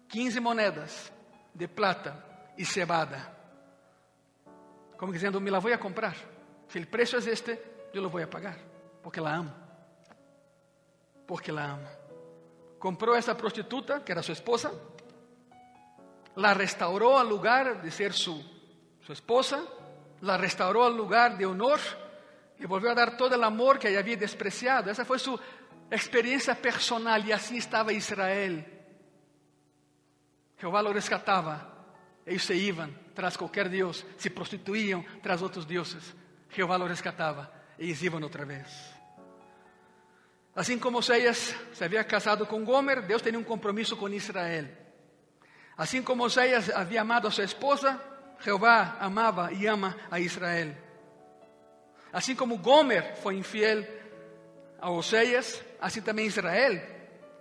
15 0.10 0.40
moedas 0.40 1.12
de 1.54 1.68
plata 1.68 2.24
e 2.58 2.66
cebada. 2.66 3.36
Como 4.98 5.14
dizendo, 5.14 5.40
me 5.40 5.52
la 5.52 5.60
vou 5.60 5.74
a 5.74 5.78
comprar. 5.78 6.16
Se 6.68 6.80
o 6.80 6.88
preço 6.88 7.18
é 7.18 7.20
este, 7.20 7.60
eu 7.94 8.02
lo 8.02 8.10
vou 8.10 8.22
a 8.22 8.28
pagar, 8.28 8.58
porque 9.02 9.22
la 9.22 9.36
amo. 9.36 9.54
Porque 11.26 11.52
la 11.52 11.74
amo. 11.74 11.88
Comprou 12.80 13.16
essa 13.16 13.36
prostituta, 13.36 14.02
que 14.02 14.12
era 14.12 14.24
sua 14.24 14.34
esposa, 14.34 14.72
la 16.38 16.54
restaurou 16.54 17.18
ao 17.18 17.26
lugar 17.26 17.82
de 17.82 17.90
ser 17.90 18.14
su, 18.14 18.38
su 19.02 19.12
esposa, 19.12 19.66
la 20.22 20.38
restaurou 20.38 20.84
ao 20.84 20.94
lugar 20.94 21.36
de 21.36 21.46
honor 21.46 21.80
e 22.60 22.66
volvió 22.66 22.92
a 22.92 22.94
dar 22.94 23.18
todo 23.18 23.36
o 23.36 23.44
amor 23.44 23.80
que 23.80 23.88
ella 23.88 24.00
había 24.00 24.18
despreciado. 24.18 24.90
Essa 24.90 25.04
foi 25.04 25.18
sua 25.18 25.40
experiência 25.90 26.54
personal 26.56 27.20
e 27.26 27.34
assim 27.34 27.58
estava 27.58 27.92
Israel. 27.92 28.64
Jeová 30.60 30.82
lo 30.82 30.94
rescatava. 30.94 31.76
Eles 32.26 32.44
se 32.44 32.54
iam 32.54 32.94
tras 33.16 33.36
qualquer 33.36 33.68
Deus, 33.70 34.06
se 34.18 34.30
prostituíam 34.30 35.04
tras 35.24 35.42
outros 35.42 35.66
deuses. 35.66 36.14
Jeová 36.54 36.78
lo 36.78 36.86
rescatava. 36.86 37.52
Eles 37.80 38.02
iam 38.04 38.22
outra 38.22 38.46
vez. 38.46 38.68
Assim 40.56 40.78
como 40.78 41.00
Oséias 41.00 41.56
se 41.74 41.84
havia 41.84 42.04
casado 42.04 42.46
com 42.46 42.64
Gomer, 42.64 43.02
Deus 43.02 43.24
tinha 43.24 43.38
um 43.38 43.44
compromisso 43.44 43.98
com 43.98 44.10
Israel. 44.10 44.87
Assim 45.78 46.02
como 46.02 46.24
Oséias 46.24 46.70
havia 46.72 47.02
amado 47.02 47.28
a 47.28 47.32
sua 47.32 47.44
esposa, 47.44 48.02
Jeová 48.40 48.98
amava 49.00 49.52
e 49.54 49.68
ama 49.68 49.96
a 50.10 50.20
Israel. 50.20 50.76
Assim 52.12 52.36
como 52.36 52.58
Gomer 52.58 53.16
foi 53.18 53.36
infiel 53.36 53.86
a 54.80 54.90
Oséias, 54.90 55.64
assim 55.80 56.02
também 56.02 56.26
Israel 56.26 56.82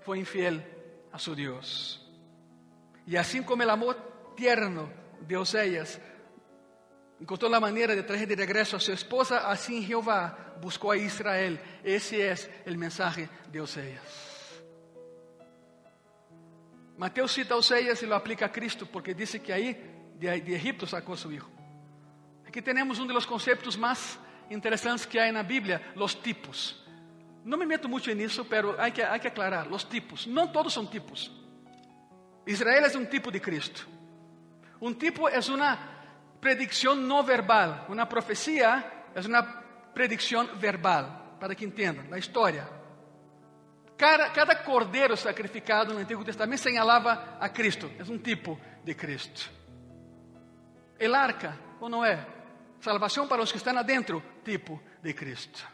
foi 0.03 0.18
infiel 0.18 0.62
a 1.12 1.18
seu 1.18 1.34
Deus. 1.34 2.01
E 3.07 3.16
assim 3.16 3.43
como 3.43 3.64
o 3.64 3.70
amor 3.70 3.97
tierno 4.37 4.93
de 5.22 5.37
Oséias 5.37 5.99
encontrou 7.18 7.55
a 7.55 7.61
maneira 7.61 7.97
de 7.97 8.03
trazer 8.03 8.26
de 8.26 8.34
regresso 8.34 8.76
a 8.76 8.80
sua 8.80 8.95
esposa, 8.95 9.39
assim 9.39 9.82
Jeová 9.82 10.37
buscou 10.61 10.91
a 10.91 10.97
Israel. 10.97 11.59
Esse 11.82 12.20
é 12.20 12.34
o 12.66 12.76
mensagem 12.76 13.28
de 13.49 13.61
Oséias. 13.61 14.36
Mateus 16.97 17.32
cita 17.32 17.55
a 17.55 17.57
Oséias 17.59 18.01
e 18.03 18.07
lo 18.07 18.14
aplica 18.14 18.47
a 18.47 18.49
Cristo, 18.49 18.86
porque 18.86 19.12
disse 19.12 19.38
que 19.38 19.53
aí 19.53 19.76
de, 20.18 20.40
de 20.40 20.55
Egipto 20.55 20.86
sacou 20.86 21.16
seu 21.16 21.30
hijo. 21.32 21.51
Aqui 22.47 22.62
temos 22.62 22.99
um 22.99 23.07
dos 23.07 23.26
conceitos 23.26 23.76
mais 23.76 24.18
interessantes 24.51 25.05
que 25.05 25.18
há 25.18 25.30
na 25.30 25.42
Bíblia, 25.42 25.82
os 25.94 26.14
tipos. 26.14 26.82
Não 27.44 27.59
me 27.59 27.66
meto 27.66 27.88
muito 27.88 28.11
nisso, 28.12 28.44
pero 28.47 28.74
há 28.80 28.90
que, 28.90 29.03
hay 29.03 29.20
que 29.20 29.28
aclarar, 29.28 29.70
os 29.70 29.84
tipos. 29.84 30.26
Não 30.26 30.49
todos 30.49 30.72
são 30.72 30.86
tipos. 30.86 31.30
Israel 32.47 32.86
é 32.86 32.99
um 32.99 33.05
tipo 33.05 33.30
de 33.30 33.40
Cristo. 33.40 33.86
Um 34.80 34.94
tipo 34.94 35.28
é 35.28 35.38
uma 35.40 35.78
predição 36.40 36.94
não 36.94 37.22
verbal. 37.22 37.86
Uma 37.88 38.07
profecia 38.07 38.84
é 39.14 39.20
uma 39.20 39.42
predição 39.92 40.47
verbal, 40.57 41.36
para 41.38 41.55
que 41.55 41.64
entendam, 41.64 42.05
a 42.11 42.18
história. 42.18 42.76
Cada, 43.97 44.30
cada 44.30 44.57
cordeiro 44.57 45.16
sacrificado 45.16 45.94
no 45.94 46.01
Antigo 46.01 46.24
Testamento 46.24 46.61
señalava 46.61 47.38
a 47.40 47.49
Cristo. 47.49 47.90
É 47.99 48.03
um 48.03 48.18
tipo 48.18 48.61
de 48.84 48.94
Cristo. 48.94 49.51
El 50.99 51.14
arca, 51.14 51.59
ou 51.80 51.88
não 51.88 52.05
é? 52.05 52.26
Salvação 52.80 53.26
para 53.26 53.42
os 53.42 53.51
que 53.51 53.57
estão 53.57 53.76
adentro, 53.76 54.22
tipo 54.44 54.80
de 55.03 55.14
Cristo. 55.14 55.66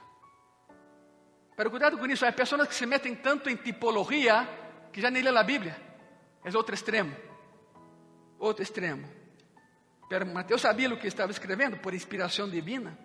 Pero 1.57 1.71
cuidado 1.71 1.99
com 1.99 2.07
isso, 2.07 2.25
há 2.25 2.33
pessoas 2.33 2.69
que 2.69 2.75
se 2.75 2.87
metem 2.87 3.15
tanto 3.15 3.51
em 3.51 3.57
tipologia 3.57 4.49
que 4.93 5.01
já 5.01 5.11
nem 5.11 5.23
lê 5.23 5.37
a 5.37 5.43
Bíblia. 5.43 5.77
É 6.45 6.57
outro 6.57 6.75
extremo. 6.75 7.15
Outro 8.39 8.63
extremo. 8.63 9.09
Pero 10.09 10.27
Mateus 10.27 10.61
sabia 10.61 10.93
o 10.93 10.97
que 10.97 11.09
estava 11.09 11.33
escrevendo 11.33 11.77
por 11.79 11.93
inspiração 11.93 12.49
divina. 12.49 12.97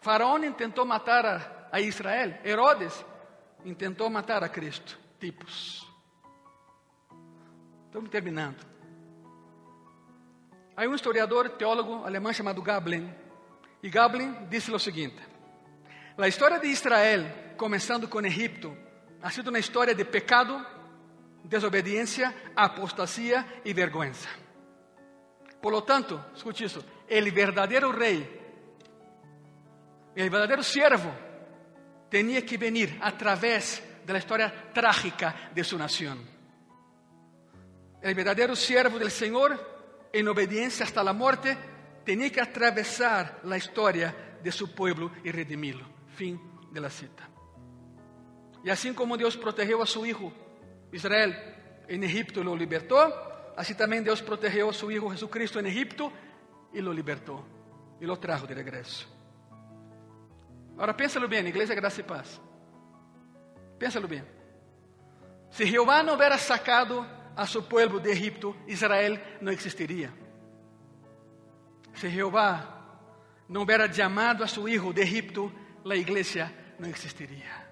Faraó 0.00 0.38
tentou 0.56 0.84
matar 0.84 1.24
a, 1.24 1.68
a 1.70 1.80
Israel. 1.80 2.38
Herodes 2.44 3.04
tentou 3.74 4.10
matar 4.10 4.42
a 4.42 4.48
Cristo. 4.48 4.98
Tipos. 5.20 5.86
Estamos 7.86 8.10
terminando. 8.10 8.66
Há 10.76 10.82
um 10.82 10.94
historiador, 10.94 11.50
teólogo 11.50 12.04
alemão 12.04 12.32
chamado 12.32 12.62
Gablin. 12.62 13.12
E 13.82 13.90
Gablin 13.90 14.46
disse 14.48 14.72
o 14.72 14.78
seguinte: 14.78 15.22
A 16.16 16.26
história 16.26 16.58
de 16.58 16.66
Israel, 16.66 17.24
começando 17.56 18.08
com 18.08 18.20
Egipto, 18.22 18.76
ha 19.22 19.30
sido 19.30 19.48
uma 19.48 19.58
história 19.58 19.94
de 19.94 20.04
pecado, 20.04 20.64
desobediência, 21.44 22.34
apostasia 22.56 23.46
e 23.64 23.72
vergonha. 23.72 24.12
Por 25.60 25.72
lo 25.72 25.82
tanto, 25.82 26.22
escute 26.34 26.64
isso: 26.64 26.80
o 26.80 27.30
verdadeiro 27.32 27.90
rei, 27.90 28.22
o 30.16 30.30
verdadeiro 30.30 30.64
servo, 30.64 31.14
tinha 32.12 32.42
que 32.42 32.58
venir 32.58 32.98
através 33.00 33.82
da 34.04 34.18
história 34.18 34.52
trágica 34.74 35.34
de 35.54 35.64
sua 35.64 35.78
nação. 35.78 36.18
O 38.04 38.14
verdadeiro 38.14 38.54
servo 38.54 38.98
del 38.98 39.10
Senhor 39.10 39.58
en 40.12 40.28
obediencia 40.28 40.84
hasta 40.84 41.02
la 41.02 41.14
muerte, 41.14 41.56
tenía 42.04 42.28
que 42.28 42.42
atravesar 42.42 43.40
la 43.44 43.56
historia 43.56 44.14
de 44.42 44.52
su 44.52 44.74
pueblo 44.74 45.10
y 45.24 45.30
redimirlo. 45.30 45.86
Fin 46.14 46.38
de 46.70 46.80
la 46.80 46.90
cita. 46.90 47.30
Y 48.62 48.68
así 48.68 48.92
como 48.92 49.16
Dios 49.16 49.38
protegió 49.38 49.82
a 49.82 49.86
su 49.86 50.04
hijo 50.04 50.30
Israel 50.92 51.34
en 51.88 52.04
Egipto 52.04 52.42
y 52.42 52.44
lo 52.44 52.54
libertó, 52.54 53.54
así 53.56 53.74
también 53.74 54.04
Dios 54.04 54.20
protegió 54.20 54.68
a 54.68 54.74
su 54.74 54.90
hijo 54.90 55.08
Jesucristo 55.08 55.58
en 55.58 55.66
Egipto 55.66 56.12
y 56.74 56.82
lo 56.82 56.92
libertó 56.92 57.42
y 57.98 58.04
lo 58.04 58.18
trajo 58.18 58.46
de 58.46 58.54
regreso. 58.54 59.21
Ahora 60.82 60.96
piénsalo 60.96 61.28
bien, 61.28 61.46
Iglesia 61.46 61.76
Gracia 61.76 62.00
y 62.00 62.04
Paz. 62.04 62.40
Piénsalo 63.78 64.08
bien. 64.08 64.26
Si 65.48 65.64
Jehová 65.64 66.02
no 66.02 66.14
hubiera 66.14 66.36
sacado 66.36 67.06
a 67.36 67.46
su 67.46 67.68
pueblo 67.68 68.00
de 68.00 68.10
Egipto, 68.10 68.56
Israel 68.66 69.22
no 69.40 69.52
existiría. 69.52 70.12
Si 71.94 72.10
Jehová 72.10 72.98
no 73.46 73.62
hubiera 73.62 73.86
llamado 73.86 74.42
a 74.42 74.48
su 74.48 74.66
hijo 74.66 74.92
de 74.92 75.02
Egipto, 75.02 75.52
la 75.84 75.94
iglesia 75.94 76.74
no 76.80 76.88
existiría. 76.88 77.64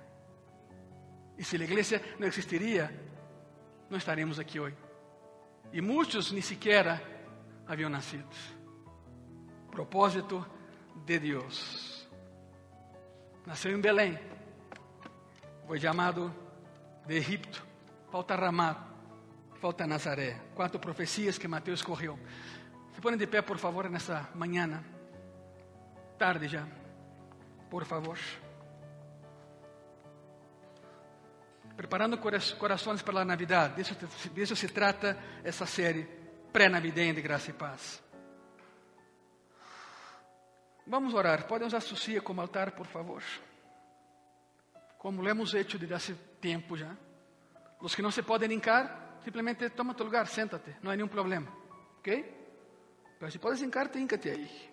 Y 1.36 1.42
si 1.42 1.58
la 1.58 1.64
iglesia 1.64 2.00
no 2.16 2.26
existiría, 2.26 2.92
no 3.90 3.96
estaríamos 3.96 4.38
aquí 4.38 4.60
hoy. 4.60 4.72
Y 5.72 5.80
muchos 5.80 6.32
ni 6.32 6.42
siquiera 6.42 7.02
habían 7.66 7.90
nacido. 7.90 8.28
Propósito 9.68 10.46
de 11.04 11.18
Dios. 11.18 11.89
Nació 13.50 13.72
en 13.72 13.82
Belén. 13.82 14.16
Fue 15.66 15.80
llamado 15.80 16.32
de 17.04 17.18
Egipto. 17.18 17.58
Falta 18.08 18.36
ramado 18.36 18.78
Falta 19.60 19.88
Nazaré. 19.88 20.40
Quatro 20.54 20.80
profecias 20.80 21.36
que 21.36 21.48
Mateus 21.48 21.82
correu. 21.82 22.16
Se 22.94 23.00
põem 23.00 23.16
de 23.16 23.26
pé, 23.26 23.42
por 23.42 23.58
favor, 23.58 23.90
nessa 23.90 24.30
manhã. 24.36 24.84
Tarde 26.16 26.46
já. 26.46 26.64
Por 27.68 27.84
favor. 27.84 28.18
Preparando 31.76 32.18
corações 32.56 33.02
para 33.02 33.22
a 33.22 33.24
Navidad. 33.24 33.74
Disso, 33.74 33.96
disso 34.32 34.54
se 34.54 34.68
trata 34.68 35.18
essa 35.42 35.66
série 35.66 36.04
pré-navideña 36.52 37.14
de 37.14 37.20
graça 37.20 37.50
e 37.50 37.52
paz. 37.52 38.00
Vamos 40.86 41.14
orar. 41.14 41.46
Podem 41.46 41.66
usar 41.66 41.80
sua 41.80 42.20
como 42.20 42.40
altar, 42.40 42.72
por 42.72 42.86
favor. 42.86 43.22
Como 44.98 45.22
lo 45.22 45.28
hemos 45.28 45.54
hecho 45.54 45.78
desde 45.78 45.94
hace 45.94 46.14
tempo 46.40 46.76
já. 46.76 46.96
Os 47.80 47.94
que 47.94 48.02
não 48.02 48.10
se 48.10 48.22
podem 48.22 48.52
encar, 48.52 49.10
Simplesmente 49.24 49.70
toma 49.70 49.94
tu 49.94 50.04
lugar, 50.04 50.26
senta-te, 50.26 50.76
não 50.82 50.90
há 50.90 50.96
nenhum 50.96 51.08
problema. 51.08 51.52
Ok? 51.98 52.38
Mas 53.20 53.32
se 53.32 53.38
podes 53.38 53.60
hincarte, 53.60 53.98
hincate 53.98 54.30
aí. 54.30 54.70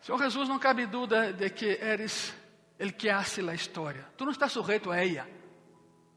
Senhor 0.00 0.18
Jesus, 0.18 0.48
não 0.48 0.60
cabe 0.60 0.86
dúvida 0.86 1.32
de 1.32 1.50
que 1.50 1.78
eres 1.80 2.32
el 2.78 2.94
que 2.96 3.10
hace 3.10 3.40
a 3.40 3.54
história. 3.54 4.06
Tu 4.16 4.24
não 4.24 4.30
estás 4.30 4.52
sujeito 4.52 4.92
a 4.92 5.02
ella. 5.02 5.28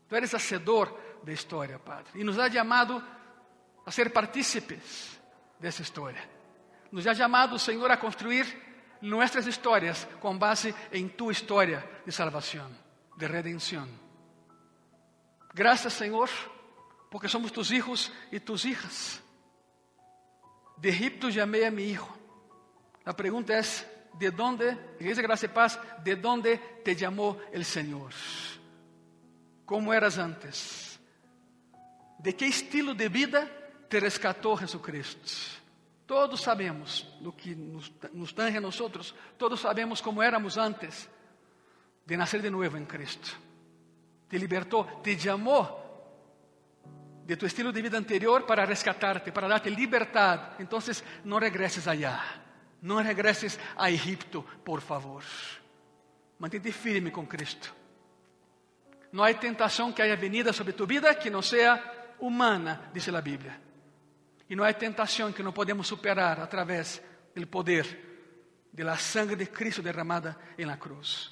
Tu 0.07 0.15
eres 0.15 0.33
hacedor 0.35 0.95
de 1.23 1.33
história, 1.33 1.79
Padre. 1.79 2.21
E 2.21 2.23
nos 2.23 2.37
ha 2.37 2.51
chamado 2.51 3.03
a 3.83 3.91
ser 3.91 4.13
partícipes 4.13 5.18
dessa 5.59 5.81
história. 5.81 6.21
Nos 6.91 7.05
ha 7.05 7.13
chamado, 7.13 7.59
Senhor, 7.59 7.89
a 7.91 7.97
construir 7.97 8.45
nossas 9.01 9.45
histórias 9.45 10.07
com 10.19 10.37
base 10.37 10.73
em 10.91 11.07
tua 11.07 11.31
história 11.31 11.87
de 12.05 12.11
salvação, 12.11 12.69
de 13.17 13.25
redenção. 13.25 13.87
Graças, 15.53 15.93
Senhor, 15.93 16.29
porque 17.09 17.27
somos 17.27 17.51
tus 17.51 17.71
hijos 17.71 18.11
e 18.31 18.39
tus 18.39 18.65
hijas. 18.65 19.21
De 20.77 20.89
Egipto 20.89 21.31
chamei 21.31 21.65
a 21.65 21.71
mi 21.71 21.83
hijo. 21.83 22.07
A 23.05 23.13
pergunta 23.13 23.53
é: 23.53 23.61
de 24.17 24.31
dónde, 24.31 24.65
Igreja 24.99 25.21
Graça 25.21 25.45
e 25.45 25.49
Paz, 25.49 25.79
de 26.03 26.15
dónde 26.15 26.57
te 26.83 26.97
chamou 26.97 27.41
o 27.53 27.63
Senhor? 27.63 28.13
Como 29.65 29.93
eras 29.93 30.17
antes? 30.17 30.99
De 32.19 32.33
que 32.33 32.45
estilo 32.45 32.93
de 32.93 33.07
vida 33.07 33.58
te 33.89 33.99
rescatou 33.99 34.57
Jesucristo? 34.57 35.59
Todos 36.05 36.41
sabemos 36.41 37.05
do 37.19 37.33
que 37.33 37.53
nos, 37.55 37.91
nos 38.13 38.33
tange 38.33 38.57
a 38.57 38.61
nós, 38.61 38.77
todos 39.37 39.59
sabemos 39.59 40.01
como 40.01 40.23
éramos 40.23 40.57
antes 40.57 41.09
de 42.05 42.17
nascer 42.17 42.41
de 42.41 42.49
novo 42.49 42.77
em 42.77 42.85
Cristo. 42.85 43.37
Te 44.27 44.37
libertou, 44.37 45.01
te 45.03 45.17
chamou 45.19 45.79
de 47.25 47.37
tu 47.37 47.45
estilo 47.45 47.71
de 47.71 47.81
vida 47.81 47.97
anterior 47.97 48.43
para 48.43 48.65
rescatarte, 48.65 49.31
para 49.31 49.47
darte 49.47 49.69
liberdade. 49.69 50.55
Então, 50.63 50.79
não 51.23 51.37
regresses 51.37 51.87
allá. 51.87 52.23
Não 52.81 53.03
regresses 53.03 53.59
a 53.77 53.91
Egipto, 53.91 54.43
por 54.65 54.81
favor. 54.81 55.23
Mantente 56.39 56.71
firme 56.71 57.11
com 57.11 57.27
Cristo. 57.27 57.75
Não 59.11 59.23
há 59.23 59.31
tentação 59.33 59.91
que 59.91 60.01
haya 60.01 60.15
venida 60.15 60.53
sobre 60.53 60.73
tu 60.73 60.87
vida 60.87 61.13
que 61.13 61.29
não 61.29 61.43
seja 61.43 61.79
humana, 62.19 62.89
diz 62.93 63.07
a 63.09 63.21
Bíblia. 63.21 63.68
E 64.49 64.55
não 64.55 64.63
há 64.63 64.73
tentação 64.73 65.31
que 65.31 65.43
não 65.43 65.51
podemos 65.51 65.87
superar 65.87 66.39
através 66.39 67.01
do 67.35 67.45
poder 67.47 68.07
da 68.73 68.97
sangre 68.97 69.35
de 69.35 69.45
Cristo 69.45 69.81
derramada 69.81 70.37
em 70.57 70.65
la 70.65 70.77
cruz. 70.77 71.31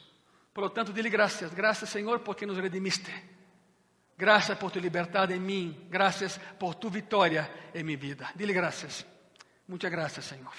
Por 0.54 0.64
lo 0.64 0.70
tanto, 0.70 0.94
dile 0.94 1.10
graças, 1.10 1.54
graças 1.54 1.90
Senhor, 1.90 2.20
porque 2.20 2.46
nos 2.46 2.58
redimiste. 2.58 3.12
Graças 4.18 4.58
por 4.58 4.72
tu 4.72 4.80
liberdade 4.80 5.34
em 5.34 5.40
mim, 5.40 5.88
graças 5.90 6.40
por 6.60 6.74
tu 6.74 6.90
vitória 6.90 7.50
em 7.74 7.84
minha 7.84 7.98
vida. 7.98 8.30
Dile 8.36 8.54
graças. 8.54 9.06
Muitas 9.68 9.92
graças, 9.92 10.26
Senhor. 10.26 10.54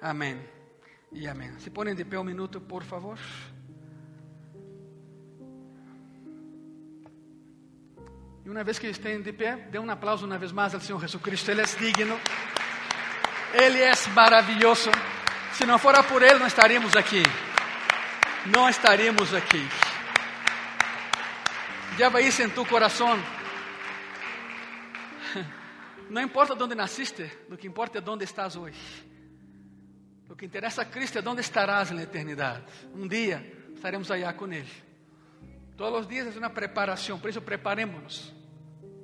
Amém 0.00 0.40
e 1.12 1.26
amém. 1.28 1.58
Se 1.58 1.70
ponem 1.70 1.94
de 1.94 2.04
pé 2.04 2.18
um 2.18 2.24
minuto, 2.24 2.60
por 2.60 2.82
favor. 2.82 3.18
Uma 8.50 8.64
vez 8.64 8.80
que 8.80 8.88
estejam 8.88 9.22
de 9.22 9.32
pé, 9.32 9.54
dê 9.70 9.78
um 9.78 9.88
aplauso 9.88 10.26
uma 10.26 10.36
vez 10.36 10.50
mais 10.50 10.74
ao 10.74 10.80
Senhor 10.80 11.00
Jesus 11.00 11.22
Cristo. 11.22 11.48
Ele 11.52 11.60
é 11.60 11.64
digno. 11.64 12.20
Ele 13.54 13.80
é 13.80 13.92
maravilhoso. 14.12 14.90
Se 15.52 15.64
não 15.64 15.78
fora 15.78 16.02
por 16.02 16.20
Ele, 16.20 16.40
não 16.40 16.48
estaríamos 16.48 16.96
aqui. 16.96 17.22
Não 18.46 18.68
estaríamos 18.68 19.32
aqui. 19.32 19.64
Lleva 21.96 22.20
isso 22.20 22.42
em 22.42 22.50
tu 22.50 22.66
coração. 22.66 23.16
Não 26.10 26.20
importa 26.20 26.52
onde 26.60 26.74
nasciste, 26.74 27.30
o 27.48 27.56
que 27.56 27.68
importa 27.68 28.00
é 28.04 28.10
onde 28.10 28.24
estás 28.24 28.56
hoje. 28.56 28.80
O 30.28 30.34
que 30.34 30.44
interessa 30.44 30.82
a 30.82 30.84
Cristo 30.84 31.20
é 31.20 31.22
onde 31.24 31.40
estarás 31.40 31.92
na 31.92 32.02
eternidade. 32.02 32.64
Um 32.92 33.06
dia 33.06 33.68
estaremos 33.76 34.10
allá 34.10 34.32
com 34.32 34.52
Ele. 34.52 34.68
Todos 35.76 36.00
os 36.00 36.08
dias 36.08 36.34
é 36.34 36.38
uma 36.38 36.50
preparação, 36.50 37.16
por 37.16 37.30
isso 37.30 37.40
preparemos-nos. 37.40 38.39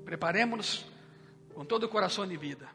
Preparemos-nos 0.07 0.87
com 1.53 1.65
todo 1.65 1.83
o 1.83 1.89
coração 1.89 2.25
e 2.25 2.37
vida. 2.37 2.69